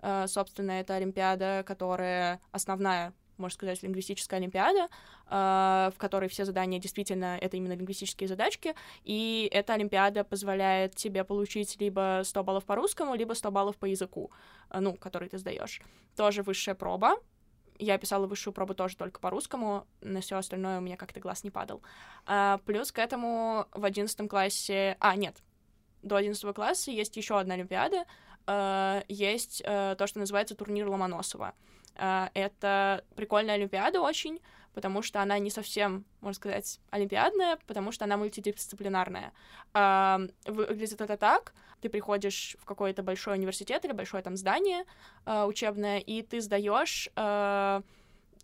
Э, 0.00 0.26
собственно, 0.26 0.72
это 0.72 0.94
олимпиада, 0.94 1.62
которая 1.66 2.40
основная 2.52 3.12
можно 3.40 3.54
сказать, 3.54 3.82
лингвистическая 3.82 4.38
олимпиада, 4.38 4.88
э, 5.26 5.90
в 5.94 5.98
которой 5.98 6.28
все 6.28 6.44
задания 6.44 6.78
действительно 6.78 7.38
это 7.40 7.56
именно 7.56 7.72
лингвистические 7.72 8.28
задачки, 8.28 8.74
и 9.02 9.48
эта 9.50 9.74
олимпиада 9.74 10.22
позволяет 10.22 10.94
тебе 10.94 11.24
получить 11.24 11.80
либо 11.80 12.22
100 12.24 12.44
баллов 12.44 12.64
по 12.64 12.76
русскому, 12.76 13.14
либо 13.14 13.32
100 13.32 13.50
баллов 13.50 13.76
по 13.76 13.86
языку, 13.86 14.30
э, 14.70 14.78
ну, 14.78 14.94
который 14.94 15.28
ты 15.28 15.38
сдаешь. 15.38 15.80
Тоже 16.16 16.42
высшая 16.42 16.74
проба, 16.74 17.16
я 17.80 17.98
писала 17.98 18.26
высшую 18.26 18.54
пробу 18.54 18.74
тоже 18.74 18.96
только 18.96 19.20
по 19.20 19.30
русскому, 19.30 19.86
на 20.00 20.20
все 20.20 20.36
остальное 20.36 20.78
у 20.78 20.80
меня 20.80 20.96
как-то 20.96 21.20
глаз 21.20 21.44
не 21.44 21.50
падал. 21.50 21.82
А, 22.26 22.58
плюс 22.66 22.92
к 22.92 22.98
этому 22.98 23.66
в 23.72 23.84
одиннадцатом 23.84 24.28
классе... 24.28 24.96
А, 25.00 25.16
нет, 25.16 25.36
до 26.02 26.16
одиннадцатого 26.16 26.52
класса 26.52 26.90
есть 26.90 27.16
еще 27.16 27.38
одна 27.38 27.54
Олимпиада, 27.54 28.04
а, 28.46 29.02
есть 29.08 29.62
а, 29.66 29.94
то, 29.96 30.06
что 30.06 30.18
называется 30.18 30.54
турнир 30.54 30.88
Ломоносова. 30.88 31.54
А, 31.96 32.30
это 32.34 33.04
прикольная 33.16 33.54
Олимпиада 33.54 34.00
очень, 34.00 34.40
потому 34.74 35.02
что 35.02 35.20
она 35.20 35.38
не 35.38 35.50
совсем, 35.50 36.04
можно 36.20 36.34
сказать, 36.34 36.80
олимпиадная, 36.90 37.58
потому 37.66 37.92
что 37.92 38.04
она 38.04 38.16
мультидисциплинарная. 38.16 39.32
А, 39.74 40.20
выглядит 40.46 41.00
это 41.00 41.16
так, 41.16 41.54
ты 41.80 41.88
приходишь 41.88 42.56
в 42.60 42.64
какой-то 42.64 43.02
большой 43.02 43.34
университет 43.34 43.84
или 43.84 43.92
большое 43.92 44.22
там 44.22 44.36
здание 44.36 44.84
э, 45.26 45.44
учебное, 45.44 45.98
и 45.98 46.22
ты 46.22 46.40
сдаешь, 46.40 47.08
э, 47.16 47.82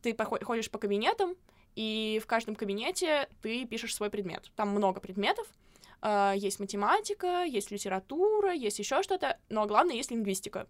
ты 0.02 0.16
ходишь 0.16 0.70
по 0.70 0.78
кабинетам, 0.78 1.34
и 1.74 2.20
в 2.22 2.26
каждом 2.26 2.54
кабинете 2.54 3.28
ты 3.42 3.64
пишешь 3.66 3.94
свой 3.94 4.10
предмет. 4.10 4.50
Там 4.56 4.70
много 4.70 5.00
предметов, 5.00 5.46
э, 6.02 6.32
есть 6.36 6.60
математика, 6.60 7.44
есть 7.44 7.70
литература, 7.70 8.52
есть 8.52 8.78
еще 8.78 9.02
что-то, 9.02 9.38
но 9.48 9.66
главное 9.66 9.96
есть 9.96 10.10
лингвистика. 10.10 10.66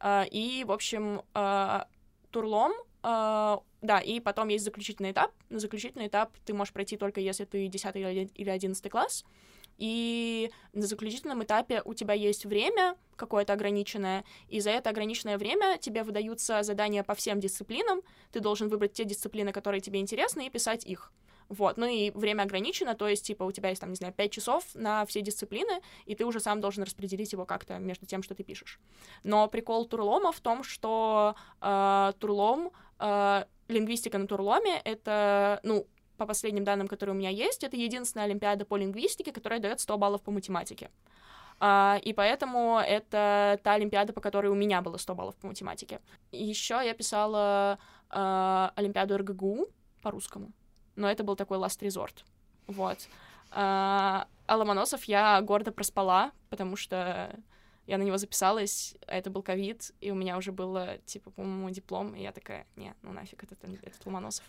Э, 0.00 0.24
и, 0.30 0.64
в 0.64 0.72
общем, 0.72 1.22
э, 1.34 1.80
турлом 2.30 2.72
Uh, 3.04 3.62
да, 3.82 4.00
и 4.00 4.18
потом 4.18 4.48
есть 4.48 4.64
заключительный 4.64 5.10
этап. 5.10 5.30
На 5.50 5.58
заключительный 5.58 6.06
этап 6.06 6.32
ты 6.46 6.54
можешь 6.54 6.72
пройти 6.72 6.96
только 6.96 7.20
если 7.20 7.44
ты 7.44 7.66
10 7.66 7.96
или 8.34 8.48
11 8.48 8.90
класс. 8.90 9.26
И 9.78 10.50
на 10.72 10.86
заключительном 10.86 11.42
этапе 11.42 11.82
у 11.84 11.94
тебя 11.94 12.14
есть 12.14 12.44
время 12.44 12.96
какое-то 13.16 13.52
ограниченное, 13.52 14.24
и 14.48 14.60
за 14.60 14.70
это 14.70 14.90
ограниченное 14.90 15.38
время 15.38 15.78
тебе 15.78 16.02
выдаются 16.02 16.62
задания 16.62 17.02
по 17.02 17.14
всем 17.14 17.40
дисциплинам, 17.40 18.00
ты 18.32 18.40
должен 18.40 18.68
выбрать 18.68 18.92
те 18.92 19.04
дисциплины, 19.04 19.52
которые 19.52 19.80
тебе 19.80 20.00
интересны, 20.00 20.46
и 20.46 20.50
писать 20.50 20.84
их. 20.84 21.12
Вот, 21.48 21.76
ну 21.76 21.86
и 21.86 22.10
время 22.10 22.42
ограничено, 22.42 22.94
то 22.94 23.06
есть, 23.06 23.26
типа, 23.26 23.44
у 23.44 23.52
тебя 23.52 23.68
есть, 23.68 23.80
там, 23.80 23.90
не 23.90 23.96
знаю, 23.96 24.14
5 24.14 24.32
часов 24.32 24.64
на 24.74 25.04
все 25.04 25.20
дисциплины, 25.20 25.82
и 26.06 26.14
ты 26.14 26.24
уже 26.24 26.40
сам 26.40 26.60
должен 26.60 26.84
распределить 26.84 27.32
его 27.32 27.44
как-то 27.44 27.78
между 27.78 28.06
тем, 28.06 28.22
что 28.22 28.34
ты 28.34 28.42
пишешь. 28.42 28.80
Но 29.22 29.46
прикол 29.48 29.86
Турлома 29.86 30.32
в 30.32 30.40
том, 30.40 30.64
что 30.64 31.34
э, 31.60 32.12
Турлом, 32.18 32.70
э, 32.98 33.44
лингвистика 33.68 34.18
на 34.18 34.26
Турломе— 34.26 34.80
это, 34.84 35.60
ну, 35.62 35.86
по 36.16 36.26
последним 36.26 36.64
данным, 36.64 36.88
которые 36.88 37.14
у 37.14 37.18
меня 37.18 37.30
есть, 37.30 37.64
это 37.64 37.76
единственная 37.76 38.26
олимпиада 38.26 38.64
по 38.64 38.76
лингвистике, 38.76 39.32
которая 39.32 39.60
дает 39.60 39.80
100 39.80 39.98
баллов 39.98 40.22
по 40.22 40.30
математике. 40.30 40.90
Uh, 41.60 42.00
и 42.00 42.12
поэтому 42.12 42.80
это 42.80 43.60
та 43.62 43.74
олимпиада, 43.74 44.12
по 44.12 44.20
которой 44.20 44.48
у 44.48 44.54
меня 44.54 44.82
было 44.82 44.96
100 44.96 45.14
баллов 45.14 45.36
по 45.36 45.46
математике. 45.46 46.00
Еще 46.32 46.74
я 46.84 46.94
писала 46.94 47.78
uh, 48.10 48.72
олимпиаду 48.74 49.16
РГГУ 49.16 49.68
по-русскому, 50.02 50.52
но 50.96 51.08
это 51.08 51.22
был 51.22 51.36
такой 51.36 51.58
last 51.58 51.80
resort. 51.80 52.24
Вот. 52.66 52.98
Uh, 53.52 54.26
а 54.46 54.56
Ломоносов 54.56 55.04
я 55.04 55.40
гордо 55.42 55.70
проспала, 55.70 56.32
потому 56.50 56.76
что 56.76 57.34
я 57.86 57.98
на 57.98 58.02
него 58.02 58.16
записалась, 58.16 58.96
а 59.06 59.16
это 59.16 59.30
был 59.30 59.42
ковид, 59.42 59.92
и 60.00 60.10
у 60.10 60.14
меня 60.14 60.36
уже 60.36 60.52
было, 60.52 60.98
типа, 61.06 61.30
по-моему, 61.30 61.70
диплом, 61.70 62.14
и 62.14 62.22
я 62.22 62.32
такая, 62.32 62.66
не, 62.76 62.94
ну 63.02 63.12
нафиг 63.12 63.42
этот, 63.44 63.62
этот 63.62 64.04
Ломоносов. 64.06 64.44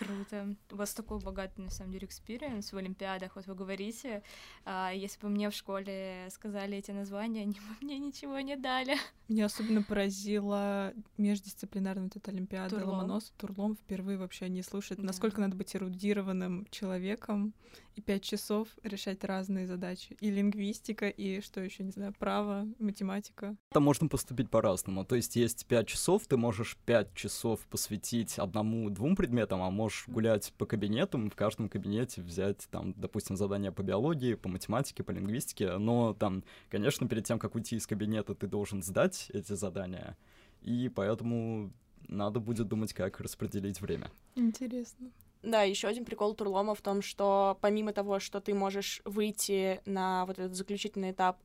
Круто. 0.00 0.56
У 0.72 0.76
вас 0.76 0.94
такой 0.94 1.20
богатый, 1.20 1.60
на 1.60 1.70
самом 1.70 1.92
деле, 1.92 2.06
experience 2.06 2.72
в 2.72 2.76
Олимпиадах. 2.76 3.36
Вот 3.36 3.46
вы 3.46 3.54
говорите, 3.54 4.22
а, 4.64 4.90
если 4.94 5.20
бы 5.20 5.28
мне 5.28 5.50
в 5.50 5.54
школе 5.54 6.26
сказали 6.30 6.78
эти 6.78 6.90
названия, 6.90 7.42
они 7.42 7.52
бы 7.54 7.76
мне 7.82 7.98
ничего 7.98 8.40
не 8.40 8.56
дали. 8.56 8.96
Меня 9.28 9.46
особенно 9.46 9.82
поразила 9.82 10.92
междисциплинарная 11.18 12.04
вот 12.04 12.16
эта 12.16 12.30
Олимпиада 12.30 12.76
Турлом. 12.76 12.98
Ломонос. 12.98 13.32
Турлом 13.36 13.76
впервые 13.76 14.16
вообще 14.16 14.48
не 14.48 14.62
слушает. 14.62 15.00
Да. 15.00 15.06
Насколько 15.06 15.40
надо 15.40 15.56
быть 15.56 15.76
эрудированным 15.76 16.66
человеком 16.70 17.54
и 17.94 18.00
пять 18.00 18.22
часов 18.22 18.68
решать 18.82 19.22
разные 19.24 19.66
задачи. 19.66 20.16
И 20.20 20.30
лингвистика, 20.30 21.08
и 21.08 21.40
что 21.40 21.60
еще, 21.60 21.84
не 21.84 21.90
знаю, 21.90 22.14
право, 22.18 22.66
математика. 22.78 23.56
Там 23.72 23.82
можно 23.82 24.08
поступить 24.08 24.50
по-разному. 24.50 25.04
То 25.04 25.16
есть 25.16 25.36
есть 25.36 25.66
пять 25.66 25.88
часов, 25.88 26.26
ты 26.26 26.36
можешь 26.36 26.76
пять 26.86 27.14
часов 27.14 27.60
посвятить 27.66 28.38
одному-двум 28.38 29.16
предметам, 29.16 29.62
а 29.62 29.70
можешь 29.70 29.89
гулять 30.06 30.52
по 30.58 30.66
кабинетам, 30.66 31.30
в 31.30 31.36
каждом 31.36 31.68
кабинете 31.68 32.22
взять 32.22 32.68
там, 32.70 32.94
допустим, 32.96 33.36
задания 33.36 33.72
по 33.72 33.82
биологии, 33.82 34.34
по 34.34 34.48
математике, 34.48 35.02
по 35.02 35.10
лингвистике. 35.10 35.78
Но 35.78 36.14
там, 36.14 36.44
конечно, 36.68 37.08
перед 37.08 37.24
тем, 37.24 37.38
как 37.38 37.54
уйти 37.54 37.76
из 37.76 37.86
кабинета, 37.86 38.34
ты 38.34 38.46
должен 38.46 38.82
сдать 38.82 39.30
эти 39.32 39.52
задания. 39.52 40.16
И 40.62 40.88
поэтому 40.88 41.72
надо 42.08 42.40
будет 42.40 42.68
думать, 42.68 42.92
как 42.92 43.20
распределить 43.20 43.80
время. 43.80 44.10
Интересно. 44.34 45.10
Да, 45.42 45.62
еще 45.62 45.88
один 45.88 46.04
прикол 46.04 46.34
Турлома 46.34 46.74
в 46.74 46.82
том, 46.82 47.00
что 47.00 47.56
помимо 47.62 47.92
того, 47.92 48.20
что 48.20 48.40
ты 48.40 48.52
можешь 48.52 49.00
выйти 49.04 49.80
на 49.86 50.26
вот 50.26 50.38
этот 50.38 50.54
заключительный 50.54 51.12
этап 51.12 51.38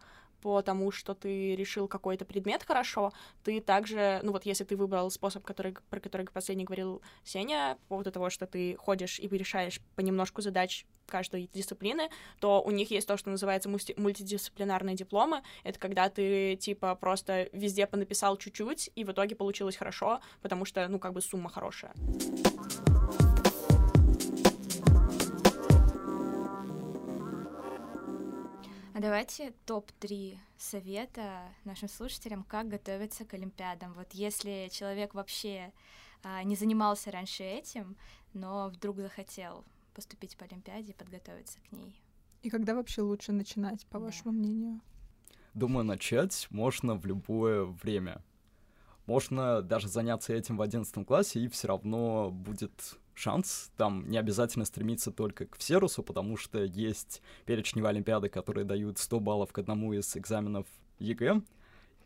по 0.45 0.61
тому, 0.61 0.91
что 0.91 1.15
ты 1.15 1.55
решил 1.55 1.87
какой-то 1.87 2.23
предмет 2.23 2.61
хорошо, 2.61 3.11
ты 3.43 3.59
также, 3.59 4.19
ну 4.21 4.31
вот 4.31 4.45
если 4.45 4.63
ты 4.63 4.75
выбрал 4.75 5.09
способ, 5.09 5.43
который, 5.43 5.75
про 5.89 5.99
который 5.99 6.27
последний 6.27 6.65
говорил 6.65 7.01
Сеня, 7.23 7.79
по 7.81 7.95
поводу 7.95 8.11
того, 8.11 8.29
что 8.29 8.45
ты 8.45 8.75
ходишь 8.75 9.19
и 9.19 9.27
решаешь 9.27 9.81
понемножку 9.95 10.43
задач 10.43 10.85
каждой 11.07 11.49
дисциплины, 11.51 12.09
то 12.39 12.61
у 12.61 12.69
них 12.69 12.91
есть 12.91 13.07
то, 13.07 13.17
что 13.17 13.31
называется 13.31 13.69
мультидисциплинарные 13.69 14.95
дипломы. 14.95 15.41
Это 15.63 15.79
когда 15.79 16.09
ты, 16.09 16.57
типа, 16.57 16.93
просто 16.93 17.49
везде 17.51 17.87
понаписал 17.87 18.37
чуть-чуть, 18.37 18.91
и 18.93 19.03
в 19.03 19.11
итоге 19.11 19.35
получилось 19.35 19.77
хорошо, 19.77 20.19
потому 20.43 20.65
что, 20.65 20.87
ну, 20.87 20.99
как 20.99 21.13
бы 21.13 21.21
сумма 21.21 21.49
хорошая. 21.49 21.91
А 28.95 29.01
давайте 29.01 29.51
топ-3 29.65 30.37
совета 30.57 31.49
нашим 31.65 31.89
слушателям, 31.89 32.45
как 32.45 32.69
готовиться 32.69 33.25
к 33.25 33.33
Олимпиадам. 33.33 33.91
Вот 33.91 34.13
если 34.13 34.69
человек 34.71 35.13
вообще 35.13 35.73
а, 36.23 36.41
не 36.43 36.55
занимался 36.55 37.11
раньше 37.11 37.43
этим, 37.43 37.97
но 38.33 38.69
вдруг 38.69 38.99
захотел 38.99 39.65
поступить 39.93 40.37
по 40.37 40.45
Олимпиаде 40.45 40.93
и 40.93 40.95
подготовиться 40.95 41.59
к 41.59 41.73
ней. 41.73 42.01
И 42.41 42.49
когда 42.49 42.73
вообще 42.73 43.01
лучше 43.01 43.33
начинать, 43.33 43.85
по 43.87 43.99
да. 43.99 44.05
вашему 44.05 44.31
мнению? 44.31 44.79
Думаю, 45.53 45.83
начать 45.83 46.47
можно 46.49 46.95
в 46.95 47.05
любое 47.05 47.65
время. 47.65 48.23
Можно 49.07 49.61
даже 49.61 49.89
заняться 49.89 50.31
этим 50.31 50.55
в 50.55 50.61
одиннадцатом 50.61 51.03
классе, 51.03 51.41
и 51.41 51.49
все 51.49 51.67
равно 51.67 52.31
будет 52.31 52.97
шанс. 53.15 53.71
Там 53.77 54.09
не 54.09 54.17
обязательно 54.17 54.65
стремиться 54.65 55.11
только 55.11 55.45
к 55.45 55.57
Всерусу, 55.57 56.03
потому 56.03 56.37
что 56.37 56.63
есть 56.63 57.21
перечневые 57.45 57.89
олимпиады, 57.89 58.29
которые 58.29 58.65
дают 58.65 58.99
100 58.99 59.19
баллов 59.19 59.51
к 59.51 59.57
одному 59.57 59.93
из 59.93 60.15
экзаменов 60.15 60.67
ЕГЭ. 60.99 61.41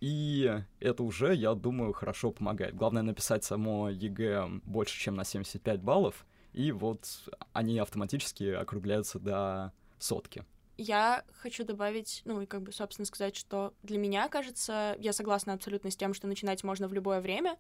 И 0.02 0.62
это 0.80 1.04
уже, 1.04 1.36
я 1.36 1.54
думаю, 1.56 1.92
хорошо 1.92 2.32
помогает. 2.32 2.76
Главное 2.76 3.04
написать 3.04 3.44
само 3.44 3.90
ЕГЭ 3.90 4.62
больше, 4.64 4.98
чем 4.98 5.16
на 5.16 5.26
75 5.26 5.82
баллов, 5.82 6.26
и 6.54 6.72
вот 6.72 7.30
они 7.52 7.80
автоматически 7.80 8.46
округляются 8.46 9.20
до 9.20 9.74
сотки. 9.98 10.46
Я 10.78 11.26
хочу 11.34 11.66
добавить, 11.66 12.22
ну 12.24 12.40
и 12.40 12.46
как 12.46 12.62
бы, 12.62 12.72
собственно, 12.72 13.06
сказать, 13.06 13.36
что 13.36 13.74
для 13.84 13.98
меня 13.98 14.30
кажется, 14.30 14.96
я 14.98 15.12
согласна 15.12 15.52
абсолютно 15.52 15.92
с 15.92 15.98
тем, 15.98 16.14
что 16.14 16.26
начинать 16.26 16.64
можно 16.64 16.88
в 16.88 16.94
любое 16.94 17.20
время, 17.20 17.58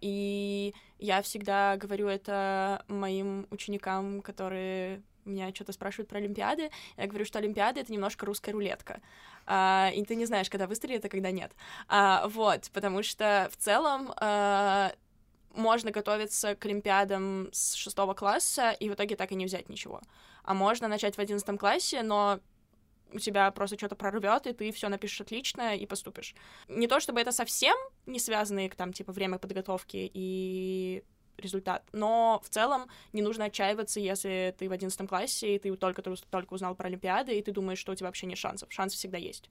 и 0.00 0.74
я 0.98 1.22
всегда 1.22 1.76
говорю 1.76 2.08
это 2.08 2.84
моим 2.88 3.46
ученикам, 3.50 4.20
которые 4.22 5.02
меня 5.24 5.54
что-то 5.54 5.72
спрашивают 5.72 6.08
про 6.08 6.18
Олимпиады. 6.18 6.70
Я 6.96 7.06
говорю, 7.06 7.24
что 7.24 7.38
Олимпиады— 7.38 7.80
это 7.82 7.92
немножко 7.92 8.26
русская 8.26 8.52
рулетка. 8.52 9.00
Uh, 9.46 9.92
и 9.94 10.04
ты 10.04 10.14
не 10.14 10.26
знаешь, 10.26 10.50
когда 10.50 10.66
выстрелит, 10.66 11.04
а 11.04 11.08
когда 11.08 11.30
нет. 11.30 11.52
Uh, 11.88 12.28
вот, 12.28 12.70
потому 12.72 13.02
что 13.02 13.48
в 13.52 13.56
целом 13.56 14.12
можно 15.54 15.90
готовиться 15.90 16.54
к 16.54 16.64
Олимпиадам 16.66 17.48
с 17.52 17.74
шестого 17.74 18.14
класса 18.14 18.70
и 18.70 18.88
в 18.88 18.94
итоге 18.94 19.16
так 19.16 19.32
и 19.32 19.34
не 19.34 19.46
взять 19.46 19.68
ничего. 19.68 20.00
А 20.44 20.54
можно 20.54 20.88
начать 20.88 21.16
в 21.16 21.18
одиннадцатом 21.18 21.58
классе, 21.58 22.02
но 22.02 22.40
у 23.12 23.18
тебя 23.18 23.50
просто 23.50 23.76
что-то 23.76 23.96
прорвет, 23.96 24.46
и 24.46 24.52
ты 24.52 24.72
все 24.72 24.88
напишешь 24.88 25.20
отлично 25.20 25.76
и 25.76 25.86
поступишь. 25.86 26.34
Не 26.68 26.86
то 26.86 27.00
чтобы 27.00 27.20
это 27.20 27.32
совсем 27.32 27.76
не 28.06 28.18
связанные 28.18 28.70
там, 28.70 28.92
типа, 28.92 29.12
время 29.12 29.38
подготовки 29.38 30.10
и 30.12 31.02
результат. 31.38 31.84
Но 31.92 32.40
в 32.44 32.48
целом 32.48 32.88
не 33.12 33.22
нужно 33.22 33.46
отчаиваться, 33.46 34.00
если 34.00 34.54
ты 34.58 34.68
в 34.68 34.72
одиннадцатом 34.72 35.06
классе, 35.06 35.54
и 35.54 35.58
ты 35.58 35.74
только, 35.76 36.02
только 36.02 36.54
узнал 36.54 36.74
про 36.74 36.88
Олимпиады, 36.88 37.38
и 37.38 37.42
ты 37.42 37.52
думаешь, 37.52 37.78
что 37.78 37.92
у 37.92 37.94
тебя 37.94 38.08
вообще 38.08 38.26
нет 38.26 38.38
шансов. 38.38 38.72
Шансы 38.72 38.96
всегда 38.96 39.18
есть. 39.18 39.48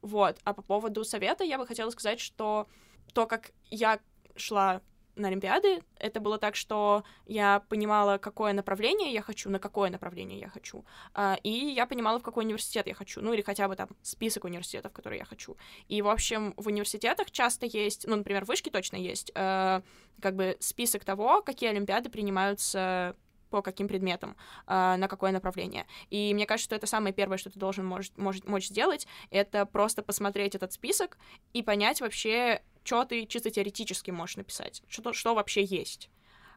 Вот. 0.00 0.38
А 0.44 0.54
по 0.54 0.62
поводу 0.62 1.04
совета 1.04 1.44
я 1.44 1.58
бы 1.58 1.66
хотела 1.66 1.90
сказать, 1.90 2.20
что 2.20 2.68
то, 3.12 3.26
как 3.26 3.50
я 3.70 4.00
шла 4.36 4.80
на 5.16 5.28
Олимпиады, 5.28 5.82
это 5.98 6.20
было 6.20 6.38
так, 6.38 6.56
что 6.56 7.04
я 7.26 7.60
понимала, 7.68 8.18
какое 8.18 8.52
направление 8.52 9.12
я 9.12 9.22
хочу, 9.22 9.50
на 9.50 9.58
какое 9.58 9.90
направление 9.90 10.38
я 10.38 10.48
хочу, 10.48 10.84
а, 11.14 11.38
и 11.42 11.50
я 11.50 11.86
понимала, 11.86 12.18
в 12.18 12.22
какой 12.22 12.44
университет 12.44 12.86
я 12.86 12.94
хочу, 12.94 13.20
ну 13.20 13.32
или 13.32 13.42
хотя 13.42 13.68
бы 13.68 13.76
там 13.76 13.88
список 14.02 14.44
университетов, 14.44 14.92
которые 14.92 15.20
я 15.20 15.24
хочу. 15.24 15.56
И, 15.88 16.02
в 16.02 16.08
общем, 16.08 16.54
в 16.56 16.66
университетах 16.66 17.30
часто 17.30 17.66
есть, 17.66 18.06
ну, 18.06 18.16
например, 18.16 18.44
в 18.44 18.48
вышке 18.48 18.70
точно 18.70 18.96
есть, 18.96 19.30
э, 19.34 19.82
как 20.20 20.36
бы 20.36 20.56
список 20.60 21.04
того, 21.04 21.42
какие 21.42 21.70
Олимпиады 21.70 22.10
принимаются 22.10 23.16
по 23.54 23.62
каким 23.62 23.86
предметам, 23.86 24.36
э, 24.66 24.96
на 24.96 25.06
какое 25.06 25.30
направление. 25.30 25.86
И 26.10 26.34
мне 26.34 26.44
кажется, 26.44 26.64
что 26.64 26.74
это 26.74 26.88
самое 26.88 27.14
первое, 27.14 27.38
что 27.38 27.50
ты 27.50 27.58
должен 27.58 27.86
может, 27.86 28.18
может, 28.18 28.48
мочь 28.48 28.66
сделать, 28.66 29.06
это 29.30 29.64
просто 29.64 30.02
посмотреть 30.02 30.56
этот 30.56 30.72
список 30.72 31.18
и 31.52 31.62
понять 31.62 32.00
вообще, 32.00 32.62
что 32.84 33.04
ты 33.04 33.26
чисто 33.26 33.50
теоретически 33.50 34.10
можешь 34.10 34.36
написать, 34.36 34.82
что, 34.88 35.12
что 35.12 35.34
вообще 35.34 35.64
есть. 35.64 36.10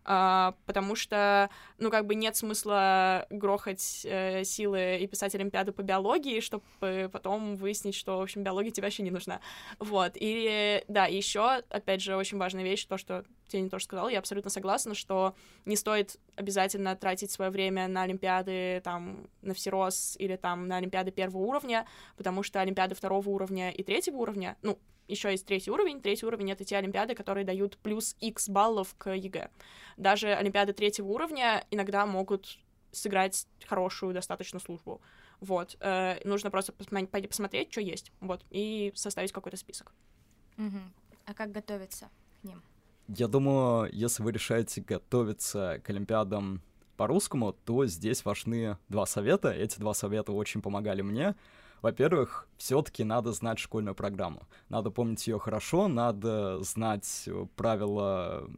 Uh, 0.07 0.55
потому 0.65 0.95
что, 0.95 1.49
ну, 1.79 1.91
как 1.91 2.05
бы 2.05 2.15
нет 2.15 2.33
смысла 2.37 3.27
грохать 3.29 4.05
э, 4.05 4.45
силы 4.45 4.99
и 5.01 5.07
писать 5.07 5.35
Олимпиаду 5.35 5.73
по 5.73 5.81
биологии, 5.81 6.39
чтобы 6.39 7.09
потом 7.11 7.57
выяснить, 7.57 7.93
что, 7.93 8.17
в 8.17 8.21
общем, 8.21 8.41
биология 8.41 8.71
тебе 8.71 8.85
вообще 8.85 9.03
не 9.03 9.11
нужна. 9.11 9.41
Вот. 9.79 10.13
И, 10.15 10.81
да, 10.87 11.07
еще, 11.07 11.61
опять 11.69 12.01
же, 12.01 12.15
очень 12.15 12.37
важная 12.37 12.63
вещь, 12.63 12.85
то, 12.85 12.97
что 12.97 13.25
Тени 13.49 13.67
тоже 13.67 13.83
сказала, 13.83 14.07
я 14.07 14.19
абсолютно 14.19 14.49
согласна, 14.49 14.95
что 14.95 15.35
не 15.65 15.75
стоит 15.75 16.15
обязательно 16.37 16.95
тратить 16.95 17.31
свое 17.31 17.51
время 17.51 17.89
на 17.89 18.03
Олимпиады, 18.03 18.79
там, 18.85 19.29
на 19.41 19.53
всерос 19.53 20.15
или 20.19 20.37
там 20.37 20.69
на 20.69 20.77
Олимпиады 20.77 21.11
первого 21.11 21.41
уровня, 21.41 21.85
потому 22.15 22.43
что 22.43 22.61
Олимпиады 22.61 22.95
второго 22.95 23.27
уровня 23.27 23.71
и 23.71 23.83
третьего 23.83 24.15
уровня, 24.15 24.55
ну, 24.61 24.79
еще 25.07 25.31
есть 25.31 25.45
третий 25.45 25.71
уровень. 25.71 26.01
Третий 26.01 26.25
уровень— 26.25 26.51
это 26.51 26.63
те 26.63 26.77
олимпиады, 26.77 27.15
которые 27.15 27.45
дают 27.45 27.77
плюс 27.77 28.15
X 28.19 28.49
баллов 28.49 28.95
к 28.97 29.09
ЕГЭ. 29.09 29.49
Даже 29.97 30.33
олимпиады 30.33 30.73
третьего 30.73 31.07
уровня 31.07 31.65
иногда 31.71 32.05
могут 32.05 32.59
сыграть 32.91 33.47
хорошую 33.65 34.13
достаточно 34.13 34.59
службу. 34.59 35.01
Вот. 35.39 35.77
Э, 35.79 36.19
нужно 36.23 36.49
просто 36.51 36.73
пойти 36.73 37.27
посмотреть, 37.27 37.71
что 37.71 37.81
есть. 37.81 38.11
Вот. 38.21 38.43
И 38.49 38.91
составить 38.95 39.31
какой-то 39.31 39.57
список. 39.57 39.93
Угу. 40.57 40.79
А 41.25 41.33
как 41.33 41.51
готовиться 41.51 42.09
к 42.41 42.43
ним? 42.43 42.61
Я 43.07 43.27
думаю, 43.27 43.89
если 43.93 44.23
вы 44.23 44.31
решаете 44.31 44.81
готовиться 44.81 45.79
к 45.83 45.89
Олимпиадам 45.89 46.61
по-русскому, 46.97 47.53
то 47.53 47.85
здесь 47.85 48.25
важны 48.25 48.77
два 48.89 49.05
совета. 49.05 49.51
Эти 49.51 49.79
два 49.79 49.93
совета 49.93 50.31
очень 50.33 50.61
помогали 50.61 51.01
мне. 51.01 51.35
Во-первых, 51.81 52.47
все-таки 52.57 53.03
надо 53.03 53.31
знать 53.31 53.59
школьную 53.59 53.95
программу. 53.95 54.43
Надо 54.69 54.89
помнить 54.89 55.25
ее 55.27 55.39
хорошо, 55.39 55.87
надо 55.87 56.61
знать 56.63 57.23
э, 57.27 57.45
правила 57.55 58.49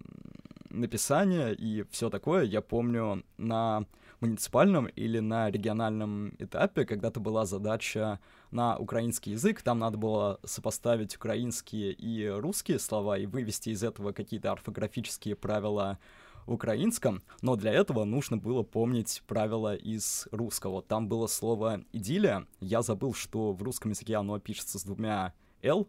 написания 0.69 1.49
и 1.51 1.83
все 1.91 2.09
такое. 2.09 2.43
Я 2.43 2.61
помню 2.61 3.23
на 3.37 3.85
муниципальном 4.21 4.87
или 4.87 5.19
на 5.19 5.49
региональном 5.49 6.33
этапе 6.39 6.85
когда-то 6.85 7.19
была 7.19 7.45
задача 7.45 8.19
на 8.51 8.77
украинский 8.77 9.33
язык, 9.33 9.61
там 9.61 9.79
надо 9.79 9.97
было 9.97 10.39
сопоставить 10.43 11.15
украинские 11.15 11.93
и 11.93 12.27
русские 12.27 12.79
слова 12.79 13.17
и 13.17 13.25
вывести 13.25 13.69
из 13.69 13.83
этого 13.83 14.11
какие-то 14.11 14.51
орфографические 14.51 15.35
правила 15.35 15.99
украинском, 16.53 17.23
но 17.41 17.55
для 17.55 17.71
этого 17.71 18.03
нужно 18.03 18.37
было 18.37 18.63
помнить 18.63 19.23
правила 19.27 19.75
из 19.75 20.27
русского. 20.31 20.81
Там 20.81 21.07
было 21.07 21.27
слово 21.27 21.83
«идиллия», 21.91 22.47
я 22.59 22.81
забыл, 22.81 23.13
что 23.13 23.53
в 23.53 23.63
русском 23.63 23.91
языке 23.91 24.15
оно 24.15 24.39
пишется 24.39 24.79
с 24.79 24.83
двумя 24.83 25.33
«л», 25.61 25.87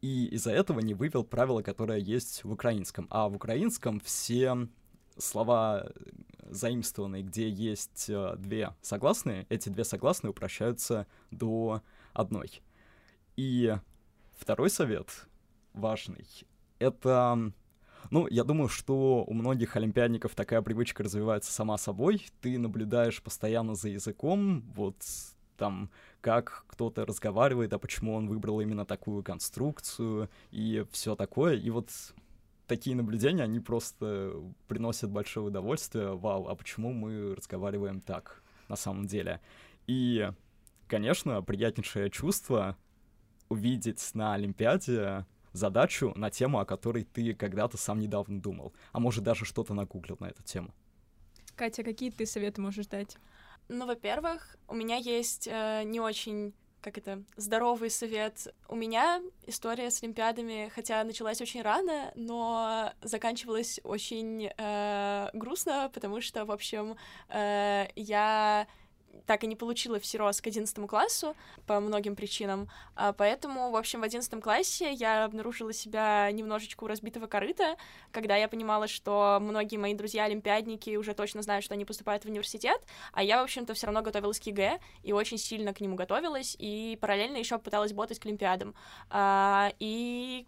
и 0.00 0.26
из-за 0.26 0.52
этого 0.52 0.80
не 0.80 0.92
вывел 0.92 1.24
правило, 1.24 1.62
которое 1.62 1.98
есть 1.98 2.44
в 2.44 2.52
украинском. 2.52 3.06
А 3.08 3.28
в 3.28 3.36
украинском 3.36 4.00
все 4.00 4.68
слова 5.16 5.90
заимствованные, 6.50 7.22
где 7.22 7.48
есть 7.48 8.10
э, 8.10 8.34
две 8.36 8.74
согласные, 8.82 9.46
эти 9.48 9.70
две 9.70 9.84
согласные 9.84 10.30
упрощаются 10.30 11.06
до 11.30 11.82
одной. 12.12 12.62
И 13.36 13.74
второй 14.36 14.68
совет 14.68 15.26
важный— 15.72 16.26
это 16.78 17.52
ну, 18.10 18.26
я 18.28 18.44
думаю, 18.44 18.68
что 18.68 19.24
у 19.26 19.32
многих 19.32 19.76
олимпиадников 19.76 20.34
такая 20.34 20.62
привычка 20.62 21.02
развивается 21.02 21.52
сама 21.52 21.78
собой. 21.78 22.26
Ты 22.40 22.58
наблюдаешь 22.58 23.22
постоянно 23.22 23.74
за 23.74 23.88
языком, 23.88 24.62
вот 24.74 24.96
там, 25.56 25.90
как 26.20 26.64
кто-то 26.68 27.06
разговаривает, 27.06 27.72
а 27.72 27.78
почему 27.78 28.14
он 28.14 28.28
выбрал 28.28 28.60
именно 28.60 28.84
такую 28.84 29.22
конструкцию 29.22 30.28
и 30.50 30.84
все 30.90 31.14
такое. 31.16 31.54
И 31.54 31.70
вот 31.70 31.90
такие 32.66 32.96
наблюдения, 32.96 33.44
они 33.44 33.60
просто 33.60 34.32
приносят 34.68 35.10
большое 35.10 35.46
удовольствие. 35.46 36.16
Вау, 36.16 36.48
а 36.48 36.54
почему 36.54 36.92
мы 36.92 37.34
разговариваем 37.34 38.00
так 38.00 38.42
на 38.68 38.76
самом 38.76 39.06
деле? 39.06 39.40
И, 39.86 40.30
конечно, 40.88 41.42
приятнейшее 41.42 42.10
чувство 42.10 42.76
увидеть 43.48 44.10
на 44.14 44.34
Олимпиаде 44.34 45.26
задачу 45.54 46.12
на 46.16 46.30
тему, 46.30 46.58
о 46.58 46.66
которой 46.66 47.04
ты 47.04 47.32
когда-то 47.32 47.78
сам 47.78 47.98
недавно 48.00 48.40
думал, 48.40 48.74
а 48.92 49.00
может 49.00 49.24
даже 49.24 49.46
что-то 49.46 49.72
нагуглил 49.72 50.18
на 50.20 50.26
эту 50.26 50.42
тему. 50.42 50.74
Катя, 51.56 51.82
какие 51.82 52.10
ты 52.10 52.26
советы 52.26 52.60
можешь 52.60 52.86
дать? 52.86 53.16
Ну, 53.68 53.86
во-первых, 53.86 54.56
у 54.68 54.74
меня 54.74 54.96
есть 54.96 55.48
э, 55.50 55.84
не 55.84 56.00
очень 56.00 56.52
как 56.84 56.98
это, 56.98 57.22
здоровый 57.36 57.88
совет. 57.88 58.54
У 58.68 58.76
меня 58.76 59.22
история 59.46 59.90
с 59.90 60.02
Олимпиадами, 60.02 60.70
хотя 60.74 61.02
началась 61.02 61.40
очень 61.40 61.62
рано, 61.62 62.12
но 62.14 62.92
заканчивалась 63.00 63.80
очень 63.84 64.50
э, 64.54 65.30
грустно, 65.32 65.90
потому 65.94 66.20
что, 66.20 66.44
в 66.44 66.50
общем, 66.50 66.96
э, 67.30 67.86
я 67.96 68.66
так 69.26 69.44
и 69.44 69.46
не 69.46 69.56
получила 69.56 69.98
всерос 69.98 70.40
к 70.40 70.46
11 70.46 70.86
классу 70.88 71.36
по 71.66 71.80
многим 71.80 72.16
причинам. 72.16 72.68
А 72.94 73.12
поэтому, 73.12 73.70
в 73.70 73.76
общем, 73.76 74.00
в 74.00 74.04
11 74.04 74.42
классе 74.42 74.92
я 74.92 75.24
обнаружила 75.24 75.72
себя 75.72 76.30
немножечко 76.30 76.84
у 76.84 76.86
разбитого 76.86 77.26
корыта, 77.26 77.76
когда 78.10 78.36
я 78.36 78.48
понимала, 78.48 78.86
что 78.86 79.38
многие 79.40 79.76
мои 79.76 79.94
друзья-олимпиадники 79.94 80.96
уже 80.96 81.14
точно 81.14 81.42
знают, 81.42 81.64
что 81.64 81.74
они 81.74 81.84
поступают 81.84 82.24
в 82.24 82.28
университет, 82.28 82.80
а 83.12 83.22
я, 83.22 83.40
в 83.40 83.44
общем-то, 83.44 83.74
все 83.74 83.86
равно 83.86 84.02
готовилась 84.02 84.40
к 84.40 84.44
ЕГЭ 84.44 84.80
и 85.02 85.12
очень 85.12 85.38
сильно 85.38 85.72
к 85.72 85.80
нему 85.80 85.96
готовилась, 85.96 86.56
и 86.58 86.98
параллельно 87.00 87.36
еще 87.36 87.58
пыталась 87.58 87.92
ботать 87.92 88.18
к 88.18 88.26
Олимпиадам. 88.26 88.74
А, 89.10 89.72
и 89.78 90.46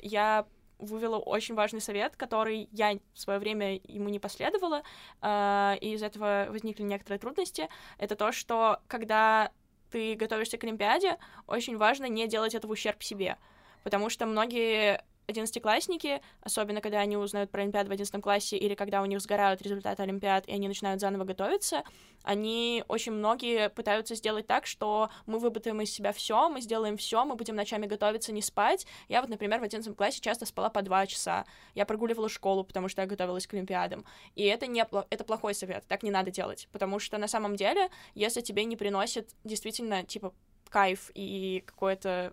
я 0.00 0.46
вывела 0.78 1.18
очень 1.18 1.54
важный 1.54 1.80
совет, 1.80 2.16
который 2.16 2.68
я 2.72 2.98
в 3.14 3.20
свое 3.20 3.38
время 3.38 3.80
ему 3.84 4.08
не 4.08 4.18
последовала, 4.18 4.82
э, 5.22 5.76
и 5.80 5.92
из 5.92 6.02
этого 6.02 6.46
возникли 6.50 6.82
некоторые 6.82 7.18
трудности. 7.18 7.68
Это 7.98 8.16
то, 8.16 8.32
что 8.32 8.80
когда 8.86 9.50
ты 9.90 10.14
готовишься 10.14 10.58
к 10.58 10.64
Олимпиаде, 10.64 11.16
очень 11.46 11.76
важно 11.76 12.06
не 12.06 12.26
делать 12.28 12.54
это 12.54 12.66
в 12.66 12.70
ущерб 12.70 13.02
себе, 13.02 13.36
потому 13.84 14.10
что 14.10 14.26
многие 14.26 15.04
одиннадцатиклассники, 15.28 16.22
особенно 16.40 16.80
когда 16.80 17.00
они 17.00 17.16
узнают 17.16 17.50
про 17.50 17.62
Олимпиаду 17.62 17.90
в 17.90 17.92
одиннадцатом 17.92 18.22
классе 18.22 18.56
или 18.56 18.74
когда 18.74 19.02
у 19.02 19.04
них 19.04 19.20
сгорают 19.20 19.60
результаты 19.62 20.02
Олимпиад, 20.02 20.48
и 20.48 20.52
они 20.52 20.68
начинают 20.68 21.00
заново 21.00 21.24
готовиться, 21.24 21.84
они 22.22 22.82
очень 22.88 23.12
многие 23.12 23.68
пытаются 23.68 24.14
сделать 24.14 24.46
так, 24.46 24.66
что 24.66 25.10
мы 25.26 25.38
выпытаем 25.38 25.80
из 25.82 25.92
себя 25.92 26.12
все, 26.12 26.48
мы 26.48 26.62
сделаем 26.62 26.96
все, 26.96 27.24
мы 27.24 27.34
будем 27.36 27.56
ночами 27.56 27.86
готовиться, 27.86 28.32
не 28.32 28.42
спать. 28.42 28.86
Я 29.08 29.20
вот, 29.20 29.28
например, 29.30 29.60
в 29.60 29.64
одиннадцатом 29.64 29.94
классе 29.94 30.20
часто 30.20 30.46
спала 30.46 30.70
по 30.70 30.82
два 30.82 31.06
часа. 31.06 31.44
Я 31.74 31.84
прогуливала 31.84 32.28
школу, 32.28 32.64
потому 32.64 32.88
что 32.88 33.02
я 33.02 33.06
готовилась 33.06 33.46
к 33.46 33.54
Олимпиадам. 33.54 34.04
И 34.34 34.44
это 34.44 34.66
не 34.66 34.84
это 35.10 35.24
плохой 35.24 35.54
совет, 35.54 35.84
так 35.86 36.02
не 36.02 36.10
надо 36.10 36.30
делать, 36.30 36.68
потому 36.72 36.98
что 36.98 37.18
на 37.18 37.28
самом 37.28 37.56
деле, 37.56 37.90
если 38.14 38.40
тебе 38.40 38.64
не 38.64 38.76
приносит 38.76 39.30
действительно, 39.44 40.04
типа, 40.04 40.32
кайф 40.70 41.10
и 41.14 41.62
какое-то, 41.66 42.32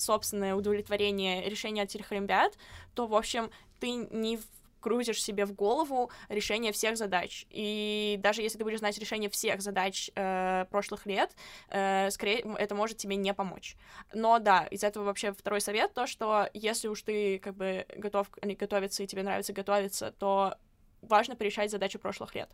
собственное 0.00 0.54
удовлетворение 0.54 1.48
решения 1.48 1.84
этих 1.84 2.10
олимпиад, 2.12 2.56
то, 2.94 3.06
в 3.06 3.14
общем, 3.14 3.50
ты 3.78 3.90
не 3.90 4.38
крутишь 4.80 5.22
себе 5.22 5.44
в 5.44 5.52
голову 5.52 6.10
решение 6.28 6.72
всех 6.72 6.96
задач. 6.96 7.46
И 7.50 8.16
даже 8.20 8.42
если 8.42 8.58
ты 8.58 8.64
будешь 8.64 8.78
знать 8.78 8.98
решение 8.98 9.30
всех 9.30 9.60
задач 9.60 10.10
э, 10.14 10.64
прошлых 10.70 11.06
лет, 11.06 11.30
э, 11.68 12.10
скорее 12.10 12.40
это 12.58 12.74
может 12.74 12.96
тебе 12.96 13.16
не 13.16 13.32
помочь. 13.34 13.76
Но 14.12 14.38
да, 14.38 14.66
из 14.70 14.82
этого 14.82 15.04
вообще 15.04 15.32
второй 15.32 15.60
совет 15.60 15.94
то, 15.94 16.06
что 16.06 16.48
если 16.54 16.88
уж 16.88 17.02
ты 17.02 17.38
как 17.38 17.54
бы 17.54 17.86
готов 17.96 18.28
готовиться 18.42 19.02
и 19.02 19.06
тебе 19.06 19.22
нравится 19.22 19.52
готовиться, 19.52 20.12
то 20.12 20.56
важно 21.02 21.36
порешать 21.36 21.70
задачи 21.70 21.98
прошлых 21.98 22.34
лет, 22.34 22.50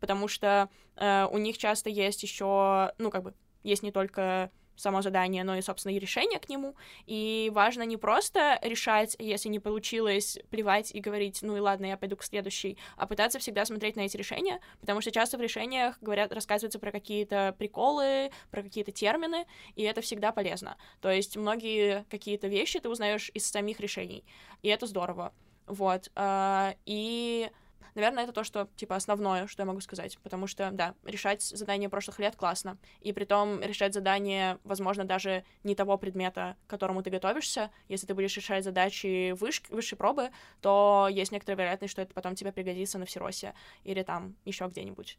потому 0.00 0.28
что 0.28 0.68
э, 0.96 1.26
у 1.30 1.38
них 1.38 1.58
часто 1.58 1.90
есть 1.90 2.22
еще, 2.22 2.92
ну 2.98 3.10
как 3.10 3.22
бы 3.22 3.34
есть 3.62 3.82
не 3.82 3.92
только 3.92 4.50
само 4.76 5.02
задание, 5.02 5.44
но 5.44 5.56
и, 5.56 5.62
собственно, 5.62 5.92
и 5.92 5.98
решение 5.98 6.38
к 6.38 6.48
нему. 6.48 6.76
И 7.06 7.50
важно 7.54 7.82
не 7.82 7.96
просто 7.96 8.58
решать, 8.62 9.16
если 9.18 9.48
не 9.48 9.58
получилось, 9.58 10.38
плевать 10.50 10.94
и 10.94 11.00
говорить, 11.00 11.40
ну 11.42 11.56
и 11.56 11.60
ладно, 11.60 11.86
я 11.86 11.96
пойду 11.96 12.16
к 12.16 12.24
следующей, 12.24 12.78
а 12.96 13.06
пытаться 13.06 13.38
всегда 13.38 13.64
смотреть 13.64 13.96
на 13.96 14.00
эти 14.00 14.16
решения, 14.16 14.60
потому 14.80 15.00
что 15.00 15.10
часто 15.10 15.38
в 15.38 15.40
решениях 15.40 15.98
говорят, 16.00 16.32
рассказываются 16.32 16.78
про 16.78 16.90
какие-то 16.90 17.54
приколы, 17.58 18.30
про 18.50 18.62
какие-то 18.62 18.92
термины, 18.92 19.46
и 19.76 19.82
это 19.82 20.00
всегда 20.00 20.32
полезно. 20.32 20.76
То 21.00 21.10
есть 21.10 21.36
многие 21.36 22.04
какие-то 22.10 22.48
вещи 22.48 22.80
ты 22.80 22.88
узнаешь 22.88 23.30
из 23.34 23.46
самих 23.46 23.80
решений, 23.80 24.24
и 24.62 24.68
это 24.68 24.86
здорово. 24.86 25.32
Вот. 25.66 26.10
А, 26.14 26.74
и 26.84 27.50
Наверное, 27.94 28.24
это 28.24 28.32
то, 28.32 28.42
что, 28.42 28.68
типа, 28.76 28.96
основное, 28.96 29.46
что 29.46 29.62
я 29.62 29.66
могу 29.66 29.80
сказать, 29.80 30.18
потому 30.22 30.46
что, 30.46 30.70
да, 30.72 30.94
решать 31.04 31.42
задания 31.42 31.88
прошлых 31.88 32.18
лет 32.18 32.34
классно, 32.34 32.76
и 33.00 33.12
при 33.12 33.24
том 33.24 33.60
решать 33.60 33.94
задания, 33.94 34.58
возможно, 34.64 35.04
даже 35.04 35.44
не 35.62 35.74
того 35.74 35.96
предмета, 35.96 36.56
к 36.66 36.70
которому 36.70 37.02
ты 37.02 37.10
готовишься, 37.10 37.70
если 37.88 38.06
ты 38.06 38.14
будешь 38.14 38.36
решать 38.36 38.64
задачи 38.64 39.32
выш... 39.32 39.62
высшей 39.68 39.96
пробы, 39.96 40.30
то 40.60 41.08
есть 41.10 41.30
некоторая 41.30 41.58
вероятность, 41.58 41.92
что 41.92 42.02
это 42.02 42.14
потом 42.14 42.34
тебе 42.34 42.52
пригодится 42.52 42.98
на 42.98 43.06
всеросе 43.06 43.54
или 43.84 44.02
там 44.02 44.34
еще 44.44 44.66
где-нибудь. 44.66 45.18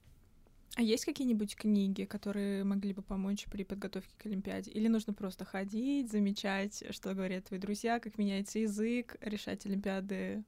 А 0.78 0.82
есть 0.82 1.06
какие-нибудь 1.06 1.56
книги, 1.56 2.04
которые 2.04 2.66
могли 2.66 2.92
бы 2.92 3.02
помочь 3.02 3.46
при 3.46 3.64
подготовке 3.64 4.14
к 4.18 4.26
Олимпиаде? 4.26 4.72
Или 4.72 4.90
нужно 4.90 5.14
просто 5.14 5.46
ходить, 5.46 6.12
замечать, 6.12 6.84
что 6.90 7.14
говорят 7.14 7.46
твои 7.46 7.60
друзья, 7.60 8.02
как 8.02 8.18
меняется 8.18 8.60
язык, 8.60 9.16
решать 9.22 9.66
Олимпиады 9.66 10.44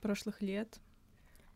прошлых 0.00 0.42
лет? 0.42 0.80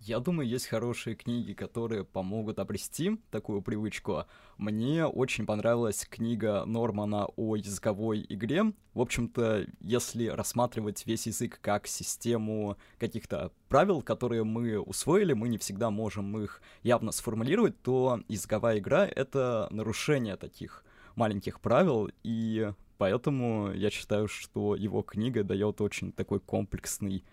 Я 0.07 0.21
думаю, 0.21 0.47
есть 0.47 0.67
хорошие 0.67 1.17
книги, 1.17 1.55
которые 1.55 2.05
помогут 2.05 2.59
обрести 2.59 3.19
такую 3.31 3.63
привычку. 3.63 4.27
Мне 4.59 5.07
очень 5.07 5.47
понравилась 5.47 6.07
книга 6.07 6.67
Нормана 6.67 7.25
о 7.37 7.57
языковой 7.57 8.27
игре. 8.29 8.75
В 8.93 9.01
общем-то, 9.01 9.67
если 9.81 10.27
рассматривать 10.27 11.07
весь 11.07 11.27
язык 11.27 11.59
как 11.63 11.87
систему 11.87 12.77
каких-то 12.99 13.51
правил, 13.71 14.03
которые 14.03 14.45
мы 14.45 14.79
усвоили, 14.79 15.33
мы 15.33 15.49
не 15.49 15.57
всегда 15.57 15.91
можем 15.91 16.37
их 16.37 16.61
явно 16.83 17.11
сформулировать, 17.11 17.81
то 17.81 18.21
языковая 18.29 18.81
игра— 18.81 19.07
это 19.09 19.69
нарушение 19.71 20.37
таких 20.37 20.85
маленьких 21.17 21.63
правил, 21.63 22.11
и 22.23 22.75
поэтому 22.99 23.73
я 23.73 23.89
считаю, 23.89 24.29
что 24.29 24.77
его 24.77 25.01
книга 25.01 25.43
дает 25.45 25.81
очень 25.81 26.13
такой 26.13 26.41
комплексный 26.41 27.25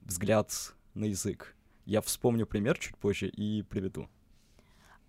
взгляд 0.00 0.50
на 0.94 1.04
язык. 1.04 1.54
Я 1.84 2.00
вспомню 2.00 2.46
пример 2.46 2.78
чуть 2.78 2.96
позже 2.96 3.28
и 3.28 3.62
приведу. 3.62 4.08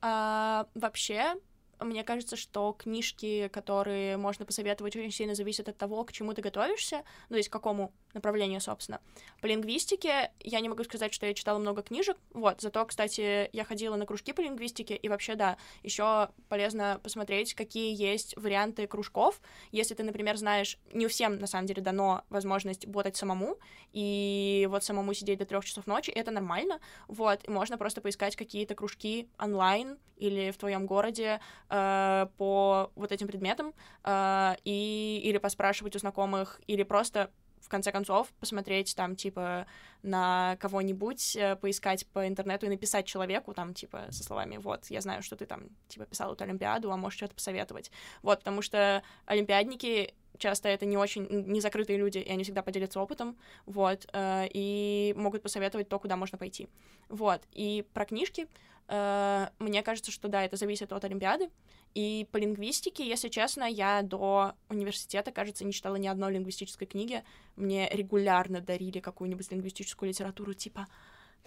А, 0.02 0.68
вообще, 0.76 1.36
мне 1.80 2.04
кажется, 2.04 2.36
что 2.36 2.74
книжки, 2.74 3.48
которые 3.48 4.18
можно 4.18 4.46
посоветовать, 4.46 4.96
очень 4.96 5.12
сильно 5.12 5.36
зависят 5.36 5.70
от 5.70 5.78
того, 5.78 6.04
к 6.04 6.12
чему 6.12 6.34
ты 6.34 6.42
готовишься, 6.42 7.04
ну, 7.30 7.34
то 7.34 7.38
есть 7.38 7.50
к 7.50 7.54
какому 7.54 7.94
направлению, 8.16 8.62
собственно. 8.62 9.00
По 9.42 9.48
лингвистике 9.48 10.32
я 10.40 10.60
не 10.60 10.70
могу 10.70 10.84
сказать, 10.84 11.14
что 11.14 11.26
я 11.26 11.34
читала 11.34 11.60
много 11.60 11.84
книжек, 11.84 12.18
вот, 12.34 12.62
зато, 12.62 12.86
кстати, 12.86 13.50
я 13.54 13.64
ходила 13.64 13.96
на 13.96 14.06
кружки 14.06 14.34
по 14.34 14.42
лингвистике, 14.42 14.96
и 14.96 15.10
вообще, 15.10 15.36
да, 15.36 15.58
еще 15.84 16.30
полезно 16.50 17.00
посмотреть, 17.04 17.54
какие 17.54 17.96
есть 17.96 18.36
варианты 18.38 18.88
кружков, 18.88 19.42
если 19.72 19.94
ты, 19.94 20.04
например, 20.04 20.38
знаешь, 20.38 20.78
не 20.94 21.08
всем, 21.08 21.40
на 21.40 21.48
самом 21.48 21.68
деле, 21.68 21.82
дано 21.82 22.24
возможность 22.30 22.88
ботать 22.88 23.16
самому, 23.16 23.58
и 23.92 24.68
вот 24.70 24.84
самому 24.84 25.14
сидеть 25.14 25.40
до 25.40 25.46
трех 25.46 25.66
часов 25.66 25.88
ночи, 25.88 26.10
это 26.12 26.32
нормально, 26.32 26.80
вот, 27.08 27.48
и 27.48 27.52
можно 27.52 27.78
просто 27.78 28.02
поискать 28.02 28.36
какие-то 28.36 28.76
кружки 28.76 29.30
онлайн 29.38 29.98
или 30.18 30.52
в 30.52 30.58
твоем 30.58 30.86
городе, 30.86 31.40
э, 31.70 32.28
по 32.38 32.92
вот 32.96 33.12
этим 33.12 33.28
предметам 33.28 33.74
э, 34.04 34.56
и 34.64 35.22
или 35.24 35.38
поспрашивать 35.38 35.96
у 35.96 36.00
знакомых, 36.00 36.62
или 36.68 36.84
просто 36.84 37.32
в 37.66 37.70
конце 37.70 37.92
концов 37.92 38.28
посмотреть 38.40 38.96
там 38.96 39.16
типа 39.16 39.66
на 40.04 40.56
кого-нибудь, 40.60 41.36
э, 41.36 41.56
поискать 41.56 42.06
по 42.08 42.28
интернету 42.28 42.68
и 42.68 42.70
написать 42.70 43.06
человеку 43.06 43.54
там 43.54 43.74
типа 43.74 44.06
со 44.12 44.24
словами 44.24 44.58
вот 44.58 44.86
я 44.88 45.02
знаю, 45.02 45.24
что 45.24 45.36
ты 45.36 45.46
там 45.46 45.64
типа 45.88 46.06
писал 46.06 46.34
эту 46.34 46.44
олимпиаду, 46.44 46.92
а 46.92 46.98
можешь 46.98 47.18
что-то 47.18 47.36
посоветовать, 47.36 47.92
вот 48.22 48.40
потому 48.40 48.62
что 48.62 49.04
олимпиадники 49.26 50.14
часто 50.38 50.70
это 50.70 50.86
не 50.86 50.98
очень 50.98 51.28
не 51.30 51.62
закрытые 51.62 51.98
люди, 51.98 52.20
и 52.20 52.30
они 52.30 52.44
всегда 52.44 52.62
поделятся 52.62 53.00
опытом, 53.00 53.38
вот, 53.66 54.08
э, 54.14 54.48
и 54.54 55.14
могут 55.18 55.42
посоветовать 55.42 55.90
то, 55.90 55.98
куда 55.98 56.16
можно 56.18 56.38
пойти, 56.38 56.70
вот. 57.10 57.42
И 57.52 57.86
про 57.94 58.06
книжки 58.06 58.48
Э, 58.88 59.48
мне 59.60 59.82
кажется, 59.84 60.12
что 60.12 60.28
да, 60.28 60.44
это 60.44 60.58
зависит 60.58 60.92
от 60.92 61.04
Олимпиады. 61.04 61.50
И 61.96 62.28
по 62.32 62.38
лингвистике, 62.38 63.08
если 63.08 63.30
честно, 63.30 63.64
я 63.64 64.02
до 64.02 64.54
университета, 64.70 65.32
кажется, 65.32 65.64
не 65.64 65.72
читала 65.72 65.96
ни 65.96 66.08
одной 66.08 66.34
лингвистической 66.34 66.86
книги. 66.86 67.24
Мне 67.56 67.90
регулярно 67.90 68.60
дарили 68.60 69.00
какую-нибудь 69.00 69.50
лингвистическую 69.50 70.10
литературу, 70.10 70.54
типа 70.54 70.88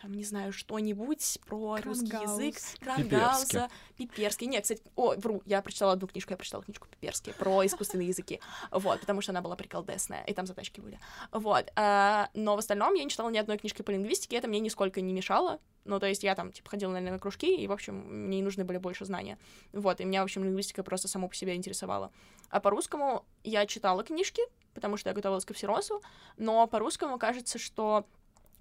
там, 0.00 0.12
не 0.12 0.24
знаю, 0.24 0.52
что-нибудь 0.52 1.38
про 1.46 1.76
Крангаус. 1.76 2.00
русский 2.00 2.16
язык, 2.16 2.56
Крангауза, 2.80 3.68
Пиперский. 3.96 4.46
Нет, 4.46 4.62
кстати, 4.62 4.82
о, 4.94 5.14
вру, 5.16 5.42
я 5.44 5.60
прочитала 5.60 5.92
одну 5.92 6.06
книжку, 6.06 6.32
я 6.32 6.36
прочитала 6.36 6.62
книжку 6.62 6.86
Пиперский 6.88 7.34
про 7.34 7.66
искусственные 7.66 8.08
языки, 8.08 8.40
вот, 8.70 9.00
потому 9.00 9.20
что 9.20 9.32
она 9.32 9.42
была 9.42 9.56
приколдесная, 9.56 10.22
и 10.24 10.34
там 10.34 10.46
задачки 10.46 10.80
были, 10.80 11.00
вот, 11.32 11.70
а, 11.76 12.30
но 12.34 12.54
в 12.54 12.60
остальном 12.60 12.94
я 12.94 13.02
не 13.02 13.10
читала 13.10 13.28
ни 13.28 13.38
одной 13.38 13.58
книжки 13.58 13.82
по 13.82 13.90
лингвистике, 13.90 14.36
это 14.36 14.48
мне 14.48 14.60
нисколько 14.60 15.00
не 15.00 15.12
мешало, 15.12 15.58
ну, 15.84 15.98
то 15.98 16.06
есть 16.06 16.22
я 16.22 16.34
там, 16.34 16.52
типа, 16.52 16.68
ходила, 16.68 16.90
наверное, 16.90 17.14
на 17.14 17.18
кружки, 17.18 17.56
и, 17.56 17.66
в 17.66 17.72
общем, 17.72 17.94
мне 17.94 18.36
не 18.36 18.42
нужны 18.42 18.62
были 18.62 18.76
больше 18.76 19.06
знания. 19.06 19.38
Вот, 19.72 20.00
и 20.00 20.04
меня, 20.04 20.20
в 20.20 20.24
общем, 20.24 20.44
лингвистика 20.44 20.82
просто 20.82 21.08
само 21.08 21.28
по 21.28 21.34
себе 21.34 21.54
интересовала. 21.54 22.12
А 22.50 22.60
по 22.60 22.68
русскому 22.68 23.24
я 23.42 23.64
читала 23.64 24.04
книжки, 24.04 24.42
потому 24.74 24.98
что 24.98 25.08
я 25.08 25.14
готовилась 25.14 25.46
к 25.46 25.54
всеросу, 25.54 26.02
но 26.36 26.66
по 26.66 26.78
русскому 26.78 27.18
кажется, 27.18 27.58
что 27.58 28.06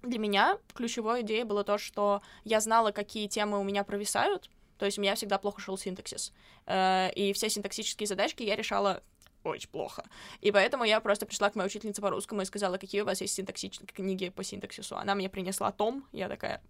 для 0.02 0.18
меня 0.18 0.58
ключевой 0.74 1.22
идеей 1.22 1.44
было 1.44 1.64
то, 1.64 1.78
что 1.78 2.22
я 2.44 2.60
знала, 2.60 2.92
какие 2.92 3.28
темы 3.28 3.58
у 3.58 3.64
меня 3.64 3.84
провисают, 3.84 4.50
то 4.78 4.86
есть 4.86 4.98
у 4.98 5.00
меня 5.00 5.14
всегда 5.14 5.38
плохо 5.38 5.60
шел 5.60 5.76
синтаксис. 5.76 6.32
Э, 6.66 7.10
и 7.12 7.32
все 7.32 7.50
синтаксические 7.50 8.06
задачки 8.06 8.42
я 8.42 8.56
решала 8.56 9.02
очень 9.44 9.68
плохо. 9.68 10.04
И 10.40 10.50
поэтому 10.52 10.84
я 10.84 11.00
просто 11.00 11.26
пришла 11.26 11.50
к 11.50 11.54
моей 11.54 11.68
учительнице 11.68 12.00
по 12.00 12.10
русскому 12.10 12.42
и 12.42 12.44
сказала, 12.44 12.78
какие 12.78 13.00
у 13.02 13.04
вас 13.04 13.20
есть 13.20 13.34
синтаксические 13.34 13.88
книги 13.88 14.28
по 14.28 14.44
синтаксису. 14.44 14.96
Она 14.96 15.14
мне 15.14 15.28
принесла 15.28 15.72
том, 15.72 16.04
я 16.12 16.28
такая... 16.28 16.62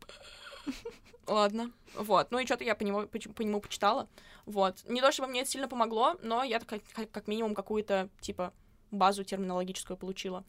Ладно. 1.26 1.72
Вот. 1.94 2.30
Ну 2.30 2.38
и 2.38 2.46
что-то 2.46 2.64
я 2.64 2.74
по 2.74 2.82
нему, 2.84 3.06
по, 3.06 3.18
по 3.18 3.42
нему 3.42 3.60
почитала. 3.60 4.08
Вот. 4.46 4.82
Не 4.86 5.02
то, 5.02 5.12
чтобы 5.12 5.28
мне 5.28 5.42
это 5.42 5.50
сильно 5.50 5.68
помогло, 5.68 6.16
но 6.22 6.42
я 6.42 6.58
как, 6.60 6.80
как 7.10 7.26
минимум 7.26 7.54
какую-то, 7.54 8.08
типа, 8.20 8.54
базу 8.90 9.24
терминологическую 9.24 9.98
получила. 9.98 10.44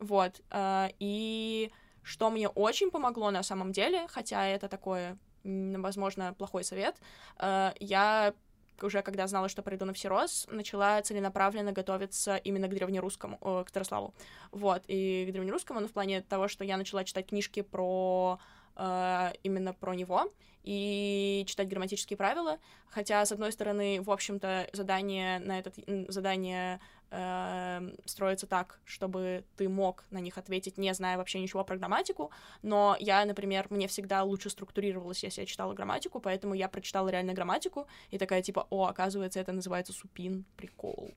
Вот. 0.00 0.40
Э, 0.50 0.88
и 0.98 1.70
что 2.04 2.30
мне 2.30 2.48
очень 2.48 2.90
помогло 2.90 3.30
на 3.30 3.42
самом 3.42 3.72
деле, 3.72 4.06
хотя 4.08 4.46
это 4.46 4.68
такое, 4.68 5.18
возможно, 5.42 6.34
плохой 6.34 6.62
совет, 6.62 6.96
э, 7.40 7.72
я 7.80 8.34
уже 8.82 9.02
когда 9.02 9.26
знала, 9.26 9.48
что 9.48 9.62
приду 9.62 9.84
на 9.84 9.92
всерос, 9.92 10.46
начала 10.50 11.00
целенаправленно 11.00 11.72
готовиться 11.72 12.36
именно 12.36 12.68
к 12.68 12.74
древнерусскому, 12.74 13.64
к 13.64 13.70
Тарославу. 13.70 14.14
Вот, 14.50 14.82
и 14.88 15.26
к 15.28 15.32
древнерусскому, 15.32 15.80
ну, 15.80 15.88
в 15.88 15.92
плане 15.92 16.22
того, 16.22 16.48
что 16.48 16.64
я 16.64 16.76
начала 16.76 17.04
читать 17.04 17.28
книжки 17.28 17.62
про 17.62 18.38
э, 18.76 19.32
именно 19.42 19.72
про 19.72 19.94
него 19.94 20.30
и 20.64 21.44
читать 21.46 21.68
грамматические 21.68 22.16
правила, 22.16 22.58
хотя, 22.88 23.24
с 23.24 23.32
одной 23.32 23.52
стороны, 23.52 24.00
в 24.00 24.10
общем-то, 24.10 24.68
задание 24.72 25.38
на 25.40 25.58
этот 25.58 25.74
задание 26.08 26.80
э, 27.10 27.92
строится 28.06 28.46
так, 28.46 28.80
чтобы 28.84 29.44
ты 29.56 29.68
мог 29.68 30.04
на 30.10 30.18
них 30.18 30.38
ответить, 30.38 30.78
не 30.78 30.92
зная 30.94 31.18
вообще 31.18 31.40
ничего 31.40 31.64
про 31.64 31.76
грамматику, 31.76 32.30
но 32.62 32.96
я, 32.98 33.24
например, 33.26 33.66
мне 33.68 33.88
всегда 33.88 34.22
лучше 34.22 34.48
структурировалась, 34.48 35.22
если 35.22 35.42
я 35.42 35.46
читала 35.46 35.74
грамматику, 35.74 36.18
поэтому 36.18 36.54
я 36.54 36.68
прочитала 36.68 37.08
реально 37.10 37.34
грамматику, 37.34 37.86
и 38.10 38.16
такая, 38.16 38.40
типа, 38.40 38.66
о, 38.70 38.86
оказывается, 38.86 39.40
это 39.40 39.52
называется 39.52 39.92
супин, 39.92 40.46
прикол. 40.56 41.12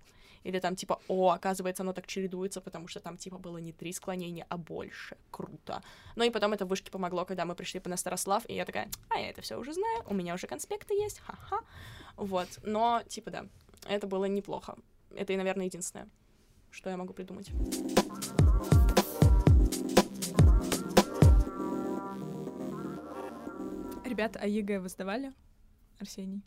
Или 0.47 0.59
там 0.59 0.77
типа, 0.77 1.01
о, 1.09 1.31
оказывается, 1.31 1.83
оно 1.83 1.91
так 1.91 2.07
чередуется, 2.07 2.61
потому 2.61 2.87
что 2.87 3.01
там 3.01 3.17
типа 3.17 3.37
было 3.37 3.57
не 3.57 3.73
три 3.73 3.91
склонения, 3.91 4.45
а 4.47 4.57
больше. 4.57 5.17
Круто. 5.29 5.83
Ну 6.15 6.23
и 6.23 6.29
потом 6.29 6.53
это 6.53 6.65
в 6.65 6.69
вышке 6.69 6.89
помогло, 6.89 7.25
когда 7.25 7.43
мы 7.43 7.53
пришли 7.53 7.81
по 7.81 7.97
Старослав, 7.97 8.43
и 8.47 8.53
я 8.53 8.63
такая, 8.63 8.89
а 9.09 9.19
я 9.19 9.29
это 9.29 9.41
все 9.41 9.59
уже 9.59 9.73
знаю, 9.73 10.05
у 10.07 10.13
меня 10.13 10.33
уже 10.33 10.47
конспекты 10.47 10.93
есть, 10.93 11.19
ха-ха. 11.19 11.59
Вот. 12.15 12.47
Но, 12.63 13.03
типа, 13.09 13.29
да, 13.29 13.45
это 13.89 14.07
было 14.07 14.23
неплохо. 14.23 14.77
Это, 15.13 15.35
наверное, 15.35 15.65
единственное, 15.65 16.07
что 16.71 16.89
я 16.89 16.95
могу 16.95 17.11
придумать. 17.13 17.49
Ребята, 24.05 24.39
а 24.41 24.47
ЕГЭ 24.47 24.79
вы 24.79 24.87
сдавали, 24.87 25.33
Арсений? 25.99 26.41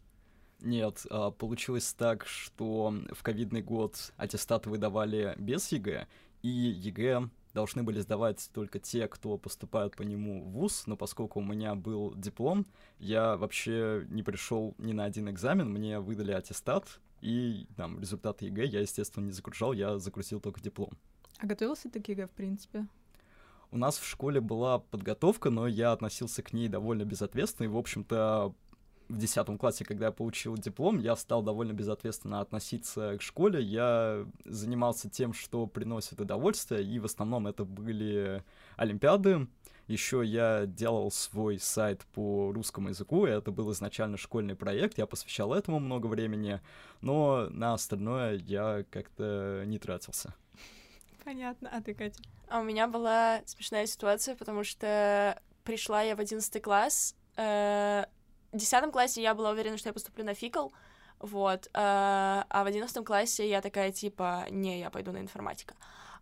Нет, 0.63 1.07
а, 1.11 1.31
получилось 1.31 1.93
так, 1.95 2.27
что 2.27 2.95
в 3.13 3.23
ковидный 3.23 3.63
год 3.63 4.13
аттестаты 4.17 4.69
выдавали 4.69 5.35
без 5.39 5.71
ЕГЭ, 5.73 6.07
и 6.43 6.49
ЕГЭ 6.49 7.29
должны 7.55 7.83
были 7.83 8.01
сдавать 8.01 8.51
только 8.53 8.79
те, 8.79 9.09
кто 9.09 9.37
поступают 9.39 9.97
по 9.97 10.03
нему 10.03 10.45
в 10.45 10.51
ВУЗ, 10.51 10.85
но 10.87 10.97
поскольку 10.97 11.41
у 11.41 11.43
меня 11.43 11.75
был 11.75 12.15
диплом, 12.15 12.67
я 12.99 13.37
вообще 13.37 14.07
не 14.09 14.23
пришел 14.23 14.75
ни 14.79 14.93
на 14.93 15.05
один 15.05 15.29
экзамен, 15.31 15.71
мне 15.71 15.99
выдали 15.99 16.33
аттестат, 16.33 17.01
и 17.21 17.67
там 17.77 18.01
результаты 18.01 18.47
ЕГЭ 18.47 18.65
я, 18.67 18.81
естественно, 18.81 19.25
не 19.25 19.33
загружал, 19.33 19.73
я 19.73 19.99
загрузил 19.99 20.41
только 20.41 20.61
диплом. 20.61 20.91
А 21.39 21.47
готовился 21.47 21.91
ты 21.91 22.01
к 22.01 22.09
ЕГЭ, 22.09 22.27
в 22.27 22.33
принципе? 22.33 22.87
У 23.73 23.79
нас 23.79 23.99
в 23.99 24.07
школе 24.07 24.41
была 24.41 24.81
подготовка, 24.81 25.49
но 25.51 25.67
я 25.67 25.93
относился 25.93 26.43
к 26.43 26.53
ней 26.53 26.69
довольно 26.69 27.05
безответственно, 27.05 27.67
и, 27.67 27.69
в 27.71 27.77
общем-то, 27.77 28.53
в 29.11 29.19
10 29.19 29.59
классе, 29.59 29.85
когда 29.85 30.07
я 30.07 30.13
получил 30.13 30.57
диплом, 30.57 30.99
я 30.99 31.17
стал 31.17 31.43
довольно 31.43 31.73
безответственно 31.73 32.41
относиться 32.41 33.19
к 33.19 33.23
школе. 33.23 33.61
Я 33.61 34.27
занимался 34.45 35.11
тем, 35.11 35.33
что 35.33 35.67
приносит 35.67 36.21
удовольствие, 36.21 36.85
и 36.85 36.99
в 36.99 37.05
основном 37.05 37.47
это 37.47 37.65
были 37.65 38.45
олимпиады. 38.77 39.49
Еще 39.89 40.23
я 40.25 40.67
делал 40.67 41.11
свой 41.11 41.59
сайт 41.59 42.07
по 42.15 42.53
русскому 42.53 42.91
языку, 42.91 43.27
и 43.27 43.31
это 43.31 43.51
был 43.51 43.73
изначально 43.73 44.17
школьный 44.17 44.55
проект, 44.55 44.99
я 44.99 45.07
посвящал 45.07 45.53
этому 45.53 45.81
много 45.81 46.07
времени, 46.07 46.61
но 47.01 47.49
на 47.51 47.75
остальное 47.75 48.37
я 48.37 48.85
как-то 48.91 49.65
не 49.67 49.81
тратился. 49.81 50.33
Понятно. 51.25 51.69
А 51.73 51.83
ты, 51.83 51.95
Катя? 51.95 52.23
А 52.49 52.61
у 52.61 52.63
меня 52.63 52.87
была 52.87 53.41
смешная 53.47 53.87
ситуация, 53.87 54.37
потому 54.37 54.63
что 54.63 55.41
пришла 55.65 56.03
я 56.03 56.15
в 56.15 56.21
одиннадцатый 56.21 56.61
класс. 56.61 57.17
Э, 57.37 58.05
в 58.53 58.57
десятом 58.57 58.93
классе 58.93 59.23
я 59.23 59.35
была 59.35 59.51
уверена, 59.51 59.77
что 59.79 59.89
я 59.89 59.93
поступлю 59.93 60.25
на 60.25 60.35
ФиКЛ, 60.35 60.69
вот. 61.19 61.67
Э, 61.67 62.45
а 62.49 62.65
в 62.65 62.67
одиннадцатом 62.67 63.05
классе 63.05 63.49
я 63.49 63.61
такая, 63.61 63.93
типа, 63.93 64.47
не, 64.51 64.81
я 64.81 64.91
пойду 64.91 65.13
на 65.13 65.19
информатика. 65.19 65.75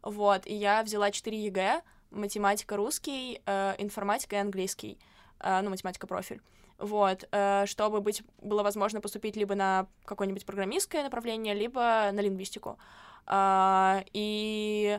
Вот, 0.03 0.47
и 0.47 0.55
я 0.55 0.83
взяла 0.83 1.11
4 1.11 1.37
ЕГЭ, 1.47 1.83
математика 2.11 2.77
русский, 2.77 3.43
э, 3.47 3.75
информатика 3.79 4.37
и 4.37 4.39
английский, 4.39 4.99
ну, 5.41 5.71
математика 5.71 6.09
профиль. 6.09 6.41
Вот, 6.79 7.29
чтобы 7.67 8.01
быть, 8.01 8.23
было 8.43 8.65
возможно 8.65 9.01
поступить 9.01 9.37
либо 9.37 9.55
на 9.55 9.87
какое-нибудь 10.05 10.45
программистское 10.45 11.05
направление, 11.05 11.55
либо 11.55 12.11
на 12.13 12.21
лингвистику. 12.21 12.77
И 14.13 14.99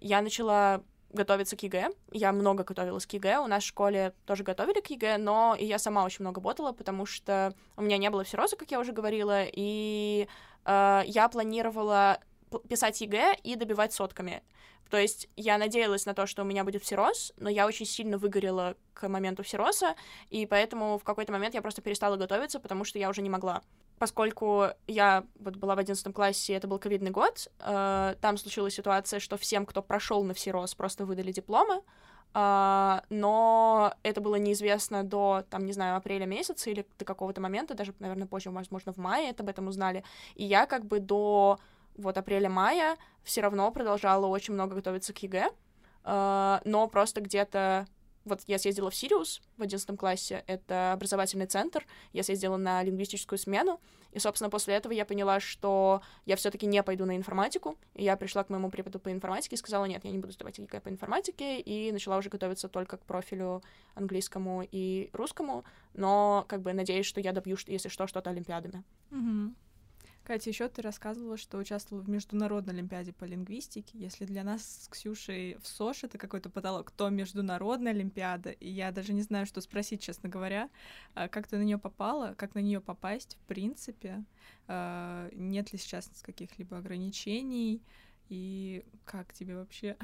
я 0.00 0.22
начала 0.22 0.82
готовиться 1.12 1.56
к 1.56 1.62
ЕГЭ. 1.62 1.90
Я 2.12 2.32
много 2.32 2.64
готовилась 2.64 3.06
к 3.06 3.12
ЕГЭ. 3.12 3.38
У 3.38 3.46
нас 3.46 3.62
в 3.62 3.66
школе 3.66 4.14
тоже 4.26 4.44
готовили 4.44 4.80
к 4.80 4.88
ЕГЭ, 4.90 5.18
но 5.18 5.56
и 5.58 5.64
я 5.64 5.78
сама 5.78 6.04
очень 6.04 6.22
много 6.24 6.40
ботала, 6.40 6.72
потому 6.72 7.06
что 7.06 7.54
у 7.76 7.82
меня 7.82 7.98
не 7.98 8.10
было 8.10 8.24
всероза, 8.24 8.56
как 8.56 8.70
я 8.70 8.80
уже 8.80 8.92
говорила, 8.92 9.44
и 9.44 10.28
э, 10.64 11.02
я 11.06 11.28
планировала 11.28 12.20
писать 12.68 13.00
ЕГЭ 13.00 13.36
и 13.42 13.56
добивать 13.56 13.92
сотками. 13.92 14.42
То 14.90 14.96
есть 14.96 15.28
я 15.36 15.56
надеялась 15.56 16.04
на 16.04 16.14
то, 16.14 16.26
что 16.26 16.42
у 16.42 16.44
меня 16.44 16.64
будет 16.64 16.82
всерос, 16.82 17.32
но 17.36 17.48
я 17.48 17.66
очень 17.66 17.86
сильно 17.86 18.18
выгорела 18.18 18.76
к 18.92 19.08
моменту 19.08 19.44
всероса, 19.44 19.94
и 20.30 20.46
поэтому 20.46 20.98
в 20.98 21.04
какой-то 21.04 21.30
момент 21.30 21.54
я 21.54 21.62
просто 21.62 21.80
перестала 21.80 22.16
готовиться, 22.16 22.58
потому 22.58 22.84
что 22.84 22.98
я 22.98 23.08
уже 23.08 23.22
не 23.22 23.30
могла 23.30 23.62
поскольку 24.00 24.68
я 24.86 25.24
вот 25.38 25.56
была 25.56 25.74
в 25.74 25.78
одиннадцатом 25.78 26.14
классе, 26.14 26.54
это 26.54 26.66
был 26.66 26.78
ковидный 26.78 27.10
год, 27.10 27.48
э, 27.58 28.14
там 28.18 28.38
случилась 28.38 28.74
ситуация, 28.74 29.20
что 29.20 29.36
всем, 29.36 29.66
кто 29.66 29.82
прошел 29.82 30.24
на 30.24 30.32
всерос, 30.32 30.74
просто 30.74 31.04
выдали 31.04 31.32
дипломы, 31.32 31.82
э, 32.32 33.00
но 33.10 33.94
это 34.02 34.22
было 34.22 34.36
неизвестно 34.36 35.04
до, 35.04 35.44
там, 35.50 35.66
не 35.66 35.74
знаю, 35.74 35.96
апреля 35.96 36.24
месяца 36.24 36.70
или 36.70 36.86
до 36.98 37.04
какого-то 37.04 37.42
момента, 37.42 37.74
даже, 37.74 37.92
наверное, 37.98 38.26
позже, 38.26 38.50
возможно, 38.50 38.94
в 38.94 38.96
мае 38.96 39.28
это 39.28 39.42
об 39.42 39.50
этом 39.50 39.68
узнали, 39.68 40.02
и 40.34 40.44
я 40.44 40.64
как 40.64 40.86
бы 40.86 40.98
до 40.98 41.58
вот 41.98 42.16
апреля-мая 42.16 42.96
все 43.22 43.42
равно 43.42 43.70
продолжала 43.70 44.26
очень 44.26 44.54
много 44.54 44.76
готовиться 44.76 45.12
к 45.12 45.18
ЕГЭ, 45.18 45.50
э, 46.04 46.58
но 46.64 46.88
просто 46.88 47.20
где-то 47.20 47.86
вот 48.24 48.42
я 48.46 48.58
съездила 48.58 48.90
в 48.90 48.94
Сириус 48.94 49.40
в 49.56 49.62
11 49.62 49.98
классе, 49.98 50.44
это 50.46 50.92
образовательный 50.92 51.46
центр, 51.46 51.86
я 52.12 52.22
съездила 52.22 52.56
на 52.56 52.82
лингвистическую 52.82 53.38
смену, 53.38 53.80
и, 54.12 54.18
собственно, 54.18 54.50
после 54.50 54.74
этого 54.74 54.92
я 54.92 55.04
поняла, 55.04 55.40
что 55.40 56.02
я 56.26 56.36
все 56.36 56.50
таки 56.50 56.66
не 56.66 56.82
пойду 56.82 57.06
на 57.06 57.16
информатику, 57.16 57.78
и 57.94 58.04
я 58.04 58.16
пришла 58.16 58.44
к 58.44 58.50
моему 58.50 58.70
преподу 58.70 58.98
по 58.98 59.12
информатике 59.12 59.54
и 59.54 59.58
сказала, 59.58 59.84
нет, 59.84 60.04
я 60.04 60.10
не 60.10 60.18
буду 60.18 60.32
сдавать 60.32 60.58
ЕГЭ 60.58 60.80
по 60.80 60.88
информатике, 60.88 61.60
и 61.60 61.92
начала 61.92 62.18
уже 62.18 62.28
готовиться 62.28 62.68
только 62.68 62.96
к 62.96 63.04
профилю 63.04 63.62
английскому 63.94 64.66
и 64.70 65.10
русскому, 65.12 65.64
но, 65.94 66.44
как 66.48 66.62
бы, 66.62 66.72
надеюсь, 66.72 67.06
что 67.06 67.20
я 67.20 67.32
добью, 67.32 67.56
если 67.66 67.88
что, 67.88 68.06
что-то 68.06 68.30
олимпиадами. 68.30 68.82
Mm-hmm. 69.10 69.54
Катя, 70.24 70.50
еще 70.50 70.68
ты 70.68 70.82
рассказывала, 70.82 71.36
что 71.36 71.58
участвовала 71.58 72.04
в 72.04 72.08
международной 72.08 72.74
олимпиаде 72.74 73.12
по 73.12 73.24
лингвистике. 73.24 73.98
Если 73.98 74.24
для 74.24 74.44
нас 74.44 74.84
с 74.84 74.88
Ксюшей 74.88 75.56
ВсОШ 75.62 76.04
это 76.04 76.18
какой-то 76.18 76.50
потолок, 76.50 76.90
то 76.90 77.08
международная 77.08 77.92
олимпиада, 77.92 78.50
и 78.50 78.68
я 78.68 78.92
даже 78.92 79.12
не 79.12 79.22
знаю, 79.22 79.46
что 79.46 79.60
спросить, 79.60 80.02
честно 80.02 80.28
говоря, 80.28 80.68
а 81.14 81.28
как 81.28 81.48
ты 81.48 81.56
на 81.56 81.62
нее 81.62 81.78
попала, 81.78 82.34
как 82.36 82.54
на 82.54 82.60
нее 82.60 82.80
попасть, 82.80 83.36
в 83.36 83.46
принципе, 83.46 84.22
а, 84.68 85.28
нет 85.32 85.72
ли 85.72 85.78
сейчас 85.78 86.08
каких-либо 86.22 86.78
ограничений, 86.78 87.82
и 88.28 88.84
как 89.04 89.32
тебе 89.32 89.56
вообще? 89.56 89.96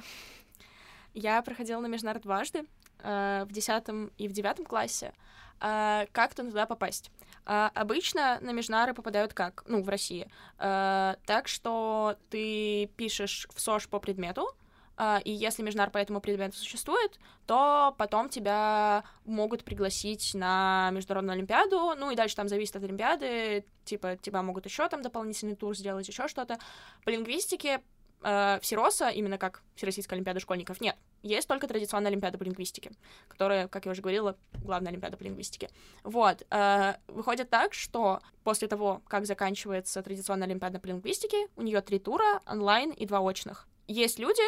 Я 1.14 1.40
проходила 1.42 1.80
на 1.80 1.86
международ 1.86 2.22
дважды, 2.22 2.64
а, 2.98 3.44
в 3.44 3.52
десятом 3.52 4.10
и 4.18 4.28
в 4.28 4.32
девятом 4.32 4.64
классе. 4.64 5.12
Как 5.59 6.34
туда 6.34 6.66
попасть? 6.66 7.11
А 7.46 7.70
обычно 7.74 8.38
на 8.40 8.50
межнары 8.50 8.92
попадают 8.92 9.32
как? 9.32 9.62
Ну, 9.68 9.82
в 9.82 9.88
России. 9.88 10.28
А, 10.59 11.16
так 11.26 11.46
что 11.46 12.16
ты 12.28 12.90
пишешь 12.96 13.46
в 13.54 13.61
СОЖ 13.61 13.86
по 13.86 14.00
предмету, 14.00 14.48
а, 14.96 15.20
и 15.24 15.30
если 15.30 15.62
межнар 15.62 15.90
по 15.90 15.98
этому 15.98 16.20
предмету 16.20 16.57
существует, 16.57 17.20
то 17.46 17.94
потом 17.98 18.28
тебя 18.28 19.04
могут 19.24 19.62
пригласить 19.62 20.32
на 20.34 20.90
международную 20.92 21.34
олимпиаду, 21.34 21.94
ну 21.96 22.11
и 22.11 22.16
дальше 22.16 22.34
там 22.34 22.48
зависит 22.48 22.76
от 22.76 22.82
олимпиады, 22.82 23.64
типа 23.84 24.16
тебя 24.16 24.42
могут 24.42 24.64
еще 24.64 24.88
там 24.88 25.02
дополнительный 25.02 25.54
тур 25.54 25.76
сделать, 25.76 26.09
еще 26.09 26.26
что-то. 26.28 26.59
По 27.04 27.11
лингвистике 27.11 27.82
э, 28.22 28.58
Всероса, 28.62 29.08
именно 29.08 29.38
как 29.38 29.62
Всероссийская 29.74 30.16
Олимпиада 30.16 30.40
школьников, 30.40 30.80
нет. 30.80 30.96
Есть 31.22 31.48
только 31.48 31.66
традиционная 31.66 32.10
Олимпиада 32.10 32.38
по 32.38 32.44
лингвистике, 32.44 32.92
которая, 33.28 33.68
как 33.68 33.86
я 33.86 33.92
уже 33.92 34.02
говорила, 34.02 34.36
главная 34.64 34.90
Олимпиада 34.90 35.16
по 35.16 35.22
лингвистике. 35.22 35.70
Вот. 36.04 36.46
Э, 36.50 36.94
выходит 37.08 37.50
так, 37.50 37.74
что 37.74 38.20
после 38.44 38.68
того, 38.68 39.02
как 39.08 39.26
заканчивается 39.26 40.02
традиционная 40.02 40.46
Олимпиада 40.46 40.78
по 40.78 40.86
лингвистике, 40.86 41.48
у 41.56 41.62
нее 41.62 41.80
три 41.80 41.98
тура, 41.98 42.42
онлайн 42.46 42.90
и 42.90 43.06
два 43.06 43.20
очных. 43.20 43.66
Есть 43.88 44.18
люди, 44.18 44.42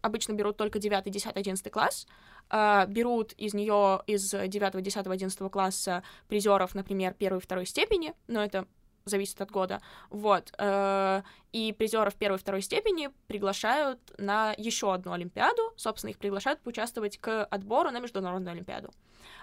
обычно 0.00 0.32
берут 0.32 0.56
только 0.56 0.78
9, 0.78 1.10
10, 1.10 1.36
11 1.36 1.70
класс, 1.70 2.06
э, 2.50 2.86
берут 2.88 3.32
из 3.32 3.54
нее 3.54 4.02
из 4.06 4.30
9, 4.30 4.82
10, 4.82 5.06
11 5.06 5.50
класса 5.50 6.02
призеров, 6.28 6.74
например, 6.74 7.14
первой 7.14 7.40
второй 7.40 7.66
степени, 7.66 8.14
но 8.26 8.44
это 8.44 8.66
зависит 9.04 9.40
от 9.40 9.50
года. 9.50 9.80
Вот. 10.10 10.52
Э, 10.58 11.22
и 11.52 11.72
призеров 11.72 12.14
первой 12.14 12.36
и 12.36 12.40
второй 12.40 12.62
степени 12.62 13.10
приглашают 13.26 14.00
на 14.18 14.54
еще 14.56 14.92
одну 14.92 15.12
Олимпиаду. 15.12 15.72
Собственно, 15.76 16.10
их 16.10 16.18
приглашают 16.18 16.60
поучаствовать 16.60 17.18
к 17.18 17.44
отбору 17.44 17.90
на 17.90 18.00
Международную 18.00 18.52
Олимпиаду. 18.52 18.90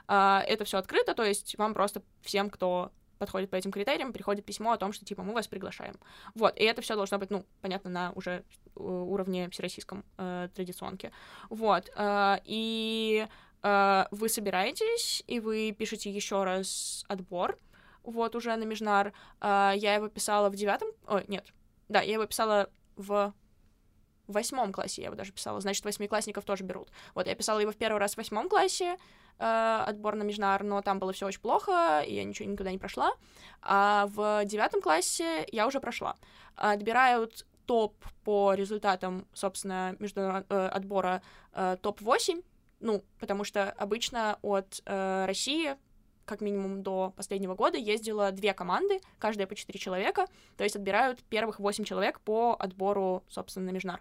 Э, 0.08 0.40
это 0.48 0.66
все 0.66 0.78
открыто, 0.78 1.14
то 1.14 1.24
есть 1.24 1.58
вам 1.58 1.74
просто 1.74 2.02
всем, 2.22 2.50
кто 2.50 2.92
подходит 3.20 3.50
по 3.52 3.56
этим 3.56 3.72
критериям, 3.72 4.14
приходит 4.14 4.46
письмо 4.46 4.72
о 4.72 4.78
том, 4.78 4.94
что 4.94 5.06
типа 5.06 5.22
мы 5.22 5.34
вас 5.34 5.48
приглашаем. 5.48 5.96
Вот, 6.34 6.58
и 6.58 6.64
это 6.64 6.82
все 6.82 6.96
должно 6.96 7.20
быть, 7.20 7.30
ну, 7.30 7.46
понятно, 7.62 7.90
на 7.90 8.12
уже 8.14 8.32
э, 8.32 8.80
уровне 8.80 9.50
всероссийском 9.50 10.04
э, 10.18 10.50
традиционке. 10.56 11.12
Вот, 11.50 11.92
э, 11.96 12.38
и 12.46 13.28
э, 13.62 14.06
вы 14.10 14.30
собираетесь, 14.30 15.24
и 15.28 15.40
вы 15.40 15.76
пишете 15.78 16.10
еще 16.10 16.44
раз 16.44 17.06
отбор, 17.08 17.60
вот 18.04 18.36
уже 18.36 18.56
на 18.56 18.64
Межнар. 18.64 19.14
Uh, 19.40 19.78
я 19.78 19.96
его 19.96 20.08
писала 20.08 20.50
в 20.50 20.56
девятом... 20.56 20.90
Ой, 21.08 21.26
нет. 21.28 21.46
Да, 21.88 22.02
я 22.02 22.14
его 22.14 22.26
писала 22.26 22.70
в 22.96 23.34
восьмом 24.30 24.72
классе 24.72 25.02
я 25.02 25.08
его 25.08 25.16
даже 25.16 25.32
писала, 25.34 25.60
значит, 25.60 25.84
восьмиклассников 25.84 26.46
тоже 26.46 26.64
берут. 26.64 26.90
Вот, 27.16 27.28
я 27.28 27.36
писала 27.36 27.60
его 27.60 27.72
в 27.72 27.76
первый 27.76 27.98
раз 27.98 28.14
в 28.14 28.18
восьмом 28.18 28.48
классе, 28.48 28.98
э, 29.40 29.84
отбор 29.88 30.16
на 30.16 30.24
Межнар, 30.24 30.64
но 30.64 30.82
там 30.82 31.00
было 31.00 31.12
все 31.12 31.26
очень 31.26 31.42
плохо, 31.42 32.02
и 32.02 32.14
я 32.14 32.24
ничего 32.24 32.50
никуда 32.50 32.72
не 32.72 32.78
прошла. 32.78 33.12
А 33.62 34.08
в 34.08 34.46
девятом 34.46 34.82
классе 34.82 35.46
я 35.52 35.68
уже 35.68 35.80
прошла. 35.80 36.16
Отбирают 36.56 37.46
топ 37.66 37.96
по 38.24 38.54
результатам, 38.54 39.28
собственно, 39.34 39.96
международ... 40.00 40.46
э, 40.50 40.68
отбора 40.68 41.22
э, 41.54 41.78
топ-8, 41.82 42.44
ну, 42.80 43.04
потому 43.20 43.44
что 43.44 43.72
обычно 43.72 44.40
от 44.42 44.82
э, 44.86 45.26
России 45.26 45.76
как 46.30 46.42
минимум 46.42 46.84
до 46.84 47.12
последнего 47.18 47.56
года 47.56 47.80
ездило 47.80 48.32
две 48.32 48.54
команды, 48.54 49.02
каждая 49.18 49.48
по 49.48 49.56
четыре 49.56 49.80
человека, 49.80 50.28
то 50.58 50.64
есть 50.64 50.76
отбирают 50.76 51.24
первых 51.24 51.60
восемь 51.60 51.84
человек 51.84 52.20
по 52.20 52.56
отбору, 52.60 53.24
собственно, 53.30 53.66
на 53.66 53.72
Межнар. 53.72 54.00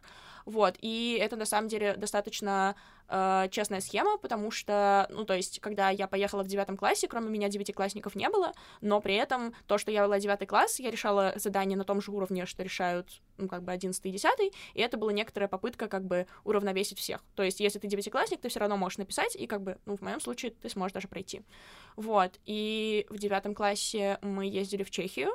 Вот, 0.49 0.77
и 0.81 1.19
это 1.21 1.37
на 1.37 1.45
самом 1.45 1.69
деле 1.69 1.95
достаточно 1.95 2.75
э, 3.07 3.49
честная 3.51 3.81
схема, 3.81 4.17
потому 4.17 4.51
что, 4.51 5.07
ну, 5.11 5.27
то 5.27 5.35
есть, 5.35 5.61
когда 5.61 5.91
я 5.91 6.09
поехала 6.09 6.43
в 6.43 6.47
девятом 6.47 6.79
классе, 6.79 7.07
кроме 7.07 7.29
меня 7.29 7.51
девятиклассников 7.51 8.15
не 8.15 8.31
было, 8.31 8.55
но 8.81 9.03
при 9.03 9.15
этом 9.15 9.53
то, 9.67 9.77
что 9.77 9.91
я 9.91 10.05
вела 10.05 10.19
девятый 10.19 10.47
класс, 10.47 10.81
я 10.81 10.91
решала 10.91 11.35
задание 11.37 11.77
на 11.77 11.85
том 11.85 12.01
же 12.01 12.11
уровне, 12.13 12.47
что 12.47 12.63
решают, 12.63 13.21
ну, 13.37 13.47
как 13.47 13.63
бы, 13.63 13.73
одиннадцатый 13.73 14.11
и 14.11 14.15
десятый, 14.15 14.55
и 14.73 14.81
это 14.81 14.97
была 14.97 15.13
некоторая 15.13 15.51
попытка, 15.51 15.87
как 15.87 16.07
бы, 16.07 16.27
уравновесить 16.45 16.99
всех. 16.99 17.23
То 17.35 17.43
есть, 17.43 17.61
если 17.61 17.79
ты 17.79 17.87
девятиклассник, 17.87 18.41
ты 18.41 18.49
все 18.49 18.61
равно 18.61 18.79
можешь 18.79 18.97
написать, 18.97 19.37
и, 19.37 19.47
как 19.47 19.61
бы, 19.61 19.77
ну, 19.85 19.99
в 19.99 20.01
моем 20.01 20.19
случае, 20.19 20.53
ты 20.53 20.71
сможешь 20.71 20.95
даже 20.95 21.09
пройти. 21.09 21.43
Вот, 21.97 22.41
и 22.47 23.05
в 23.11 23.19
девятом 23.19 23.55
классе 23.55 24.19
мы 24.23 24.47
ездили 24.47 24.83
в 24.83 24.91
Чехию, 24.91 25.31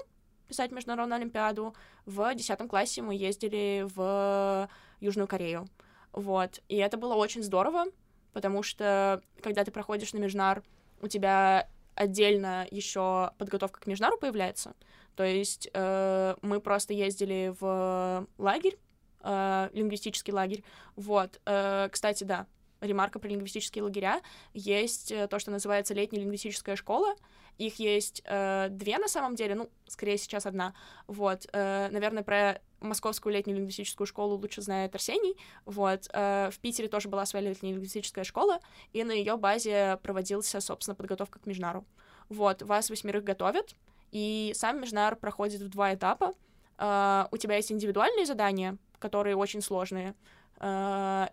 писать 0.47 0.71
международную 0.71 1.17
олимпиаду. 1.19 1.73
В 2.05 2.35
десятом 2.35 2.67
классе 2.67 3.01
мы 3.01 3.15
ездили 3.15 3.87
в 3.95 4.69
Южную 5.03 5.27
Корею. 5.27 5.67
Вот. 6.11 6.61
И 6.69 6.77
это 6.77 6.97
было 6.97 7.15
очень 7.15 7.43
здорово, 7.43 7.85
потому 8.33 8.63
что, 8.63 9.21
когда 9.41 9.63
ты 9.63 9.71
проходишь 9.71 10.13
на 10.13 10.19
Межнар, 10.19 10.63
у 11.01 11.07
тебя 11.07 11.67
отдельно 11.95 12.67
еще 12.71 13.31
подготовка 13.37 13.79
к 13.79 13.87
межнару 13.87 14.17
появляется. 14.17 14.73
То 15.15 15.23
есть 15.23 15.69
э, 15.73 16.35
мы 16.41 16.59
просто 16.59 16.93
ездили 16.93 17.53
в 17.59 18.27
лагерь, 18.37 18.77
э, 19.21 19.69
лингвистический 19.73 20.33
лагерь. 20.33 20.63
Вот, 20.95 21.39
э, 21.45 21.89
кстати, 21.91 22.23
да, 22.23 22.47
ремарка 22.83 23.19
про 23.19 23.27
лингвистические 23.27 23.83
лагеря. 23.83 24.21
Есть 24.53 25.11
э, 25.11 25.27
то, 25.27 25.39
что 25.39 25.51
называется 25.51 25.93
летняя 25.93 26.21
лингвистическая 26.21 26.75
школа. 26.75 27.15
Их 27.57 27.79
есть 27.79 28.21
э, 28.25 28.67
две 28.69 28.97
на 28.97 29.07
самом 29.07 29.35
деле, 29.35 29.55
ну, 29.55 29.69
скорее 29.87 30.17
сейчас 30.17 30.45
одна. 30.45 30.73
Вот, 31.07 31.47
э, 31.53 31.89
наверное, 31.91 32.23
про 32.23 32.61
Московскую 32.79 33.33
летнюю 33.33 33.57
лингвистическую 33.57 34.07
школу 34.07 34.35
лучше 34.35 34.61
знает 34.61 34.93
Арсений. 34.95 35.37
Вот, 35.65 36.09
э, 36.11 36.49
в 36.51 36.59
Питере 36.59 36.89
тоже 36.89 37.09
была 37.09 37.25
своя 37.25 37.49
летняя 37.49 37.71
лингвистическая 37.71 38.23
школа, 38.23 38.59
и 38.91 39.03
на 39.03 39.11
ее 39.11 39.37
базе 39.37 39.99
проводился, 40.03 40.59
собственно, 40.59 40.95
подготовка 40.95 41.39
к 41.39 41.45
Межнару. 41.45 41.85
Вот, 42.29 42.61
вас 42.61 42.89
восьмерых 42.89 43.23
готовят, 43.23 43.75
и 44.11 44.51
сам 44.55 44.81
Межнар 44.81 45.15
проходит 45.15 45.61
в 45.61 45.69
два 45.69 45.93
этапа. 45.93 46.33
Э, 46.75 47.27
у 47.31 47.37
тебя 47.37 47.57
есть 47.57 47.71
индивидуальные 47.71 48.25
задания, 48.25 48.77
которые 48.97 49.35
очень 49.35 49.61
сложные, 49.61 50.15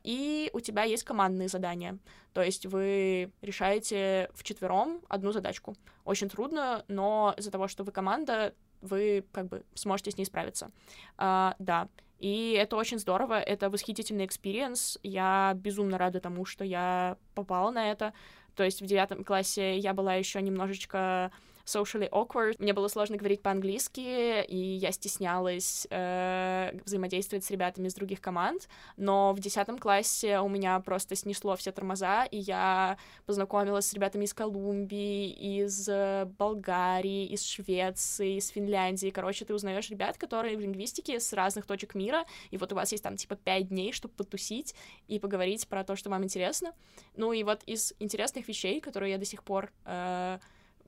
и 0.02 0.50
у 0.52 0.60
тебя 0.60 0.84
есть 0.84 1.04
командные 1.04 1.48
задания. 1.48 1.98
То 2.32 2.42
есть 2.42 2.66
вы 2.66 3.32
решаете 3.42 4.30
вчетвером 4.34 5.00
одну 5.08 5.32
задачку. 5.32 5.76
Очень 6.04 6.28
трудно, 6.28 6.84
но 6.88 7.34
из-за 7.36 7.50
того, 7.50 7.68
что 7.68 7.84
вы 7.84 7.92
команда, 7.92 8.54
вы 8.80 9.24
как 9.32 9.48
бы 9.48 9.64
сможете 9.74 10.10
с 10.10 10.16
ней 10.16 10.24
справиться. 10.24 10.70
Э, 11.18 11.54
да. 11.58 11.88
И 12.18 12.52
это 12.52 12.76
очень 12.76 12.98
здорово, 12.98 13.40
это 13.40 13.70
восхитительный 13.70 14.26
экспириенс. 14.26 14.98
Я 15.02 15.52
безумно 15.56 15.96
рада 15.96 16.20
тому, 16.20 16.44
что 16.44 16.64
я 16.64 17.16
попала 17.34 17.70
на 17.70 17.90
это. 17.90 18.12
То 18.54 18.62
есть 18.62 18.82
в 18.82 18.86
девятом 18.86 19.24
классе 19.24 19.78
я 19.78 19.94
была 19.94 20.14
еще 20.14 20.42
немножечко 20.42 21.32
socially 21.70 22.08
awkward. 22.10 22.56
Мне 22.58 22.72
было 22.72 22.88
сложно 22.88 23.16
говорить 23.16 23.42
по-английски, 23.42 24.44
и 24.44 24.56
я 24.56 24.92
стеснялась 24.92 25.86
э, 25.90 26.72
взаимодействовать 26.84 27.44
с 27.44 27.50
ребятами 27.50 27.88
из 27.88 27.94
других 27.94 28.20
команд. 28.20 28.68
Но 28.96 29.32
в 29.32 29.40
десятом 29.40 29.78
классе 29.78 30.40
у 30.40 30.48
меня 30.48 30.78
просто 30.80 31.14
снесло 31.14 31.56
все 31.56 31.72
тормоза, 31.72 32.24
и 32.24 32.38
я 32.38 32.98
познакомилась 33.26 33.86
с 33.86 33.94
ребятами 33.94 34.24
из 34.24 34.34
Колумбии, 34.34 35.30
из 35.30 35.88
э, 35.88 36.26
Болгарии, 36.38 37.26
из 37.26 37.44
Швеции, 37.44 38.36
из 38.36 38.48
Финляндии. 38.48 39.10
Короче, 39.10 39.44
ты 39.44 39.54
узнаешь 39.54 39.90
ребят, 39.90 40.18
которые 40.18 40.56
в 40.56 40.60
лингвистике 40.60 41.20
с 41.20 41.32
разных 41.32 41.66
точек 41.66 41.94
мира, 41.94 42.24
и 42.50 42.56
вот 42.56 42.72
у 42.72 42.74
вас 42.74 42.92
есть 42.92 43.04
там 43.04 43.16
типа 43.16 43.36
пять 43.36 43.68
дней, 43.68 43.92
чтобы 43.92 44.14
потусить 44.14 44.74
и 45.08 45.18
поговорить 45.18 45.68
про 45.68 45.84
то, 45.84 45.96
что 45.96 46.10
вам 46.10 46.24
интересно. 46.24 46.72
Ну 47.16 47.32
и 47.32 47.42
вот 47.44 47.62
из 47.64 47.94
интересных 47.98 48.48
вещей, 48.48 48.80
которые 48.80 49.12
я 49.12 49.18
до 49.18 49.24
сих 49.24 49.42
пор 49.42 49.72
э, 49.84 50.38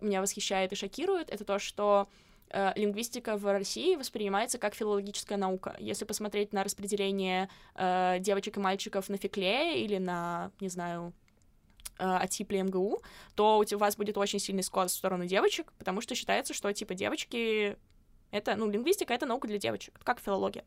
меня 0.03 0.21
восхищает 0.21 0.73
и 0.73 0.77
шокирует, 0.77 1.31
это 1.31 1.45
то, 1.45 1.59
что 1.59 2.09
э, 2.51 2.73
лингвистика 2.77 3.37
в 3.37 3.51
России 3.51 3.97
воспринимается 3.97 4.59
как 4.59 4.75
филологическая 4.75 5.39
наука. 5.39 5.77
Если 5.79 6.05
посмотреть 6.05 6.53
на 6.53 6.65
распределение 6.65 7.49
э, 7.75 8.19
девочек 8.21 8.57
и 8.57 8.61
мальчиков 8.61 9.09
на 9.09 9.17
фикле 9.17 9.83
или 9.83 9.99
на, 9.99 10.51
не 10.61 10.69
знаю, 10.69 11.13
э, 11.99 12.05
атипле 12.05 12.63
МГУ, 12.63 13.03
то 13.35 13.59
у 13.59 13.79
вас 13.79 13.97
будет 13.97 14.19
очень 14.19 14.39
сильный 14.39 14.63
скос 14.63 14.93
в 14.93 14.97
сторону 14.97 15.27
девочек, 15.27 15.73
потому 15.79 16.01
что 16.01 16.15
считается, 16.15 16.55
что, 16.55 16.73
типа, 16.73 16.95
девочки 16.95 17.77
это, 18.33 18.57
ну, 18.57 18.69
лингвистика— 18.69 19.13
это 19.15 19.27
наука 19.27 19.47
для 19.47 19.59
девочек, 19.59 20.01
как 20.03 20.19
филология. 20.19 20.65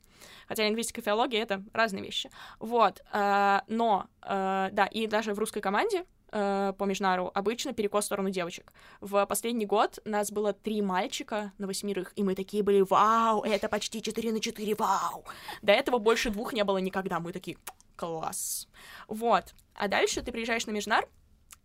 Хотя 0.48 0.64
лингвистика 0.66 1.02
и 1.02 1.04
филология— 1.04 1.42
это 1.44 1.64
разные 1.74 2.04
вещи. 2.04 2.30
Вот, 2.60 3.02
э, 3.12 3.60
но, 3.68 4.06
э, 4.22 4.70
да, 4.72 4.86
и 4.86 5.08
даже 5.08 5.34
в 5.34 5.40
русской 5.40 5.62
команде 5.62 6.06
э, 6.32 6.74
по 6.78 6.84
Межнару 6.86 7.32
обычно 7.34 7.74
перекос 7.74 8.04
в 8.04 8.08
сторону 8.08 8.30
девочек. 8.30 8.72
В 9.02 9.26
последний 9.26 9.66
год 9.66 10.00
нас 10.06 10.32
было 10.32 10.54
три 10.54 10.82
мальчика 10.82 11.54
на 11.58 11.68
восьмерых, 11.68 12.14
и 12.16 12.24
мы 12.24 12.36
такие 12.36 12.64
были, 12.64 12.82
вау, 12.82 13.44
это 13.44 13.70
почти 13.70 14.02
4 14.02 14.32
на 14.32 14.40
4, 14.40 14.76
вау. 14.76 15.26
До 15.62 15.72
этого 15.72 15.98
больше 15.98 16.30
двух 16.30 16.54
не 16.54 16.64
было 16.64 16.78
никогда, 16.78 17.20
мы 17.20 17.32
такие, 17.32 17.58
класс. 17.96 18.68
Вот. 19.08 19.54
А 19.74 19.88
дальше 19.88 20.22
ты 20.22 20.32
приезжаешь 20.32 20.66
на 20.66 20.72
Межнар, 20.72 21.08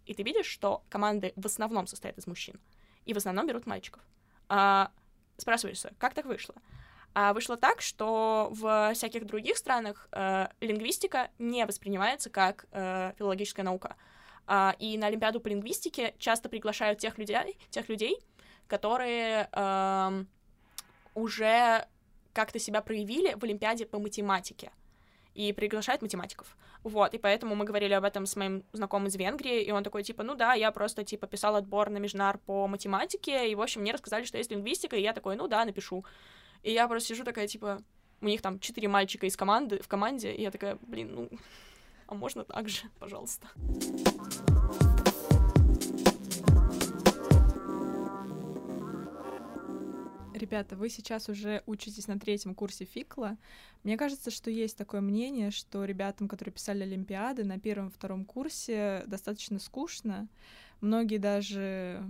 и 0.06 0.14
ты 0.14 0.22
видишь, 0.22 0.46
что 0.46 0.82
команды 0.88 1.32
в 1.36 1.46
основном 1.46 1.86
состоят 1.86 2.18
из 2.18 2.26
мужчин, 2.26 2.60
и 3.04 3.14
в 3.14 3.16
основном 3.16 3.46
берут 3.46 3.66
мальчиков. 3.66 4.02
А, 4.48 4.90
спрашиваешься, 5.36 5.92
как 5.98 6.14
так 6.14 6.26
вышло? 6.26 6.54
А 7.12 7.32
вышло 7.32 7.56
так, 7.56 7.80
что 7.80 8.48
в 8.52 8.92
всяких 8.94 9.26
других 9.26 9.56
странах 9.56 10.08
э, 10.12 10.46
лингвистика 10.60 11.30
не 11.38 11.66
воспринимается 11.66 12.30
как 12.30 12.66
э, 12.70 13.12
филологическая 13.18 13.64
наука. 13.64 13.96
Uh, 14.50 14.74
и 14.80 14.98
на 14.98 15.06
Олимпиаду 15.06 15.38
по 15.40 15.46
лингвистике 15.46 16.12
часто 16.18 16.48
приглашают 16.48 16.98
тех 16.98 17.18
людей, 17.18 17.56
тех 17.70 17.88
людей 17.88 18.18
которые 18.70 19.48
uh, 19.52 20.24
уже 21.14 21.86
как-то 22.32 22.58
себя 22.58 22.80
проявили 22.80 23.34
в 23.34 23.42
Олимпиаде 23.42 23.84
по 23.84 23.98
математике 23.98 24.70
и 25.34 25.52
приглашают 25.52 26.02
математиков. 26.02 26.56
Вот, 26.82 27.12
и 27.12 27.18
поэтому 27.18 27.54
мы 27.54 27.64
говорили 27.64 27.92
об 27.92 28.04
этом 28.04 28.24
с 28.24 28.36
моим 28.36 28.64
знакомым 28.72 29.08
из 29.08 29.16
Венгрии, 29.16 29.62
и 29.62 29.70
он 29.70 29.82
такой, 29.82 30.02
типа, 30.02 30.22
ну 30.22 30.34
да, 30.34 30.54
я 30.54 30.70
просто, 30.70 31.04
типа, 31.04 31.26
писал 31.26 31.56
отбор 31.56 31.90
на 31.90 31.98
Межнар 31.98 32.38
по 32.38 32.66
математике, 32.68 33.50
и, 33.50 33.54
в 33.54 33.60
общем, 33.60 33.82
мне 33.82 33.92
рассказали, 33.92 34.24
что 34.24 34.38
есть 34.38 34.50
лингвистика, 34.50 34.96
и 34.96 35.02
я 35.02 35.12
такой, 35.12 35.36
ну 35.36 35.46
да, 35.46 35.64
напишу. 35.64 36.04
И 36.62 36.72
я 36.72 36.88
просто 36.88 37.08
сижу 37.08 37.24
такая, 37.24 37.48
типа, 37.48 37.82
у 38.20 38.26
них 38.26 38.40
там 38.40 38.60
четыре 38.60 38.88
мальчика 38.88 39.26
из 39.26 39.36
команды, 39.36 39.82
в 39.82 39.88
команде, 39.88 40.32
и 40.32 40.42
я 40.42 40.50
такая, 40.50 40.78
блин, 40.82 41.14
ну, 41.14 41.30
а 42.10 42.14
можно 42.14 42.44
так 42.44 42.68
же, 42.68 42.82
пожалуйста. 42.98 43.48
Ребята, 50.34 50.74
вы 50.74 50.88
сейчас 50.88 51.28
уже 51.28 51.62
учитесь 51.66 52.08
на 52.08 52.18
третьем 52.18 52.54
курсе 52.54 52.84
ФИКЛа. 52.84 53.36
Мне 53.84 53.96
кажется, 53.96 54.30
что 54.30 54.50
есть 54.50 54.76
такое 54.76 55.00
мнение, 55.00 55.50
что 55.50 55.84
ребятам, 55.84 56.28
которые 56.28 56.52
писали 56.52 56.82
Олимпиады, 56.82 57.44
на 57.44 57.60
первом-втором 57.60 58.24
курсе 58.24 59.04
достаточно 59.06 59.58
скучно. 59.58 60.28
Многие 60.80 61.18
даже 61.18 62.02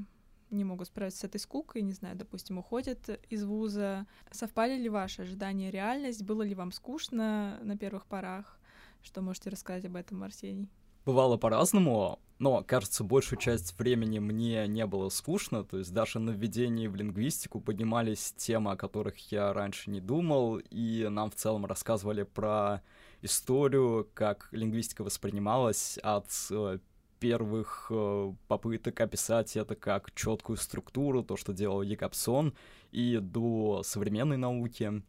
не 0.51 0.65
могут 0.65 0.89
справиться 0.89 1.21
с 1.21 1.25
этой 1.25 1.39
скукой, 1.39 1.83
не 1.83 1.93
знаю, 1.93 2.17
допустим, 2.17 2.59
уходят 2.59 3.09
из 3.29 3.45
вуза. 3.45 4.07
Совпали 4.31 4.77
ли 4.77 4.89
ваши 4.89 5.23
ожидания 5.23 5.71
реальность? 5.71 6.23
Было 6.23 6.43
ли 6.43 6.55
вам 6.55 6.71
скучно 6.73 7.59
на 7.63 7.77
первых 7.77 8.07
порах? 8.07 8.60
Что 9.03 9.23
можете 9.23 9.51
рассказать 9.51 9.85
об 9.85 9.97
этом, 9.97 10.23
Арсений? 10.23 10.69
Бывало 11.07 11.39
по-разному, 11.39 12.19
но, 12.39 12.63
кажется, 12.63 13.05
большую 13.05 13.39
часть 13.39 13.79
времени 13.79 14.19
мне 14.19 14.67
не 14.67 14.87
было 14.87 15.09
скучно, 15.09 15.65
то 15.65 15.79
есть 15.79 15.93
даже 15.93 16.19
на 16.19 16.31
введении 16.31 16.89
в 16.89 16.95
лингвистику 16.95 17.61
поднимались 17.61 18.33
темы, 18.37 18.73
о 18.73 18.77
которых 18.77 19.33
я 19.33 19.53
раньше 19.53 19.91
не 19.91 20.01
думал, 20.01 20.59
и 20.59 21.07
нам 21.11 21.31
в 21.31 21.35
целом 21.35 21.65
рассказывали 21.65 22.23
про 22.23 22.83
историю, 23.23 24.09
как 24.15 24.49
лингвистика 24.53 25.03
воспринималась 25.03 25.99
от 26.03 26.31
э, 26.51 26.79
первых 27.19 27.87
э, 27.91 28.35
попыток 28.49 29.01
описать 29.01 29.57
это 29.57 29.77
как 29.77 30.15
четкую 30.15 30.57
структуру, 30.57 31.23
то, 31.23 31.37
что 31.37 31.53
делал 31.53 31.83
Якобсон, 31.83 32.55
и 32.91 33.19
до 33.19 33.83
современной 33.85 34.37
науки. 34.37 35.03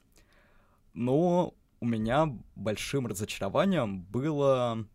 Но 0.93 1.53
у 1.81 1.85
меня 1.87 2.37
большим 2.55 3.07
разочарованием 3.07 4.03
было 4.03 4.85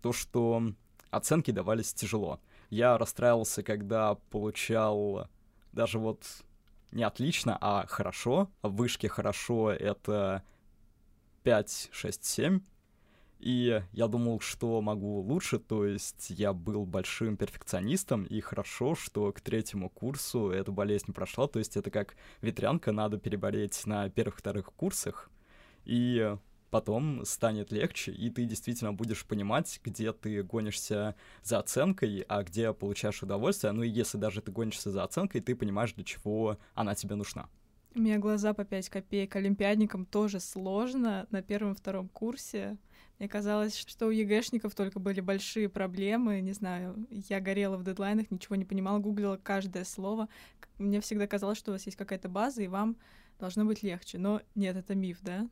то, 0.00 0.12
что 0.12 0.62
оценки 1.10 1.50
давались 1.50 1.92
тяжело. 1.92 2.40
Я 2.70 2.96
расстраивался, 2.96 3.62
когда 3.62 4.14
получал 4.30 5.28
даже 5.72 5.98
вот 5.98 6.24
не 6.92 7.02
отлично, 7.02 7.58
а 7.60 7.86
хорошо. 7.86 8.50
В 8.62 8.76
вышке 8.76 9.08
хорошо— 9.08 9.72
это 9.72 10.44
5, 11.42 11.88
6, 11.90 12.24
7. 12.24 12.60
И 13.40 13.82
я 13.90 14.06
думал, 14.06 14.38
что 14.38 14.80
могу 14.80 15.20
лучше, 15.22 15.58
то 15.58 15.84
есть 15.84 16.30
я 16.30 16.52
был 16.52 16.86
большим 16.86 17.36
перфекционистом, 17.36 18.22
и 18.24 18.40
хорошо, 18.40 18.94
что 18.94 19.32
к 19.32 19.40
третьему 19.40 19.90
курсу 19.90 20.50
эта 20.50 20.70
болезнь 20.70 21.12
прошла, 21.12 21.48
то 21.48 21.58
есть 21.58 21.76
это 21.76 21.90
как 21.90 22.14
ветрянка, 22.40 22.92
надо 22.92 23.18
переболеть 23.18 23.84
на 23.84 24.08
первых-вторых 24.08 24.66
курсах, 24.66 25.28
и 25.84 26.36
потом 26.70 27.24
станет 27.26 27.70
легче, 27.70 28.12
и 28.12 28.30
ты 28.30 28.46
действительно 28.46 28.94
будешь 28.94 29.26
понимать, 29.26 29.78
где 29.84 30.12
ты 30.12 30.42
гонишься 30.42 31.14
за 31.42 31.58
оценкой, 31.58 32.24
а 32.28 32.42
где 32.42 32.72
получаешь 32.72 33.22
удовольствие. 33.22 33.72
Ну 33.72 33.82
и 33.82 33.88
если 33.88 34.16
даже 34.16 34.40
ты 34.40 34.50
гонишься 34.50 34.90
за 34.90 35.04
оценкой, 35.04 35.42
ты 35.42 35.54
понимаешь, 35.54 35.92
для 35.92 36.04
чего 36.04 36.58
она 36.74 36.94
тебе 36.94 37.14
нужна. 37.14 37.48
У 37.94 38.00
меня 38.00 38.18
глаза 38.18 38.54
по 38.54 38.64
5 38.64 38.88
копеек. 38.88 39.36
Олимпиадникам 39.36 40.06
тоже 40.06 40.40
сложно 40.40 41.26
на 41.30 41.42
первом-втором 41.42 42.08
курсе. 42.08 42.78
Мне 43.18 43.28
казалось, 43.28 43.76
что 43.76 44.06
у 44.06 44.10
ЕГЭшников 44.10 44.74
только 44.74 44.98
были 44.98 45.20
большие 45.20 45.68
проблемы. 45.68 46.40
Не 46.40 46.52
знаю, 46.52 47.06
я 47.10 47.40
горела 47.40 47.76
в 47.76 47.84
дедлайнах, 47.84 48.30
ничего 48.30 48.56
не 48.56 48.64
понимала, 48.64 48.98
гуглила 48.98 49.36
каждое 49.36 49.84
слово. 49.84 50.30
Мне 50.78 51.02
всегда 51.02 51.26
казалось, 51.26 51.58
что 51.58 51.70
у 51.70 51.74
вас 51.74 51.84
есть 51.84 51.98
какая-то 51.98 52.30
база, 52.30 52.62
и 52.62 52.66
вам 52.66 52.96
должно 53.38 53.66
быть 53.66 53.82
легче. 53.82 54.16
Но 54.16 54.40
нет, 54.54 54.74
это 54.74 54.94
миф, 54.94 55.18
да? 55.20 55.50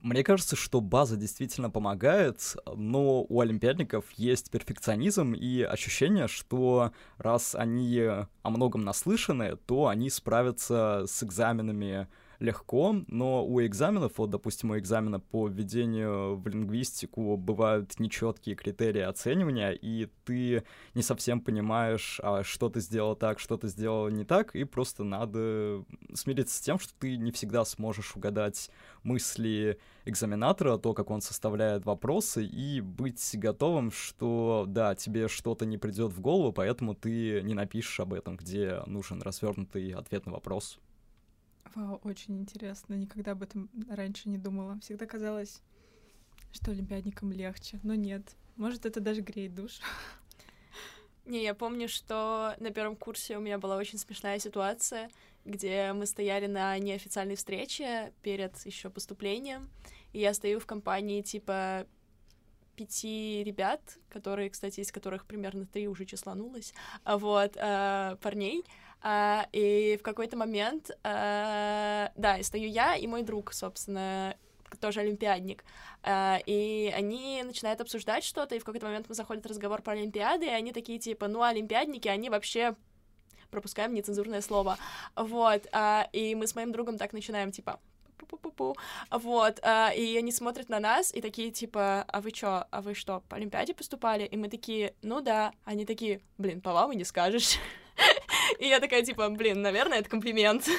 Мне 0.00 0.22
кажется, 0.22 0.54
что 0.54 0.80
база 0.80 1.16
действительно 1.16 1.70
помогает, 1.70 2.56
но 2.76 3.22
у 3.22 3.40
олимпиадников 3.40 4.04
есть 4.12 4.48
перфекционизм 4.50 5.32
и 5.32 5.62
ощущение, 5.62 6.28
что 6.28 6.92
раз 7.16 7.56
они 7.56 7.98
о 7.98 8.28
многом 8.44 8.84
наслышаны, 8.84 9.56
то 9.56 9.88
они 9.88 10.08
справятся 10.08 11.04
с 11.08 11.24
экзаменами 11.24 12.06
легко, 12.38 12.94
но 13.08 13.44
у 13.44 13.60
экзаменов, 13.60 14.18
вот, 14.18 14.30
допустим, 14.30 14.70
у 14.70 14.78
экзамена 14.78 15.18
по 15.20 15.48
введению 15.48 16.36
в 16.36 16.46
лингвистику 16.46 17.36
бывают 17.36 17.98
нечеткие 17.98 18.54
критерии 18.54 19.00
оценивания, 19.00 19.72
и 19.72 20.08
ты 20.24 20.62
не 20.94 21.02
совсем 21.02 21.40
понимаешь, 21.40 22.20
а 22.22 22.44
что 22.44 22.68
ты 22.68 22.80
сделал 22.80 23.16
так, 23.16 23.40
что 23.40 23.56
ты 23.56 23.68
сделал 23.68 24.08
не 24.08 24.24
так, 24.24 24.54
и 24.54 24.64
просто 24.64 25.04
надо 25.04 25.84
смириться 26.14 26.56
с 26.56 26.60
тем, 26.60 26.78
что 26.78 26.92
ты 26.98 27.16
не 27.16 27.32
всегда 27.32 27.64
сможешь 27.64 28.14
угадать 28.14 28.70
мысли 29.02 29.78
экзаменатора, 30.04 30.78
то, 30.78 30.94
как 30.94 31.10
он 31.10 31.20
составляет 31.20 31.84
вопросы, 31.84 32.44
и 32.44 32.80
быть 32.80 33.30
готовым, 33.34 33.90
что, 33.90 34.64
да, 34.68 34.94
тебе 34.94 35.28
что-то 35.28 35.66
не 35.66 35.76
придет 35.78 36.12
в 36.12 36.20
голову, 36.20 36.52
поэтому 36.52 36.94
ты 36.94 37.42
не 37.42 37.54
напишешь 37.54 37.98
об 38.00 38.14
этом, 38.14 38.36
где 38.36 38.82
нужен 38.86 39.20
развернутый 39.22 39.90
ответ 39.92 40.26
на 40.26 40.32
вопрос. 40.32 40.78
Вау, 41.74 42.00
очень 42.04 42.38
интересно. 42.38 42.94
Никогда 42.94 43.32
об 43.32 43.42
этом 43.42 43.68
раньше 43.88 44.28
не 44.28 44.38
думала. 44.38 44.78
Всегда 44.80 45.06
казалось, 45.06 45.62
что 46.52 46.70
олимпиадникам 46.70 47.32
легче, 47.32 47.78
но 47.82 47.94
нет. 47.94 48.36
Может, 48.56 48.86
это 48.86 49.00
даже 49.00 49.20
греет 49.20 49.54
душу. 49.54 49.82
Не, 51.24 51.42
я 51.42 51.54
помню, 51.54 51.88
что 51.88 52.54
на 52.58 52.70
первом 52.70 52.96
курсе 52.96 53.36
у 53.36 53.40
меня 53.40 53.58
была 53.58 53.76
очень 53.76 53.98
смешная 53.98 54.38
ситуация, 54.38 55.10
где 55.44 55.92
мы 55.92 56.06
стояли 56.06 56.46
на 56.46 56.78
неофициальной 56.78 57.36
встрече 57.36 58.12
перед 58.22 58.56
еще 58.64 58.88
поступлением, 58.88 59.68
и 60.12 60.20
я 60.20 60.32
стою 60.32 60.58
в 60.58 60.66
компании 60.66 61.20
типа 61.20 61.86
пяти 62.76 63.42
ребят, 63.44 63.80
которые, 64.08 64.50
кстати, 64.50 64.80
из 64.80 64.90
которых 64.90 65.26
примерно 65.26 65.66
три 65.66 65.88
уже 65.88 66.04
числанулось, 66.06 66.72
а 67.04 67.18
вот, 67.18 67.56
э, 67.56 68.16
парней, 68.22 68.64
а, 69.02 69.46
и 69.52 69.96
в 69.98 70.02
какой-то 70.02 70.36
момент, 70.36 70.90
а, 71.02 72.10
да, 72.16 72.38
и 72.38 72.42
стою 72.42 72.68
я 72.68 72.96
и 72.96 73.06
мой 73.06 73.22
друг, 73.22 73.52
собственно, 73.52 74.36
тоже 74.80 75.00
олимпиадник, 75.00 75.64
а, 76.02 76.38
и 76.46 76.92
они 76.94 77.42
начинают 77.42 77.80
обсуждать 77.80 78.24
что-то, 78.24 78.54
и 78.54 78.58
в 78.58 78.64
какой-то 78.64 78.86
момент 78.86 79.06
заходит 79.08 79.46
разговор 79.46 79.82
про 79.82 79.92
Олимпиады, 79.94 80.46
и 80.46 80.50
они 80.50 80.72
такие, 80.72 80.98
типа, 80.98 81.28
ну, 81.28 81.42
олимпиадники, 81.42 82.08
они 82.08 82.30
вообще 82.30 82.76
пропускаем 83.50 83.94
нецензурное 83.94 84.40
слово, 84.40 84.78
вот, 85.16 85.66
а, 85.72 86.08
и 86.12 86.34
мы 86.34 86.46
с 86.46 86.54
моим 86.54 86.72
другом 86.72 86.98
так 86.98 87.12
начинаем, 87.12 87.50
типа, 87.50 87.80
пу-пу-пу-пу. 88.18 88.76
Вот, 89.10 89.60
а, 89.62 89.90
и 89.90 90.16
они 90.16 90.32
смотрят 90.32 90.68
на 90.68 90.80
нас 90.80 91.14
и 91.14 91.20
такие, 91.20 91.50
типа, 91.50 92.04
а 92.08 92.20
вы 92.20 92.32
чё, 92.32 92.64
а 92.70 92.82
вы 92.82 92.94
что, 92.94 93.22
по 93.28 93.36
Олимпиаде 93.36 93.74
поступали? 93.74 94.24
И 94.24 94.36
мы 94.36 94.48
такие, 94.48 94.94
ну 95.02 95.20
да. 95.20 95.52
Они 95.64 95.84
такие, 95.84 96.20
блин, 96.36 96.60
по 96.60 96.72
вам 96.72 96.92
и 96.92 96.96
не 96.96 97.04
скажешь. 97.04 97.58
И 98.58 98.66
я 98.66 98.80
такая, 98.80 99.02
типа, 99.02 99.28
блин, 99.30 99.62
наверное, 99.62 99.98
это 99.98 100.08
комплимент. 100.08 100.68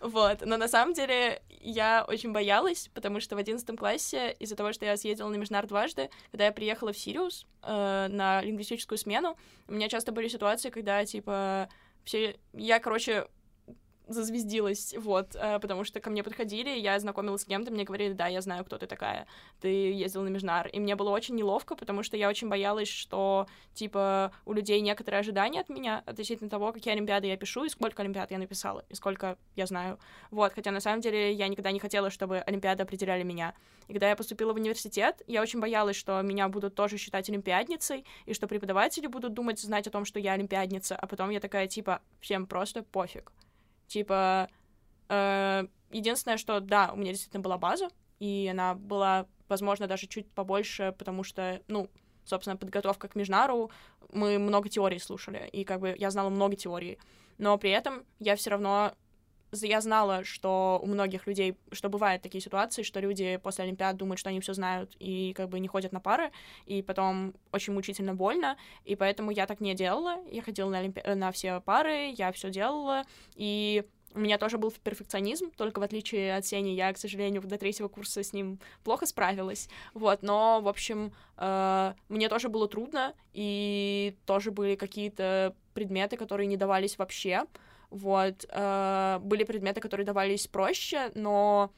Вот, 0.00 0.42
но 0.42 0.56
на 0.56 0.68
самом 0.68 0.94
деле 0.94 1.42
я 1.60 2.04
очень 2.06 2.30
боялась, 2.30 2.88
потому 2.94 3.18
что 3.18 3.34
в 3.34 3.38
одиннадцатом 3.38 3.76
классе 3.76 4.36
из-за 4.38 4.54
того, 4.54 4.72
что 4.72 4.84
я 4.84 4.96
съездила 4.96 5.28
на 5.28 5.34
Межнар 5.34 5.66
дважды, 5.66 6.08
когда 6.30 6.44
я 6.44 6.52
приехала 6.52 6.92
в 6.92 6.98
Сириус 6.98 7.46
э, 7.64 8.06
на 8.08 8.40
лингвистическую 8.42 8.96
смену, 8.96 9.36
у 9.66 9.72
меня 9.72 9.88
часто 9.88 10.12
были 10.12 10.28
ситуации, 10.28 10.70
когда, 10.70 11.04
типа, 11.04 11.68
все... 12.04 12.36
Я, 12.52 12.78
короче, 12.78 13.26
зазвездилась, 14.08 14.94
вот, 14.98 15.34
э, 15.34 15.58
потому 15.60 15.84
что 15.84 16.00
ко 16.00 16.10
мне 16.10 16.22
подходили, 16.22 16.70
я 16.70 16.98
знакомилась 16.98 17.42
с 17.42 17.44
кем-то, 17.44 17.70
мне 17.70 17.84
говорили, 17.84 18.12
да, 18.12 18.26
я 18.26 18.40
знаю, 18.40 18.64
кто 18.64 18.78
ты 18.78 18.86
такая, 18.86 19.26
ты 19.60 19.68
ездила 19.68 20.24
на 20.24 20.28
Межнар, 20.28 20.68
и 20.68 20.80
мне 20.80 20.96
было 20.96 21.10
очень 21.10 21.34
неловко, 21.34 21.76
потому 21.76 22.02
что 22.02 22.16
я 22.16 22.28
очень 22.28 22.48
боялась, 22.48 22.88
что, 22.88 23.46
типа, 23.74 24.32
у 24.44 24.52
людей 24.52 24.80
некоторые 24.80 25.20
ожидания 25.20 25.60
от 25.60 25.68
меня 25.68 26.02
относительно 26.06 26.50
того, 26.50 26.72
какие 26.72 26.92
олимпиады 26.92 27.26
я 27.26 27.36
пишу, 27.36 27.64
и 27.64 27.68
сколько 27.68 28.02
олимпиад 28.02 28.30
я 28.30 28.38
написала, 28.38 28.84
и 28.88 28.94
сколько 28.94 29.38
я 29.54 29.66
знаю, 29.66 29.98
вот, 30.30 30.52
хотя 30.52 30.70
на 30.70 30.80
самом 30.80 31.00
деле 31.00 31.32
я 31.32 31.48
никогда 31.48 31.70
не 31.70 31.80
хотела, 31.80 32.10
чтобы 32.10 32.38
олимпиады 32.38 32.82
определяли 32.82 33.22
меня, 33.22 33.54
и 33.88 33.92
когда 33.92 34.10
я 34.10 34.16
поступила 34.16 34.52
в 34.52 34.56
университет, 34.56 35.22
я 35.26 35.42
очень 35.42 35.60
боялась, 35.60 35.96
что 35.96 36.20
меня 36.22 36.48
будут 36.48 36.74
тоже 36.74 36.98
считать 36.98 37.28
олимпиадницей, 37.28 38.04
и 38.26 38.34
что 38.34 38.46
преподаватели 38.46 39.06
будут 39.06 39.32
думать, 39.32 39.58
знать 39.60 39.86
о 39.86 39.90
том, 39.90 40.04
что 40.04 40.18
я 40.18 40.32
олимпиадница, 40.32 40.94
а 40.96 41.06
потом 41.06 41.30
я 41.30 41.40
такая, 41.40 41.66
типа, 41.66 42.02
всем 42.20 42.46
просто 42.46 42.82
пофиг. 42.82 43.32
Типа, 43.88 44.48
э, 45.08 45.66
единственное, 45.90 46.36
что, 46.36 46.60
да, 46.60 46.90
у 46.92 46.96
меня 46.96 47.12
действительно 47.12 47.42
была 47.42 47.58
база, 47.58 47.88
и 48.20 48.48
она 48.50 48.74
была, 48.74 49.26
возможно, 49.48 49.86
даже 49.86 50.06
чуть 50.06 50.30
побольше, 50.30 50.94
потому 50.98 51.24
что, 51.24 51.60
ну, 51.68 51.88
собственно, 52.24 52.56
подготовка 52.56 53.08
к 53.08 53.14
Межнару, 53.14 53.70
мы 54.12 54.38
много 54.38 54.68
теорий 54.68 54.98
слушали, 54.98 55.48
и 55.52 55.64
как 55.64 55.80
бы 55.80 55.94
я 55.98 56.10
знала 56.10 56.28
много 56.28 56.56
теорий, 56.56 56.98
но 57.38 57.56
при 57.58 57.70
этом 57.70 58.04
я 58.18 58.36
все 58.36 58.50
равно 58.50 58.92
я 59.52 59.80
знала, 59.80 60.24
что 60.24 60.78
у 60.82 60.86
многих 60.86 61.26
людей, 61.26 61.56
что 61.72 61.88
бывают 61.88 62.22
такие 62.22 62.40
ситуации, 62.40 62.82
что 62.82 63.00
люди 63.00 63.38
после 63.42 63.64
Олимпиад 63.64 63.96
думают, 63.96 64.18
что 64.18 64.30
они 64.30 64.40
все 64.40 64.54
знают 64.54 64.94
и 64.98 65.32
как 65.34 65.48
бы 65.48 65.58
не 65.58 65.68
ходят 65.68 65.92
на 65.92 66.00
пары, 66.00 66.30
и 66.66 66.82
потом 66.82 67.34
очень 67.52 67.72
мучительно 67.72 68.14
больно, 68.14 68.56
и 68.84 68.96
поэтому 68.96 69.30
я 69.30 69.46
так 69.46 69.60
не 69.60 69.74
делала. 69.74 70.16
Я 70.30 70.42
ходила 70.42 70.70
на, 70.70 70.78
Олимпи... 70.78 71.02
на 71.14 71.32
все 71.32 71.60
пары, 71.60 72.12
я 72.16 72.32
все 72.32 72.50
делала, 72.50 73.04
и 73.34 73.84
у 74.14 74.20
меня 74.20 74.38
тоже 74.38 74.58
был 74.58 74.70
перфекционизм, 74.70 75.50
только 75.52 75.80
в 75.80 75.82
отличие 75.82 76.36
от 76.36 76.46
Сени, 76.46 76.70
я, 76.70 76.92
к 76.92 76.98
сожалению, 76.98 77.42
до 77.42 77.58
третьего 77.58 77.88
курса 77.88 78.22
с 78.22 78.32
ним 78.32 78.58
плохо 78.82 79.06
справилась, 79.06 79.68
вот, 79.94 80.22
но, 80.22 80.60
в 80.62 80.68
общем, 80.68 81.12
э, 81.36 81.94
мне 82.08 82.28
тоже 82.28 82.48
было 82.48 82.68
трудно, 82.68 83.14
и 83.32 84.16
тоже 84.26 84.50
были 84.50 84.76
какие-то 84.76 85.54
предметы, 85.74 86.16
которые 86.16 86.46
не 86.46 86.56
давались 86.56 86.98
вообще, 86.98 87.44
вот. 87.90 88.46
Э, 88.50 89.18
были 89.20 89.44
предметы, 89.44 89.80
которые 89.80 90.04
давались 90.06 90.46
проще, 90.46 91.10
но 91.14 91.72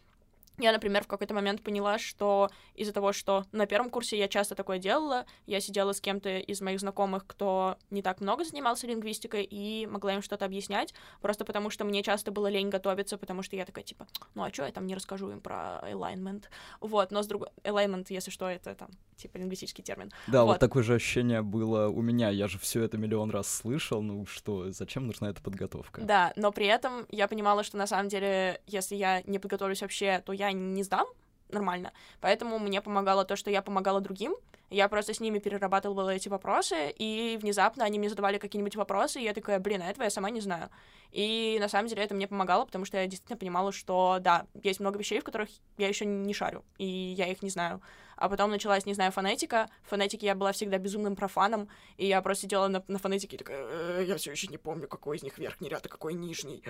я, 0.60 0.72
например, 0.72 1.04
в 1.04 1.06
какой-то 1.06 1.34
момент 1.34 1.62
поняла, 1.62 1.98
что 1.98 2.50
из-за 2.74 2.92
того, 2.92 3.12
что 3.12 3.44
на 3.52 3.66
первом 3.66 3.90
курсе 3.90 4.18
я 4.18 4.28
часто 4.28 4.54
такое 4.54 4.78
делала, 4.78 5.26
я 5.46 5.60
сидела 5.60 5.92
с 5.92 6.00
кем-то 6.00 6.38
из 6.38 6.60
моих 6.60 6.80
знакомых, 6.80 7.26
кто 7.26 7.76
не 7.90 8.02
так 8.02 8.20
много 8.20 8.44
занимался 8.44 8.86
лингвистикой, 8.86 9.44
и 9.44 9.86
могла 9.86 10.14
им 10.14 10.22
что-то 10.22 10.44
объяснять, 10.44 10.94
просто 11.20 11.44
потому 11.44 11.70
что 11.70 11.84
мне 11.84 12.02
часто 12.02 12.30
было 12.30 12.48
лень 12.48 12.68
готовиться, 12.68 13.18
потому 13.18 13.42
что 13.42 13.56
я 13.56 13.64
такая, 13.64 13.84
типа, 13.84 14.06
ну 14.34 14.42
а 14.42 14.52
что 14.52 14.64
я 14.64 14.72
там 14.72 14.86
не 14.86 14.94
расскажу 14.94 15.30
им 15.30 15.40
про 15.40 15.80
alignment? 15.82 16.44
Вот, 16.80 17.10
но 17.10 17.22
с 17.22 17.26
другой... 17.26 17.48
Alignment, 17.64 18.06
если 18.08 18.30
что, 18.30 18.48
это 18.48 18.74
там, 18.74 18.90
типа, 19.16 19.38
лингвистический 19.38 19.84
термин. 19.84 20.10
Да, 20.26 20.44
вот, 20.44 20.52
вот 20.52 20.60
такое 20.60 20.82
же 20.82 20.94
ощущение 20.94 21.42
было 21.42 21.88
у 21.88 22.02
меня, 22.02 22.30
я 22.30 22.48
же 22.48 22.58
все 22.58 22.82
это 22.82 22.98
миллион 22.98 23.30
раз 23.30 23.48
слышал, 23.48 24.02
ну 24.02 24.26
что, 24.26 24.70
зачем 24.72 25.06
нужна 25.06 25.30
эта 25.30 25.42
подготовка? 25.42 26.00
Да, 26.00 26.32
но 26.36 26.52
при 26.52 26.66
этом 26.66 27.06
я 27.10 27.28
понимала, 27.28 27.62
что 27.62 27.76
на 27.76 27.86
самом 27.86 28.08
деле, 28.08 28.60
если 28.66 28.96
я 28.96 29.22
не 29.22 29.38
подготовлюсь 29.38 29.82
вообще, 29.82 30.22
то 30.24 30.32
я 30.32 30.49
не 30.52 30.82
сдам 30.82 31.06
нормально. 31.52 31.92
Поэтому 32.20 32.58
мне 32.58 32.80
помогало 32.80 33.24
то, 33.24 33.36
что 33.36 33.50
я 33.50 33.62
помогала 33.62 34.00
другим. 34.00 34.34
Я 34.70 34.88
просто 34.88 35.12
с 35.12 35.20
ними 35.20 35.40
перерабатывала 35.40 36.10
эти 36.10 36.28
вопросы, 36.28 36.94
и 36.96 37.36
внезапно 37.42 37.84
они 37.84 37.98
мне 37.98 38.08
задавали 38.08 38.38
какие-нибудь 38.38 38.76
вопросы, 38.76 39.20
и 39.20 39.24
я 39.24 39.34
такая, 39.34 39.58
блин, 39.58 39.82
а 39.82 39.86
этого 39.90 40.04
я 40.04 40.10
сама 40.10 40.30
не 40.30 40.40
знаю. 40.40 40.70
И 41.10 41.56
на 41.60 41.68
самом 41.68 41.88
деле 41.88 42.04
это 42.04 42.14
мне 42.14 42.28
помогало, 42.28 42.66
потому 42.66 42.84
что 42.84 42.96
я 42.96 43.06
действительно 43.08 43.36
понимала, 43.36 43.72
что 43.72 44.18
да, 44.20 44.46
есть 44.62 44.78
много 44.78 44.96
вещей, 45.00 45.18
в 45.18 45.24
которых 45.24 45.48
я 45.76 45.88
еще 45.88 46.04
не 46.04 46.32
шарю, 46.32 46.64
и 46.78 46.86
я 46.86 47.26
их 47.26 47.42
не 47.42 47.50
знаю. 47.50 47.82
А 48.14 48.28
потом 48.28 48.50
началась, 48.50 48.86
не 48.86 48.94
знаю, 48.94 49.10
фонетика. 49.10 49.68
В 49.82 49.88
фонетике 49.88 50.26
я 50.26 50.36
была 50.36 50.52
всегда 50.52 50.78
безумным 50.78 51.16
профаном, 51.16 51.68
и 51.96 52.06
я 52.06 52.22
просто 52.22 52.42
сидела 52.42 52.68
на, 52.68 52.84
на 52.86 52.98
фонетике 52.98 53.34
и 53.34 53.38
такая, 53.38 53.64
«Э, 53.66 54.04
я 54.06 54.16
все 54.18 54.30
еще 54.30 54.46
не 54.46 54.58
помню, 54.58 54.86
какой 54.86 55.16
из 55.16 55.24
них 55.24 55.36
верхний 55.38 55.68
ряд, 55.68 55.86
а 55.86 55.88
какой 55.88 56.14
нижний. 56.14 56.62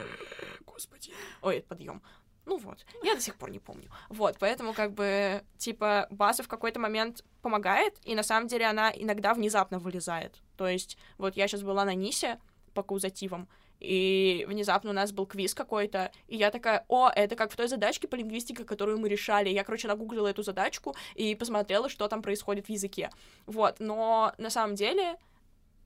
Господи. 0.65 1.13
Ой, 1.43 1.63
подъем. 1.69 2.03
Ну 2.47 2.57
вот, 2.57 2.85
я 3.03 3.15
до 3.15 3.21
сих 3.21 3.37
пор 3.37 3.51
не 3.51 3.59
помню. 3.59 3.91
Вот, 4.09 4.37
поэтому 4.39 4.73
как 4.73 4.93
бы, 4.93 5.45
типа, 5.59 6.07
база 6.11 6.43
в 6.43 6.49
какой-то 6.49 6.81
момент 6.81 7.25
помогает, 7.43 7.99
и 8.05 8.15
на 8.15 8.23
самом 8.23 8.49
деле 8.49 8.67
она 8.67 8.91
иногда 8.91 9.35
внезапно 9.35 9.79
вылезает. 9.79 10.41
То 10.57 10.67
есть, 10.67 10.97
вот 11.19 11.37
я 11.37 11.49
сейчас 11.49 11.63
была 11.63 11.85
на 11.85 11.95
Нисе 11.95 12.39
по 12.75 12.83
каузативам, 12.83 13.49
и 13.81 14.45
внезапно 14.47 14.91
у 14.91 14.93
нас 14.93 15.11
был 15.11 15.27
квиз 15.27 15.55
какой-то, 15.55 16.13
и 16.29 16.37
я 16.37 16.51
такая, 16.51 16.85
о, 16.89 17.09
это 17.09 17.35
как 17.35 17.51
в 17.51 17.57
той 17.57 17.67
задачке 17.67 18.07
по 18.07 18.15
лингвистике, 18.15 18.65
которую 18.65 18.99
мы 18.99 19.09
решали. 19.09 19.49
Я, 19.49 19.65
короче, 19.65 19.89
нагуглила 19.89 20.29
эту 20.29 20.43
задачку 20.43 20.95
и 21.15 21.35
посмотрела, 21.35 21.89
что 21.89 22.07
там 22.09 22.21
происходит 22.21 22.67
в 22.67 22.71
языке. 22.71 23.11
Вот, 23.47 23.81
но 23.81 24.35
на 24.37 24.51
самом 24.51 24.75
деле 24.75 25.17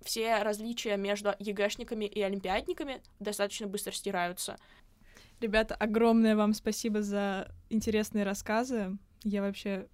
все 0.03 0.43
различия 0.43 0.97
между 0.97 1.35
ЕГЭшниками 1.39 2.05
и 2.05 2.21
олимпиадниками 2.21 3.01
достаточно 3.21 3.67
быстро 3.67 3.93
стираются. 3.93 4.59
Ребята, 5.41 5.75
огромное 5.75 6.37
вам 6.37 6.55
спасибо 6.55 7.03
за 7.03 7.53
интересные 7.71 8.25
рассказы. 8.25 8.97
Я 9.23 9.43
вообще 9.43 9.89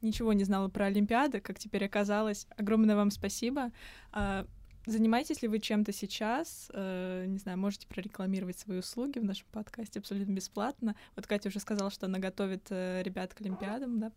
ничего 0.00 0.32
не 0.32 0.44
знала 0.44 0.68
про 0.68 0.86
Олимпиады, 0.86 1.40
как 1.40 1.58
теперь 1.58 1.84
оказалось. 1.84 2.46
Огромное 2.56 2.96
вам 2.96 3.10
спасибо. 3.10 3.72
А, 4.12 4.46
Занимаетесь 4.88 5.42
ли 5.42 5.48
вы 5.48 5.58
чем-то 5.58 5.92
сейчас? 5.92 6.70
Э, 6.72 7.26
не 7.26 7.36
знаю, 7.36 7.58
можете 7.58 7.86
прорекламировать 7.86 8.58
свои 8.58 8.78
услуги 8.78 9.18
в 9.18 9.24
нашем 9.24 9.46
подкасте 9.52 9.98
абсолютно 9.98 10.32
бесплатно. 10.32 10.96
Вот 11.14 11.26
Катя 11.26 11.48
уже 11.48 11.60
сказала, 11.60 11.90
что 11.90 12.06
она 12.06 12.18
готовит 12.18 12.68
э, 12.70 13.02
ребят 13.02 13.34
к 13.34 13.42
Олимпиадам, 13.42 14.00
да? 14.00 14.12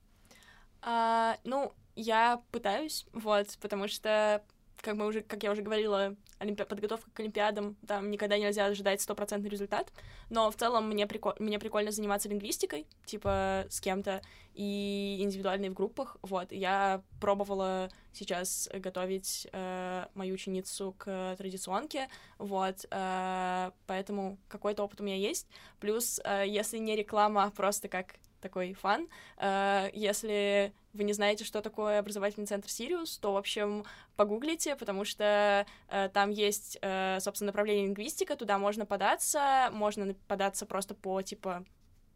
А, 0.82 1.38
ну, 1.44 1.74
я 1.98 2.42
пытаюсь, 2.52 3.06
вот, 3.12 3.58
потому 3.62 3.90
что 3.90 4.42
как 4.82 4.96
мы 4.96 5.06
уже, 5.06 5.22
как 5.22 5.44
я 5.44 5.52
уже 5.52 5.62
говорила, 5.62 6.16
олимпи... 6.40 6.64
подготовка 6.64 7.10
к 7.12 7.20
Олимпиадам, 7.20 7.76
там 7.88 8.10
никогда 8.10 8.38
нельзя 8.38 8.66
ожидать 8.66 9.02
стопроцентный 9.02 9.50
результат, 9.50 9.92
но 10.30 10.50
в 10.50 10.56
целом 10.56 10.90
мне, 10.90 11.08
прикол... 11.08 11.34
мне 11.40 11.60
прикольно 11.60 11.92
заниматься 11.92 12.30
лингвистикой, 12.30 12.88
типа 13.06 13.66
с 13.70 13.80
кем-то, 13.80 14.22
и 14.54 15.18
индивидуально 15.22 15.70
в 15.70 15.74
группах, 15.74 16.18
вот, 16.22 16.52
я 16.52 17.04
пробовала 17.20 17.90
сейчас 18.12 18.70
готовить 18.74 19.48
э, 19.54 20.06
мою 20.14 20.34
ученицу 20.34 20.94
к 20.98 21.36
традиционке, 21.38 22.10
вот, 22.38 22.86
э, 22.90 23.72
поэтому 23.88 24.38
какой-то 24.50 24.84
опыт 24.84 25.00
у 25.00 25.04
меня 25.04 25.16
есть, 25.16 25.48
плюс, 25.80 26.20
э, 26.24 26.46
если 26.48 26.80
не 26.80 26.96
реклама, 26.96 27.46
а 27.46 27.52
просто 27.52 27.88
как 27.88 28.16
такой 28.42 28.74
фан. 28.74 29.08
Э, 29.38 29.90
если 29.94 30.74
вы 30.94 31.04
не 31.04 31.14
знаете, 31.14 31.46
что 31.46 31.62
такое 31.62 32.00
образовательный 32.00 32.48
центр 32.48 32.70
Сириус, 32.70 33.18
то, 33.18 33.34
в 33.34 33.38
общем, 33.38 33.86
погуглите, 34.16 34.76
потому 34.76 35.06
что 35.06 35.66
э, 35.88 36.10
там 36.14 36.30
есть, 36.32 36.78
э, 36.82 37.20
собственно, 37.22 37.48
направление 37.48 37.86
лингвистика, 37.86 38.36
туда 38.36 38.58
можно 38.58 38.86
податься, 38.86 39.70
можно 39.72 40.14
податься 40.28 40.66
просто 40.66 40.94
по, 40.94 41.22
типа, 41.22 41.64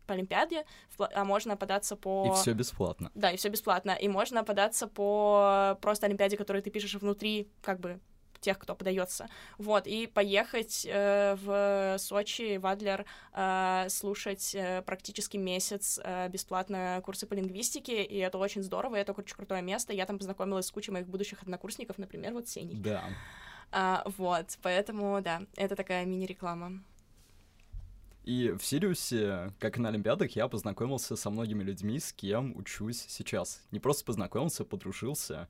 по 0.06 0.14
Олимпиаде, 0.14 0.66
а 0.98 1.24
можно 1.24 1.58
податься 1.58 1.96
по... 1.96 2.28
И 2.28 2.42
все 2.42 2.54
бесплатно. 2.54 3.12
Да, 3.16 3.32
и 3.32 3.38
все 3.38 3.50
бесплатно. 3.50 3.92
И 3.92 4.08
можно 4.08 4.44
податься 4.44 4.88
по 4.88 5.78
просто 5.82 6.06
Олимпиаде, 6.06 6.38
которую 6.38 6.62
ты 6.64 6.70
пишешь 6.70 6.96
внутри, 6.96 7.50
как 7.62 7.80
бы, 7.80 8.00
тех, 8.46 8.60
кто 8.60 8.76
подается. 8.76 9.28
Вот, 9.58 9.88
и 9.88 10.08
поехать 10.08 10.86
э, 10.88 11.36
в 11.42 11.98
Сочи, 11.98 12.58
в 12.58 12.66
Адлер, 12.68 13.06
э, 13.34 13.88
слушать 13.90 14.54
э, 14.54 14.84
практически 14.84 15.38
месяц 15.38 16.00
э, 16.04 16.30
бесплатно 16.30 17.02
курсы 17.04 17.26
по 17.26 17.34
лингвистике, 17.34 18.04
и 18.04 18.18
это 18.18 18.38
очень 18.38 18.62
здорово, 18.62 18.96
это 18.98 19.14
очень 19.14 19.36
крутое 19.36 19.64
место. 19.64 19.94
Я 19.94 20.06
там 20.06 20.20
познакомилась 20.20 20.68
с 20.68 20.72
кучей 20.72 20.92
моих 20.92 21.08
будущих 21.08 21.42
однокурсников, 21.42 21.98
например, 21.98 22.34
вот 22.34 22.48
Сеней. 22.48 22.76
Да. 22.76 23.04
А, 23.72 24.04
вот, 24.18 24.58
поэтому, 24.62 25.20
да, 25.22 25.42
это 25.56 25.76
такая 25.76 26.06
мини-реклама. 26.06 26.84
И 28.24 28.52
в 28.58 28.64
Сириусе, 28.64 29.54
как 29.60 29.78
и 29.78 29.82
на 29.82 29.90
Олимпиадах, 29.90 30.36
я 30.36 30.48
познакомился 30.48 31.16
со 31.16 31.30
многими 31.30 31.64
людьми, 31.64 32.00
с 32.00 32.14
кем 32.14 32.56
учусь 32.56 33.06
сейчас. 33.08 33.62
Не 33.72 33.80
просто 33.80 34.06
познакомился, 34.06 34.66
подружился. 34.66 35.48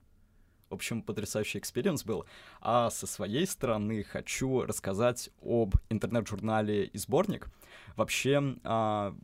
В 0.70 0.74
общем, 0.74 1.02
потрясающий 1.04 1.60
экспириенс 1.60 2.04
был. 2.04 2.26
А 2.60 2.90
со 2.90 3.06
своей 3.06 3.46
стороны 3.46 4.04
хочу 4.04 4.62
рассказать 4.64 5.30
об 5.42 5.76
интернет-журнале 5.90 6.86
«Изборник». 6.86 7.50
Вообще, 7.96 8.56
а, 8.64 9.16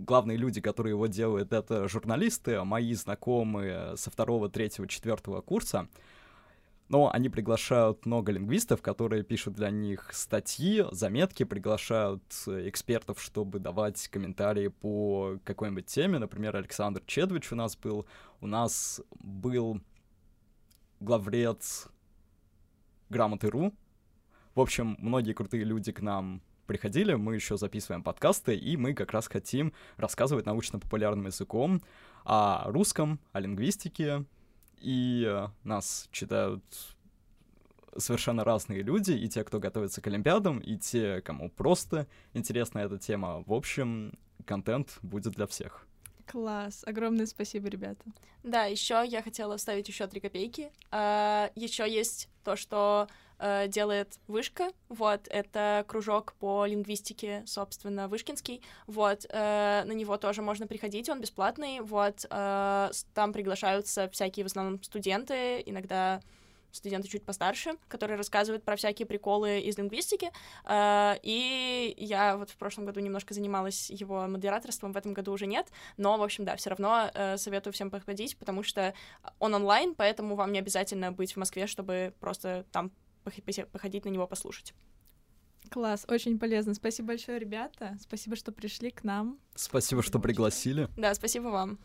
главные 0.00 0.36
люди, 0.36 0.60
которые 0.60 0.92
его 0.92 1.06
делают, 1.06 1.52
это 1.52 1.88
журналисты, 1.88 2.62
мои 2.64 2.94
знакомые 2.94 3.96
со 3.96 4.10
второго, 4.10 4.48
третьего, 4.48 4.88
четвертого 4.88 5.40
курса. 5.40 5.88
Но 6.88 7.08
они 7.12 7.28
приглашают 7.28 8.04
много 8.04 8.32
лингвистов, 8.32 8.82
которые 8.82 9.22
пишут 9.22 9.54
для 9.54 9.70
них 9.70 10.10
статьи, 10.12 10.84
заметки, 10.90 11.44
приглашают 11.44 12.24
экспертов, 12.48 13.22
чтобы 13.22 13.60
давать 13.60 14.08
комментарии 14.08 14.66
по 14.66 15.38
какой-нибудь 15.44 15.86
теме. 15.86 16.18
Например, 16.18 16.56
Александр 16.56 17.00
Чедович 17.06 17.52
у 17.52 17.54
нас 17.54 17.76
был. 17.76 18.06
У 18.40 18.48
нас 18.48 19.00
был 19.20 19.80
главред 21.00 21.64
грамоты.ру. 23.08 23.74
В 24.54 24.60
общем, 24.60 24.96
многие 24.98 25.32
крутые 25.32 25.64
люди 25.64 25.92
к 25.92 26.00
нам 26.00 26.42
приходили, 26.66 27.14
мы 27.14 27.34
еще 27.34 27.56
записываем 27.56 28.02
подкасты, 28.02 28.54
и 28.54 28.76
мы 28.76 28.94
как 28.94 29.10
раз 29.10 29.26
хотим 29.26 29.72
рассказывать 29.96 30.46
научно-популярным 30.46 31.26
языком 31.26 31.82
о 32.24 32.70
русском, 32.70 33.18
о 33.32 33.40
лингвистике, 33.40 34.24
и 34.78 35.46
нас 35.64 36.08
читают 36.12 36.62
совершенно 37.96 38.44
разные 38.44 38.82
люди, 38.82 39.12
и 39.12 39.28
те, 39.28 39.42
кто 39.42 39.58
готовится 39.58 40.00
к 40.00 40.06
Олимпиадам, 40.06 40.58
и 40.58 40.76
те, 40.76 41.20
кому 41.22 41.50
просто 41.50 42.06
интересна 42.34 42.78
эта 42.78 42.98
тема. 42.98 43.42
В 43.46 43.52
общем, 43.52 44.12
контент 44.44 44.98
будет 45.02 45.32
для 45.32 45.46
всех. 45.46 45.86
Класс. 46.30 46.82
Огромное 46.86 47.26
спасибо, 47.26 47.68
ребята. 47.68 48.04
Да, 48.44 48.64
еще 48.64 49.02
я 49.04 49.20
хотела 49.20 49.56
вставить 49.56 49.88
еще 49.88 50.06
три 50.06 50.20
копейки. 50.20 50.70
А, 50.92 51.50
еще 51.56 51.90
есть 51.90 52.28
то, 52.44 52.54
что 52.54 53.08
э, 53.40 53.66
делает 53.66 54.20
Вышка. 54.28 54.70
Вот, 54.88 55.26
это 55.28 55.84
кружок 55.88 56.34
по 56.38 56.64
лингвистике, 56.66 57.42
собственно, 57.46 58.06
Вышкинский. 58.06 58.62
Вот, 58.86 59.26
э, 59.28 59.82
на 59.84 59.92
него 59.92 60.16
тоже 60.18 60.40
можно 60.40 60.68
приходить, 60.68 61.08
он 61.08 61.20
бесплатный. 61.20 61.80
Вот, 61.80 62.24
э, 62.30 62.90
там 63.12 63.32
приглашаются 63.32 64.08
всякие 64.10 64.44
в 64.44 64.46
основном 64.46 64.80
студенты, 64.84 65.60
иногда 65.66 66.22
студенты 66.72 67.08
чуть 67.08 67.24
постарше, 67.24 67.72
которые 67.88 68.16
рассказывают 68.16 68.64
про 68.64 68.76
всякие 68.76 69.06
приколы 69.06 69.60
из 69.60 69.76
лингвистики. 69.78 70.30
А, 70.64 71.16
и 71.22 71.94
я 71.98 72.36
вот 72.36 72.50
в 72.50 72.56
прошлом 72.56 72.86
году 72.86 73.00
немножко 73.00 73.34
занималась 73.34 73.90
его 73.90 74.26
модераторством, 74.26 74.92
в 74.92 74.96
этом 74.96 75.14
году 75.14 75.32
уже 75.32 75.46
нет. 75.46 75.68
Но, 75.96 76.16
в 76.16 76.22
общем, 76.22 76.44
да, 76.44 76.56
все 76.56 76.70
равно 76.70 77.10
э, 77.12 77.36
советую 77.36 77.72
всем 77.72 77.90
походить, 77.90 78.36
потому 78.36 78.62
что 78.62 78.94
он 79.38 79.54
онлайн, 79.54 79.94
поэтому 79.94 80.34
вам 80.34 80.52
не 80.52 80.58
обязательно 80.58 81.12
быть 81.12 81.34
в 81.34 81.36
Москве, 81.36 81.66
чтобы 81.66 82.14
просто 82.20 82.64
там 82.72 82.90
походить 83.24 84.04
на 84.04 84.08
него 84.08 84.26
послушать. 84.26 84.74
Класс, 85.70 86.04
очень 86.08 86.38
полезно. 86.38 86.74
Спасибо 86.74 87.08
большое, 87.08 87.38
ребята. 87.38 87.96
Спасибо, 88.00 88.34
что 88.34 88.50
пришли 88.50 88.90
к 88.90 89.04
нам. 89.04 89.38
Спасибо, 89.54 90.02
что 90.02 90.18
пригласили. 90.18 90.88
Да, 90.96 91.14
спасибо 91.14 91.48
вам. 91.48 91.78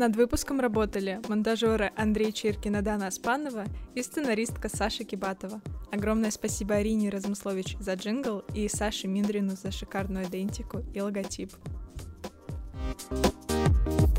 Над 0.00 0.16
выпуском 0.16 0.60
работали 0.60 1.20
монтажеры 1.28 1.92
Андрей 1.94 2.32
Чиркин 2.32 2.76
и 2.76 2.80
Дана 2.80 3.08
Аспанова 3.08 3.66
и 3.94 4.02
сценаристка 4.02 4.70
Саша 4.74 5.04
Кибатова. 5.04 5.60
Огромное 5.92 6.30
спасибо 6.30 6.76
Арине 6.76 7.10
Размыслович 7.10 7.76
за 7.80 7.92
джингл 7.92 8.38
и 8.54 8.66
Саше 8.66 9.08
Миндрину 9.08 9.56
за 9.62 9.70
шикарную 9.70 10.24
идентику 10.24 10.78
и 10.94 11.02
логотип. 11.02 11.52
thank 13.10 14.00
you 14.00 14.09